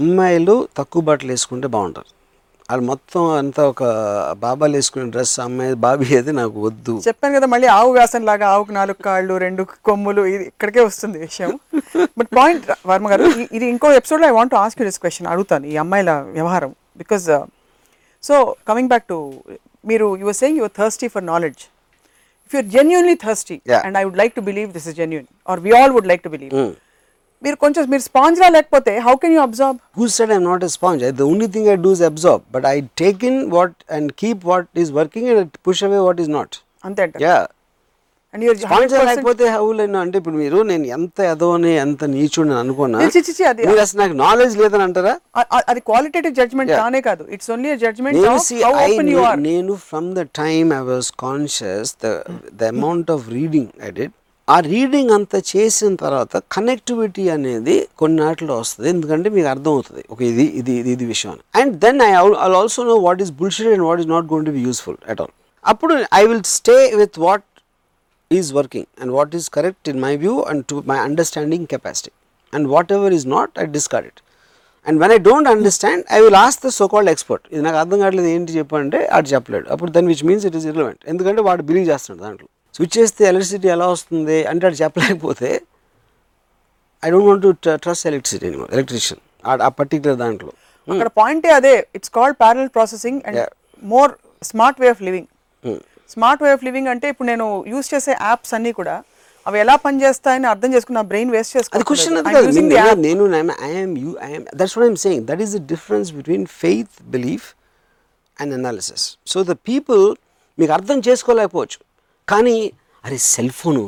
అమ్మాయిలు 0.00 0.54
తక్కువ 0.78 1.02
బట్టలు 1.08 1.30
వేసుకుంటే 1.34 1.68
బాగుంటారు. 1.74 2.10
వాళ్ళు 2.68 2.84
మొత్తం 2.90 3.22
అంతా 3.38 3.62
ఒక 3.72 3.82
బాబాలు 4.44 4.74
వేసుకునే 4.78 5.04
డ్రెస్ 5.14 5.32
అమ్మాయి 5.44 5.72
బాబీ 5.86 6.06
అయితే 6.18 6.32
నాకు 6.38 6.56
వద్దు. 6.66 6.94
చెప్పాను 7.06 7.34
కదా 7.36 7.46
మళ్ళీ 7.54 7.68
ఆవు 7.78 7.90
వ్యాసం 7.96 8.22
లాగా 8.28 8.46
ఆవుకు 8.54 8.72
నాలుగు 8.78 9.00
కాళ్ళు 9.06 9.34
రెండు 9.44 9.62
కొమ్ములు 9.88 10.22
ఇది 10.34 10.44
ఇక్కడికే 10.52 10.82
వస్తుంది 10.88 11.18
విషయం. 11.26 11.52
బట్ 12.18 12.30
పాయింట్ 12.38 12.64
వర్మ 12.90 13.10
గారు 13.12 13.26
ఇది 13.56 13.66
ఇంకో 13.74 13.90
ఎపిసోడ్లో 14.00 14.28
I 14.30 14.34
want 14.38 14.56
ask 14.62 14.80
you 14.82 14.86
this 14.90 15.00
question 15.04 15.28
అడుగుతాను 15.32 15.66
ఈ 15.72 15.76
అమ్మాయిల 15.84 16.12
వ్యవహారం. 16.38 16.72
Because 17.02 17.26
so 18.24 18.36
coming 18.70 18.90
back 18.94 19.06
to 19.12 19.18
మీరు 19.92 20.08
you're 20.24 20.38
saying 20.40 20.60
you're 20.62 20.74
thirsty 20.80 21.08
for 21.14 21.26
knowledge 21.32 21.62
if 22.46 22.54
you're 22.56 22.68
genuinely 22.76 23.16
thirsty 23.26 23.56
Yeah. 23.72 23.82
And 23.86 23.96
I 24.00 24.04
would 24.08 24.18
like 24.22 24.34
to 24.38 24.44
believe 24.48 24.70
this 24.76 24.88
is 24.90 24.96
genuine 25.02 25.26
or 25.52 25.62
we 25.66 25.72
all 25.80 25.94
would 25.96 26.08
like 26.12 26.24
to 26.26 26.32
believe 26.34 26.52
మీరు 27.42 27.56
కొంచెం 27.62 27.82
మీరు 27.92 28.04
స్పాంజ్లా 28.08 28.48
లేకపోతే 28.56 28.92
how 29.06 29.14
can 29.22 29.34
you 29.36 29.40
observe 29.46 29.76
Who 29.98 30.06
said 30.14 30.28
I'm 30.34 30.44
not 30.50 30.62
a 30.68 30.72
sponge? 30.76 31.02
I, 31.08 31.12
the 31.20 31.26
only 31.32 31.48
thing 31.54 31.64
I 31.72 31.76
do 31.86 31.90
is 31.96 32.02
absorb, 32.10 32.42
but 32.54 32.64
I 32.72 32.78
take 33.02 33.20
in 33.30 33.36
what 33.56 33.72
and 33.96 34.06
keep 34.22 34.38
what 34.50 34.66
is 34.82 34.90
working 35.00 35.26
and 35.32 35.50
push 35.68 35.80
away 35.88 36.00
what 36.06 36.20
is 36.24 36.30
not. 36.38 36.50
అంతే 36.88 37.02
అంట 37.06 37.16
Yeah. 37.26 37.42
And 38.34 38.44
లేకపోతే 39.06 39.44
అంటే 39.98 40.18
ఇప్పుడు 40.18 40.34
మీరు 40.34 40.62
నేను 40.62 40.86
ఎంత 40.86 41.20
ఎదవని 41.32 41.72
ఎంత 41.76 42.04
నీచుని 42.04 42.54
అనుకున్నా 42.54 42.98
మీరు 43.66 43.80
అసలు 43.80 44.00
నాకు 44.00 44.12
నాలెడ్జ్ 44.12 44.56
లేదని 44.58 44.82
అంటారా? 44.82 45.14
అది 45.68 45.80
క్వాలిటేటివ్ 45.80 46.34
జడ్జ్మెంట్. 46.34 46.72
కానే 46.72 47.00
కాదు. 47.00 47.24
ఇట్స్ 47.30 47.50
ఓన్లీ 47.50 47.76
జడ్జ్మెంట్ 47.76 48.18
నేను 48.18 48.32
of 48.34 48.52
see, 48.52 48.60
how 48.64 48.72
I 48.72 48.82
open 48.84 49.08
you 49.08 49.16
knew- 49.16 49.28
or 49.28 49.42
నేను 49.42 49.74
from 49.88 50.14
the 50.14 50.20
time 50.36 50.72
I 50.72 50.82
was 50.90 51.12
conscious 51.20 51.96
the 52.04 52.10
the 52.54 52.64
amount 52.64 53.10
of 53.10 53.28
reading 53.28 53.66
I 53.82 53.90
did 53.90 54.12
ఆ 54.48 54.60
రీడింగ్ 54.60 55.10
అంతా 55.10 55.42
చేసిన 55.52 55.94
తర్వాత 55.94 56.42
కనెక్టివిటీ 56.52 57.28
అనేది 57.28 57.88
కొన్నాటిలో 57.98 58.58
వస్తుంది. 58.58 58.90
ఎందుకంటే 58.90 59.30
మీకు 59.30 59.48
అర్థం 59.48 59.72
అవుతుంది 59.72 60.04
ఒక 60.10 60.22
ఇది 60.22 60.44
ఇది 60.60 60.72
ఇది 60.72 60.90
ఇది 60.90 61.04
విషయం. 61.04 61.36
And 61.54 61.78
then 61.78 62.00
I 62.02 62.10
I 62.10 62.14
also 62.54 62.84
know 62.84 62.96
what 62.96 63.22
is 63.22 63.32
bullshit 63.32 63.68
and 63.68 63.82
what 63.82 64.00
is 64.00 64.08
not 64.08 64.24
going 64.24 64.46
to 64.46 64.50
be 64.50 64.60
useful 64.60 64.96
at 65.08 65.20
all 65.20 65.32
అప్పుడు 65.64 66.04
I 66.14 66.26
will 66.26 66.42
stay 66.42 66.92
with 66.94 67.18
what 67.18 67.44
working 68.58 68.88
and 69.00 69.12
what 69.18 69.32
is 69.38 69.48
correct 69.56 69.88
in 69.92 70.00
my 70.06 70.12
view 70.24 70.34
and 70.50 70.62
to 70.70 70.76
my 70.90 70.98
understanding 71.06 71.66
capacity 71.72 72.12
and 72.52 72.68
whatever 72.96 73.12
is 73.18 73.26
not 73.36 73.52
I 73.62 73.66
discard 73.78 74.06
it 74.10 74.20
and 74.86 74.98
when 75.02 75.12
I 75.16 75.18
don't 75.28 75.48
understand 75.52 76.04
I 76.16 76.18
will 76.24 76.38
ask 76.44 76.58
the 76.64 76.72
so 76.78 76.86
called 76.94 77.10
expert 77.14 77.44
ఇది 77.52 77.62
నాకు 77.66 77.78
అర్థం 77.82 77.98
కావట్లేదు 78.02 78.30
ఏంటి 78.34 78.52
చెప్పంటే 78.58 78.98
ఆడు 79.16 79.28
చెప్పలేడు. 79.34 79.66
అప్పుడు 79.74 79.90
దాని 79.96 80.08
which 80.12 80.24
means 80.30 80.46
it 80.50 80.56
is 80.60 80.66
irrelevant 80.72 81.02
ఎందుకంటే 81.12 81.40
వాడు 81.48 81.62
బిలీవ్ 81.70 81.86
చేస్తున్నాడు 81.92 82.22
దాంట్లో. 82.26 82.48
స్విచ్ 82.76 82.94
చేస్తే 82.98 83.22
ఎలక్ట్రిసిటీ 83.30 83.68
ఎలా 83.76 83.86
వస్తుంది 83.94 84.38
అంటే 84.50 84.66
ఆడు 84.68 84.78
చెప్పలేకపోతే 84.82 85.50
I 87.02 87.10
don't 87.14 87.28
want 87.30 87.42
to 87.46 87.52
trust 87.86 88.06
electricity 88.10 88.46
electrician 88.76 89.22
ఆ 89.66 89.70
పర్టికులర్ 89.80 90.18
దాంట్లో. 90.24 90.52
అక్కడ 90.88 91.10
పాయింటే 91.20 91.50
అదే. 91.58 91.74
It's 91.96 92.12
called 92.18 92.36
parallel 92.44 92.68
processing 92.76 93.20
and. 93.28 93.40
More 93.94 94.12
smart 94.50 94.78
way 94.82 94.88
of 94.94 95.02
living. 95.08 95.28
Smart 96.10 96.42
way 96.42 96.50
of 96.50 96.64
living 96.64 96.88
అంటే 96.88 97.08
ఇప్పుడు 97.08 97.28
నేను 97.28 97.46
యూస్ 97.66 97.94
చేసే 97.94 98.12
యాప్స్ 98.20 98.54
అన్ని 98.54 98.72
కూడా 98.72 98.94
అవి 99.46 99.58
ఎలా 99.58 99.76
పనిచేస్తాయని 99.76 100.46
అర్థం 100.46 100.70
చేసుకున్న 100.74 101.00
బ్రెయిన్ 101.02 101.30
వేస్ట్ 101.30 101.56
అది 101.56 101.84
క్వశ్చన్ 101.90 102.16
అది 102.18 102.28
చేసుకోవాలి 102.28 102.76
కాదు 102.76 103.00
నేను- 103.06 103.56
I'm 103.68 103.96
you 104.04 104.10
I'm 104.28 104.44
that's 104.54 104.76
what 104.78 105.00
saying 105.06 105.24
that 105.30 105.42
is 105.42 105.52
the 105.56 105.60
difference 105.66 106.10
between 106.12 106.46
faith 106.60 106.94
belief 107.14 107.48
and 108.36 108.54
analysis 108.54 109.04
so 109.32 109.42
the 109.42 109.54
people 109.68 110.04
మీకు 110.58 110.72
అర్థం 110.72 110.98
చేసుకోలేకపోవచ్చు. 111.08 111.78
కానీ 112.28 112.56
అరే 113.04 113.16
సెల్ 113.32 113.50
ఫోను 113.50 113.82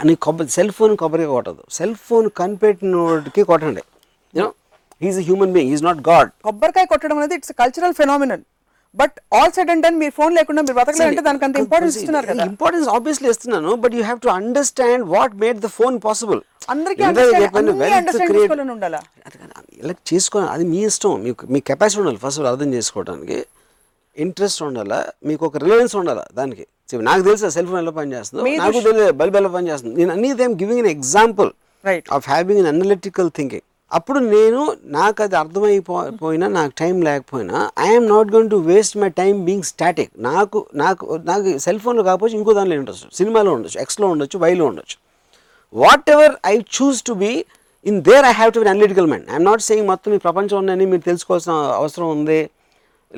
అని 0.00 0.14
కొబ్బరి 0.16 0.48
సెల్ 0.48 0.70
ఫోన్ 0.70 0.92
కొబ్బరిగా 0.96 1.30
కొట్టదు 1.30 1.62
సెల్ 1.70 1.94
ఫోన్ 2.06 2.26
కనిపెట్టినోడికి 2.40 3.42
కొట్టండి. 3.42 3.82
You know 4.34 4.50
he is 5.02 5.18
human 5.18 5.52
being 5.52 5.72
is 5.74 5.82
not 5.82 6.00
God 6.10 6.30
కొబ్బరికాయ 6.46 6.86
కొట్టడం 6.92 7.16
అనేది 7.18 7.34
it's 7.34 7.52
cultural 7.52 7.94
phenomenon 8.00 8.44
but 9.00 9.14
all 9.36 9.52
said 9.56 9.70
and 9.72 9.82
done 9.86 9.98
మీరు 10.02 10.14
ఫోన్ 10.20 10.32
లేకుండా 10.38 10.62
మీరు 10.66 10.76
బతకలేదంటే 10.80 11.22
దానికి 11.28 11.44
అంత 11.46 11.56
ఇంపార్టెన్స్ 11.64 11.94
ఇస్తున్నారు 11.98 12.26
కదా. 12.30 12.44
ఇంపార్టెన్స్ 12.52 12.88
ఆబ్వియస్లీ 12.96 13.28
ఇస్తున్నాను 13.34 13.70
but 13.84 13.94
you 13.98 14.02
have 14.08 14.20
to 14.26 14.30
understand 14.40 15.04
what 15.14 15.34
made 15.44 15.60
the 15.66 15.70
phone 15.78 15.96
possible 16.06 16.40
అందరికీ 16.74 17.02
ఉండాలా? 18.76 19.00
ఇలా 19.82 19.94
చేసుకోవాలి? 20.10 20.50
అది 20.56 20.64
మీ 20.72 20.80
ఇష్టం. 20.90 21.14
మీకు 21.26 21.42
మీ 21.54 21.60
కెపాసిటీ 21.70 22.00
ఉండాలి. 22.02 22.20
ఫస్ట్ 22.24 22.46
అర్థం 22.52 22.70
చేసుకోవడానికి 22.76 23.38
ఇంట్రెస్ట్ 24.16 24.60
ఉండాలా? 24.68 25.00
మీకు 25.28 25.42
ఒక 25.48 25.56
రిలవెన్స్ 25.64 25.94
ఉండాలా 26.02 26.24
దానికి? 26.40 26.64
నాకు 27.08 27.22
తెలుసు 27.26 27.50
సెల్ 27.56 27.68
ఫోన్ 27.68 27.80
ఎలా 27.82 27.92
పనిచేస్తుందో. 27.98 28.42
నాకు 28.62 28.80
తెలియదు 28.86 29.12
బల్బ్ 29.20 29.36
ఎలా 29.40 29.50
పనిచేస్తుంది. 29.58 29.94
నేను 30.00 30.12
అన్ని 30.16 30.30
them 30.40 30.54
giving 30.62 30.80
an 30.84 30.90
example. 30.96 31.50
Of 32.16 32.26
having 32.32 32.60
an 32.62 32.68
analytical 32.72 33.30
thinking 33.38 33.66
అప్పుడు 33.92 34.18
నేను 34.18 34.76
నాకు 34.84 35.22
అది 35.22 35.36
అర్థమైపోయినా 35.36 36.48
నాకు 36.48 36.72
టైం 36.78 37.02
లేకపోయినా 37.02 37.70
I'm 37.78 38.08
not 38.08 38.32
going 38.32 38.50
to 38.50 38.56
waste 38.56 38.96
my 38.96 39.08
time 39.08 39.44
being 39.44 39.62
static 39.62 40.12
నాకు 40.18 40.66
నాకు 40.74 41.20
నాకు 41.24 41.58
సెల్ 41.58 41.78
ఫోన్లో 41.78 42.02
కాకపోవచ్చు 42.02 42.36
ఇంకో 42.36 42.52
దానిలో 42.52 42.76
ఉండొచ్చు. 42.78 43.16
సినిమాలో 43.16 43.52
ఉండొచ్చు 43.52 43.80
ఎక్స్లో 43.80 44.06
ఉండొచ్చు 44.08 44.38
వైలో 44.38 44.66
ఉండొచ్చు. 44.66 44.96
Whatever 46.10 46.32
I 46.46 46.58
choose 46.58 47.02
to 47.02 47.12
be 47.12 47.44
in 47.86 48.02
there 48.02 48.24
I 48.24 48.32
have 48.32 48.52
to 48.52 48.60
be 48.60 48.68
analytical 48.68 49.06
mind 49.06 49.30
I'm 49.30 49.44
not 49.44 49.62
saying 49.62 49.88
మొత్తం 49.88 50.14
ఈ 50.14 50.18
ప్రపంచం 50.18 50.58
ఉందని 50.58 50.86
మీరు 50.86 51.00
తెలుసుకోవాల్సిన 51.00 51.52
అవసరం 51.52 52.10
ఉంది 52.10 52.50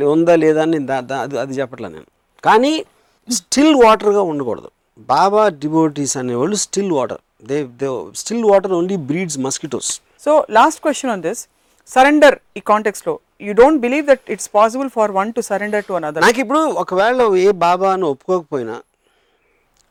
ఉందా 0.04 0.36
లేదా 0.36 0.62
అని 0.62 0.70
నేను 0.70 0.86
దా- 0.86 1.00
దా- 1.00 1.18
అది 1.18 1.38
అది 1.38 1.54
చెప్పట్లా 1.54 1.88
నేను. 1.88 2.04
కానీ 2.44 2.84
స్టిల్ 3.30 3.84
వాటర్గా 3.84 4.22
ఉండకూడదు. 4.22 4.70
బాబా 4.98 5.48
డిబోటీస్ 5.48 6.16
అనేవాళ్ళు 6.16 6.56
still 6.56 6.92
water 6.92 7.18
they 7.44 7.62
they 7.62 7.86
still 8.16 8.44
water 8.44 8.72
only 8.72 8.96
breeds 8.96 9.38
mosquitoes 9.38 10.00
so 10.24 10.32
last 10.56 10.80
question 10.84 11.12
on 11.14 11.22
this 11.26 11.42
surrender 11.88 12.36
ఈ 12.56 12.62
కాంటెక్స్లో. 12.70 13.14
You 13.40 13.52
don't 13.60 13.80
believe 13.84 14.04
that 14.10 14.26
it's 14.34 14.50
possible 14.56 14.90
for 14.96 15.12
one 15.16 15.30
to 15.36 15.40
surrender 15.48 15.84
to 15.88 15.94
another 15.98 16.24
నాకు 16.26 16.40
ఇప్పుడు 16.44 16.60
ఒకవేళ 16.82 17.22
ఏ 17.42 17.48
బాబా 17.64 17.88
అని 17.94 18.06
ఒప్పుకోకపోయినా 18.12 18.76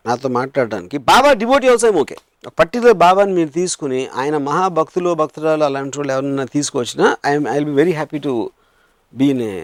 నాతో 0.06 0.30
మాట్లాడడానికి 0.38 0.98
బాబా 1.12 1.30
డివోటీ 1.42 1.68
అవసరం 1.74 1.98
ఓకే. 2.02 2.16
పర్టికులర్ 2.60 2.98
బాబాని 3.04 3.34
మీరు 3.38 3.52
తీసుకుని 3.58 4.00
ఆయన 4.22 4.36
మహాభక్తులు 4.48 5.12
భక్తురాలు 5.22 5.64
అలాంటి 5.68 5.98
వాళ్ళు 6.00 6.14
ఎవరన్నా 6.16 6.46
తీసుకొచ్చినా 6.56 7.06
I'm 7.30 7.46
I 7.48 7.56
will 7.58 7.70
be 7.70 7.76
very 7.82 7.94
happy 8.00 8.20
to 8.26 8.34
be 9.14 9.28
in 9.34 9.44
a 9.48 9.56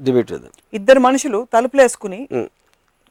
debate 0.00 0.32
with 0.36 0.48
ఇద్దరు 0.72 1.00
మనుషులు 1.06 1.38
తలుపులు 1.54 1.82
వేసుకుని 1.84 2.20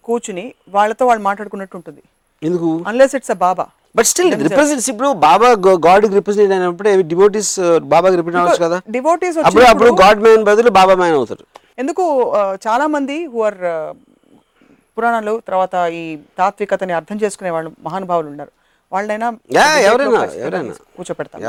కూర్చుని 0.05 0.45
వాళ్ళతో 0.75 1.03
వాళ్ళు 1.07 1.23
మాట్లాడుకున్నట్టు 1.29 1.75
ఉంటుంది. 1.79 2.01
ఎందుకు? 2.41 2.69
Unless 2.89 3.15
it's 3.19 3.33
a 3.35 3.39
Baba 3.47 3.65
but 3.97 4.07
still 4.11 4.31
represents 4.47 4.89
ఇప్పుడు 4.93 5.09
బాబా 5.27 5.49
గాడ్కి 5.87 6.13
రిప్రజెంట్ 6.19 6.53
అయినప్పుడు 6.57 6.89
డివోటీస్ 7.13 7.53
బాబాకి 7.93 8.15
రిప్రజెంట్ 8.19 8.41
అవ్వచ్చు 8.43 8.63
కదా. 8.67 8.77
డివోటీస్ 8.97 9.37
అప్పుడు 9.47 9.65
అప్పుడు 9.71 9.91
గాడ్ 10.03 10.21
మ్యాన్ 10.25 10.43
బదులు 10.49 10.71
బాబా 10.79 10.95
మ్యాన్ 11.01 11.17
అవుతారు. 11.21 11.43
ఎందుకు 11.83 12.03
చాలా 12.67 12.85
మంది 12.97 13.17
హు 13.33 13.41
ఆర్ 13.47 13.59
పురాణాలు 14.97 15.33
తర్వాత 15.49 15.75
ఈ 16.01 16.03
తాత్వికతని 16.39 16.93
అర్థం 16.99 17.17
చేసుకునే 17.23 17.49
వాళ్ళు 17.55 17.71
మహానుభావులు 17.87 18.29
ఉన్నారు. 18.33 18.51
వాళ్ళైనా 18.93 19.27
ఎవరైనా, 19.89 20.21
ఎవరైనా. 20.43 20.73
కూర్చోపెడతాం 20.97 21.41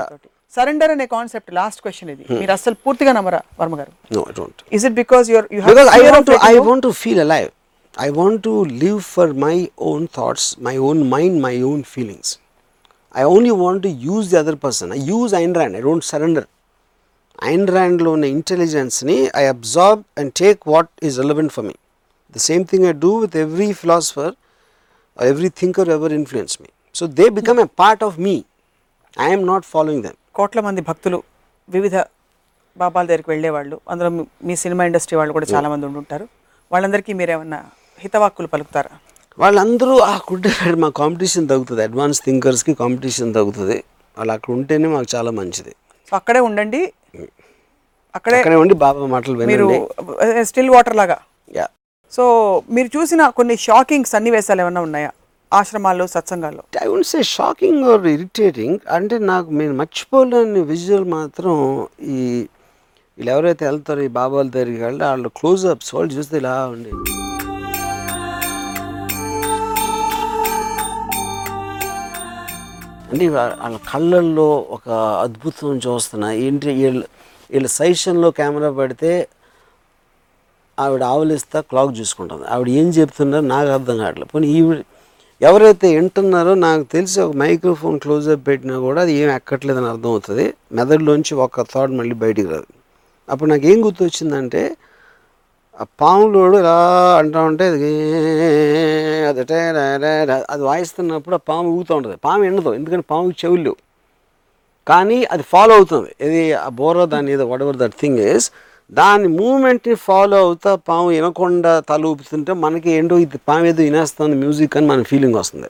సరెండర్ 0.57 0.93
అనే 0.95 1.07
కాన్సెప్ట్ 1.15 1.51
లాస్ట్ 1.59 1.81
క్వశ్చన్ 1.85 2.11
ఇది. 2.15 2.25
మీరు 2.41 2.53
అసలు 2.57 2.77
పూర్తిగా 2.85 3.13
నమ్మరా 3.19 3.41
వర్మ 3.61 3.75
గారు? 3.81 3.93
No 4.17 4.21
I 4.31 4.35
don't 4.41 4.61
is 4.77 4.85
it 4.89 4.97
because 5.03 5.27
your 5.33 5.47
you 5.57 5.61
I 5.99 6.03
want 6.13 6.27
to 6.31 6.37
I 6.53 6.57
want 6.69 6.83
to 6.89 6.93
feel 7.03 7.21
alive. 7.27 7.51
I 7.99 8.11
want 8.13 8.43
to 8.43 8.53
live 8.77 9.05
for 9.07 9.27
my 9.37 9.57
own 9.81 10.07
thoughts, 10.09 10.45
my 10.61 10.77
own 10.79 11.09
mind, 11.09 11.41
my 11.43 11.57
own 11.63 11.83
feelings. 11.85 12.29
I 13.15 13.25
only 13.27 13.51
want 13.55 13.83
to 13.83 13.91
use 14.07 14.31
the 14.31 14.39
other 14.39 14.57
person. 14.57 14.93
I 14.93 15.01
use 15.09 15.33
Ayn 15.33 15.55
Rand. 15.57 15.75
I 15.75 15.83
don't 15.83 16.05
surrender. 16.05 16.45
Ayn 17.43 17.63
Randలో 17.69 18.11
ఉన్న 18.13 18.27
ఇంటెలిజెన్స్ని 18.35 19.17
I 19.37 19.45
absorb 19.49 20.01
and 20.21 20.33
take 20.41 20.61
what 20.69 20.91
is 21.03 21.17
relevant 21.21 21.53
for 21.55 21.67
me 21.67 21.75
the 22.35 22.43
same 22.47 22.65
thing 22.71 22.87
I 22.87 22.95
do 23.03 23.13
with 23.21 23.37
every 23.43 23.69
philosopher 23.83 24.33
every 25.19 25.51
thinker 25.61 25.91
ever 25.97 26.15
influence 26.19 26.55
me 26.63 26.69
so 26.95 27.07
they 27.19 27.27
become 27.39 27.61
a 27.61 27.69
part 27.81 28.03
of 28.05 28.17
me 28.27 28.35
I'm 29.17 29.45
not 29.47 29.67
following 29.67 30.05
them 30.07 30.19
కోట్ల 30.33 30.61
మంది 30.61 30.83
భక్తులు 30.91 31.21
వివిధ 31.69 31.97
బాబాల 32.77 33.05
దగ్గరికి 33.07 33.31
వెళ్ళేవాళ్ళు 33.31 33.79
అందులో 33.91 34.11
మీ- 34.17 34.29
మీ 34.47 34.57
cinema 34.65 34.85
industry 34.85 35.17
వాళ్ళు 35.21 35.33
కూడా 35.33 35.49
చాలా 35.55 35.69
మంది 35.69 35.87
ఉండి 35.87 35.99
ఉంటారు 35.99 36.27
వాళ్ళందరికీ 36.71 37.13
మీరేమన్నా 37.21 37.61
హితవాక్కులు 38.05 38.49
పలుకుతారా. 38.55 38.93
వాళ్ళందరూ 39.39 39.97
అక్కడ 39.99 40.35
ఉంటే 40.37 40.51
మా 40.85 40.89
కాంపిటీషన్ 40.89 41.49
తగ్గుతుంది. 41.49 41.83
అడ్వాన్స్ 41.83 42.21
థింకర్స్కి 42.23 42.75
కాంపిటీషన్ 42.75 43.35
తగ్గుతుంది. 43.35 43.85
వాళ్ళు 44.19 44.33
అక్కడ 44.33 44.55
ఉంటేనే 44.55 44.89
మాకు 44.89 45.17
చాలా 45.17 45.31
మంచిది. 45.31 45.73
సో 46.09 46.17
అక్కడే 46.17 46.41
ఉండండి. 46.41 46.93
అక్కడే 48.15 48.39
అక్కడే 48.39 48.57
ఉండి 48.57 48.75
బాబా 48.75 49.07
మాటలు 49.07 49.35
మీరు 49.53 49.67
వినండి 49.69 50.45
స్టిల్ 50.45 50.71
వాటర్ 50.71 50.97
లాగా. 50.97 51.19
యా. 51.57 51.67
సో 52.13 52.25
మీరు 52.71 52.91
చూసిన 52.97 53.29
కొన్ని 53.29 53.57
షాకింగ్ 53.57 54.05
సన్నివేశాలు 54.05 54.61
ఏమైనా 54.61 54.81
ఉన్నాయా? 54.81 55.11
ఆశ్రమాల్లో 55.53 56.07
సత్సంగాల్లో. 56.07 56.63
I 56.83 56.87
would 56.89 57.07
say 57.07 57.23
shocking 57.23 57.85
or 57.85 58.07
irritating 58.07 58.79
అంటే 58.91 59.19
నాకు 59.19 59.51
నేను 59.51 59.75
మర్చిపోలేని 59.75 60.63
విజువల్ 60.73 61.05
మాత్రం 61.05 61.55
ఈ 62.01 62.19
వీళ్ళు 63.19 63.31
ఎవరైతే 63.33 63.65
వెళ్తారో 63.67 64.03
ఈ 64.03 64.09
బాబాల 64.09 64.47
దగ్గరికి 64.49 64.83
వాళ్ళు 65.05 65.29
క్లోజ్ 65.29 65.67
అప్స్ 65.67 65.95
వాళ్ళు 65.95 66.13
చూస్తే 66.13 66.37
ఇలా 66.37 66.67
ఉండి. 66.67 66.91
అంటే 73.13 73.27
వాళ్ళ 73.35 73.77
కళ్ళల్లో 73.91 74.49
ఒక 74.77 74.89
అద్భుతం 75.25 75.77
చూస్తున్నా 75.87 76.29
ఏంటి 76.47 76.71
వీళ్ళు 76.81 77.05
వీళ్ళ 77.51 77.67
సైషన్లో 77.81 78.29
కెమెరా 78.39 78.71
పెడితే 78.81 79.11
ఆవిడ 80.79 81.03
ఆవలిస్తా 81.13 81.59
క్లాక్ 81.71 81.93
చూసుకుంటుంది. 82.01 82.45
ఆవిడ 82.55 82.69
ఏం 82.81 82.89
చెప్తున్నారో 82.99 83.45
నాకు 83.55 83.71
అర్థం 83.77 83.97
కావట్లేదు 84.03 84.31
పోనీ 84.33 84.49
ఈవిడ 84.59 84.79
ఎవరైతే 85.41 85.87
వింటున్నారో 85.97 86.53
నాకు 86.67 86.85
తెలిసి 86.95 87.19
ఒక 87.25 87.35
మైక్రోఫోన్ 87.43 87.97
క్లోజప్ 88.05 88.43
పెట్టినా 88.49 88.77
కూడా 88.87 89.01
అది 89.07 89.13
ఏం 89.23 89.29
ఎక్కట్లేదని 89.39 89.89
అర్థం 89.93 90.11
అవుతుంది 90.15 90.45
మెదడులోంచి 90.79 91.35
ఒక 91.47 91.65
థాట్ 91.73 91.93
మళ్ళీ 92.01 92.15
బయటికి 92.25 92.49
రాదు. 92.55 92.69
అప్పుడు 93.29 93.49
నాకు 93.53 93.67
ఏం 93.73 93.79
గుర్తొచ్చిందంటే 93.87 94.63
ఆ 95.83 95.85
పాములోడు 96.01 96.57
ఇలా 96.63 96.77
అంటూ 97.21 97.41
ఉంటే 97.49 97.65
అది 97.73 97.91
అదటే 99.31 99.59
అది 100.53 100.63
వాయిస్తున్నప్పుడు 100.69 101.37
ఆ 101.39 101.43
పాము 101.51 101.67
ఊగుతూ 101.75 101.93
ఉంటుంది. 101.99 102.17
పాము 102.27 102.43
ఎండదు 102.49 102.71
ఎందుకంటే 102.79 103.07
పాము 103.13 103.29
చెవులు 103.43 103.75
కానీ 104.87 105.19
అది 105.35 105.45
ఫాలో 105.53 105.73
అవుతుంది. 105.79 106.11
ఇది 106.27 106.43
ఆ 106.65 106.69
బోరో 106.81 107.05
దాని 107.15 107.33
ఏదో 107.37 107.45
what 107.51 107.63
ever 107.67 107.79
that 107.85 107.97
thing 108.03 108.21
is 108.33 108.47
దాని 108.93 109.29
మూమెంట్ని 109.39 109.95
ఫాలో 110.09 110.37
అవుతా 110.45 110.71
పాము 110.89 111.09
వినకుండా 111.17 111.73
తల 111.91 112.03
ఊపుతుంటే 112.13 112.53
మనకి 112.65 112.89
ఏంటో 112.99 113.19
ఇది 113.27 113.39
పాము 113.49 113.67
ఏదో 113.73 113.83
వినేస్తుంది 113.89 114.37
మ్యూజిక్ 114.45 114.77
అని 114.79 114.87
మన 114.93 115.03
ఫీలింగ్ 115.13 115.37
వస్తుంది. 115.43 115.69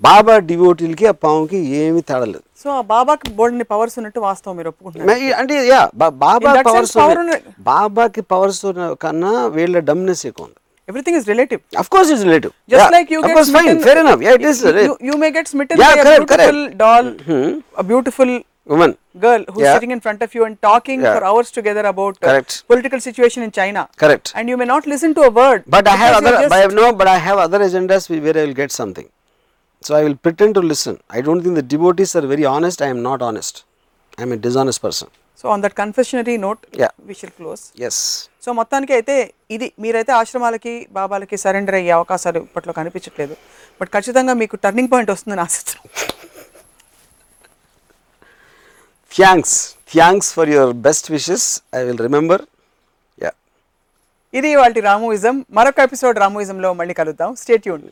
బాబా 0.00 0.38
డివోటీలకి 0.50 1.06
ఆ 1.06 1.14
పాముకి 1.24 1.58
ఏమీ 1.80 2.00
తేడలేదు 2.00 2.44
సో 2.62 2.70
ఆ 2.70 2.80
బాబాకి 2.80 3.28
బోర్డుని 3.38 3.64
పవర్స్ 3.72 3.96
ఉన్నట్టు 3.98 4.20
వాస్తవం 4.20 4.56
మీరు 4.56 4.68
ఒప్పుకుంటున్నారు 4.68 5.08
మే- 5.10 5.34
అంటే 5.40 5.66
యా 5.66 5.82
బాబా 5.94 6.30
పవర్స్ 6.68 6.94
బాబాకి 7.70 8.20
పవర్స్ 8.32 8.62
కన్నా 9.00 9.46
వీళ్ళ 9.56 9.78
డమ్నెస్ 9.90 10.26
ఎక్కువ 10.26 10.46
ఉంది 10.46 10.58
everything 10.88 11.16
is 11.16 11.28
relative 11.28 11.60
Of 11.82 11.86
course, 11.90 12.08
course, 12.10 12.24
fine, 12.24 13.44
smitten, 13.44 13.78
fair 13.80 13.98
enough. 13.98 14.20
Yeah, 14.20 14.34
it 14.34 14.42
is. 14.42 14.58
You, 14.88 14.96
you 15.00 15.16
may 15.22 15.30
get 15.30 15.46
smitten 15.48 15.76
Yeah, 15.78 15.92
by 15.92 16.00
a 16.00 16.04
correct, 16.04 16.26
beautiful 16.26 16.58
correct. 16.58 16.78
doll, 16.78 17.06
Hmm. 17.28 17.52
a 17.76 17.84
beautiful 17.84 18.30
Woman. 18.66 18.92
girl 19.16 19.42
who's 19.48 19.64
Yeah. 19.64 19.74
sitting 19.74 19.90
in 19.90 20.00
front 20.00 20.20
of 20.22 20.30
you 20.34 20.44
and 20.44 20.56
talking 20.60 21.00
Yeah. 21.00 21.14
for 21.14 21.22
hours 21.24 21.48
together 21.50 21.84
about 21.84 22.14
uh, 22.22 22.34
political 22.68 23.00
situation 23.00 23.42
in 23.42 23.50
China. 23.50 23.82
Correct. 23.96 24.28
And 24.34 24.48
you 24.48 24.56
may 24.56 24.64
not 24.64 24.86
listen 24.86 25.14
to 25.14 25.22
a 25.22 25.32
word. 25.32 25.60
But 25.66 25.86
I 25.86 25.96
have 25.96 26.14
other. 26.20 26.34
I 26.50 26.60
have, 26.64 26.72
no, 26.72 26.86
but 26.92 27.06
I 27.06 27.18
have 27.18 27.38
other 27.38 27.60
agendas 27.60 28.04
whe- 28.08 28.22
where 28.26 28.36
I 28.36 28.44
will 28.44 28.54
get 28.54 28.72
something. 28.72 29.08
So 29.84 29.94
I 29.94 30.04
will 30.04 30.16
pretend 30.16 30.54
to 30.54 30.62
listen. 30.62 30.94
I 31.10 31.20
don't 31.20 31.42
think 31.42 31.56
the 31.56 31.62
devotees 31.64 32.16
are 32.16 32.26
very 32.26 32.46
honest. 32.46 32.80
I 32.80 32.88
am 32.88 33.02
not 33.02 33.20
honest. 33.22 33.54
I 34.18 34.22
am 34.22 34.32
a 34.32 34.36
dishonest 34.38 34.80
person. 34.80 35.08
So 35.40 35.48
on 35.48 35.60
that 35.62 35.74
confessionary 35.74 36.36
note, 36.38 36.60
Yeah. 36.74 36.92
we 37.08 37.14
shall 37.14 37.32
close. 37.40 37.62
Yes. 37.76 37.96
So 38.44 38.52
మొత్తానికి 38.58 38.92
అయితే 38.96 39.14
ఇది 39.54 39.66
మీరైతే 39.82 40.12
ఆశ్రమాలకి 40.18 40.72
బాబాలకి 40.96 41.36
surrender 41.44 41.76
అయ్యే 41.78 41.92
అవకాశాలు 41.98 42.40
ఇప్పట్లో 42.48 42.72
కనిపించట్లేదు 42.78 43.34
but 43.80 43.90
ఖచ్చితంగా 43.94 44.34
మీకు 44.42 44.56
టర్నింగ్ 44.66 44.90
పాయింట్ 44.94 45.12
వస్తుందని 45.14 45.44
ఆశిస్తున్నాం 45.46 45.86
Thanks. 49.12 49.50
Thanks 49.88 50.32
for 50.32 50.46
your 50.48 50.72
best 50.86 51.08
wishes. 51.08 51.42
I 51.72 51.84
will 51.84 52.00
remember. 52.06 52.38
Yeah. 53.18 53.34
ఇది 54.34 54.50
వాటి 54.60 54.80
రామోయిజం 54.88 55.36
మరొక 55.56 55.80
ఎపిసోడ్ 55.88 56.18
రామోయిజంలో 56.24 56.70
మళ్ళీ 56.80 56.94
కలుద్దాం 57.00 57.32
స్టేట్ 57.42 57.66
యూన్ 57.70 57.84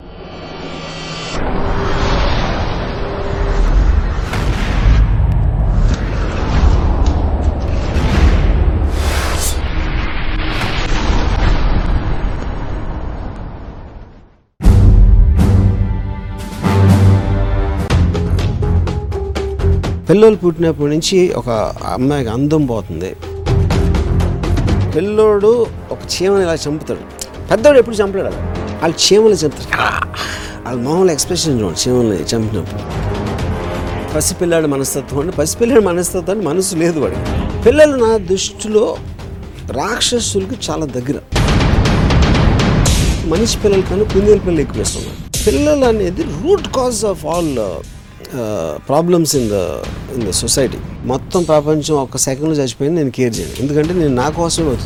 పిల్లలు 20.12 20.36
పుట్టినప్పటి 20.36 20.90
నుంచి 20.90 21.32
ఒక 21.32 21.50
అమ్మాయికి 21.86 22.30
అందం 22.30 22.66
పోతుంది. 22.66 23.16
పిల్లోడు 24.96 25.66
ఒక 25.90 25.98
చీమని 26.12 26.42
ఇలా 26.42 26.54
చంపుతాడు. 26.54 27.00
పెద్దోడు 27.50 27.78
ఎప్పుడు 27.78 27.96
చంపలేడు 27.96 28.26
అలా. 28.26 28.36
వాళ్ళు 28.82 28.96
చీమలు 29.04 29.32
చంపుతారు. 29.32 29.80
వాళ్ళ 30.66 30.80
మామూలు 30.80 31.10
ఎక్స్ప్రెషన్ 31.10 31.60
చూడండి 31.60 31.88
చీమల్ని 31.88 32.16
చంపినప్పుడు. 32.16 32.82
పసిపిల్లాడి 34.16 34.66
మనస్తత్వం 34.66 35.20
అంటే 35.20 35.36
పసిపిల్లాడి 35.36 35.84
మనస్తత్వం 35.84 36.30
అంటే 36.30 36.46
మనసు 36.46 36.76
లేదు 36.76 37.00
వాడికి. 37.00 37.20
పిల్లలు 37.62 38.06
నా 38.06 38.16
దృష్టిలో 38.16 38.96
రాక్షసులకి 39.70 40.70
చాలా 40.70 40.86
దగ్గర. 40.86 41.18
మనిషి 43.26 43.58
పిల్లల 43.58 43.80
కన్నా 43.80 44.04
కుందేల 44.04 44.38
పిల్లలు 44.38 44.60
ఎక్కువ 44.60 44.80
ఇస్తున్నారు 44.80 45.44
పిల్లలు 45.46 45.84
అనేది 45.84 46.22
root 46.22 46.68
cause 46.68 47.04
of 47.04 47.26
all 47.26 47.58
problems 48.88 49.36
in 49.36 49.48
the 49.54 49.58
in 50.16 50.24
the 50.28 50.30
society 50.42 50.78
మొత్తం 51.12 51.40
ప్రపంచం 51.44 51.96
ఒక్క 52.04 52.16
సెకండ్లో 52.26 52.54
చచ్చిపోయింది 52.60 52.96
నేను 53.00 53.12
కేర్ 53.18 53.34
చేయను. 53.38 53.54
ఎందుకంటే 53.62 53.92
నేను 53.94 54.14
నా 54.14 54.28
కోసమే 54.40 54.76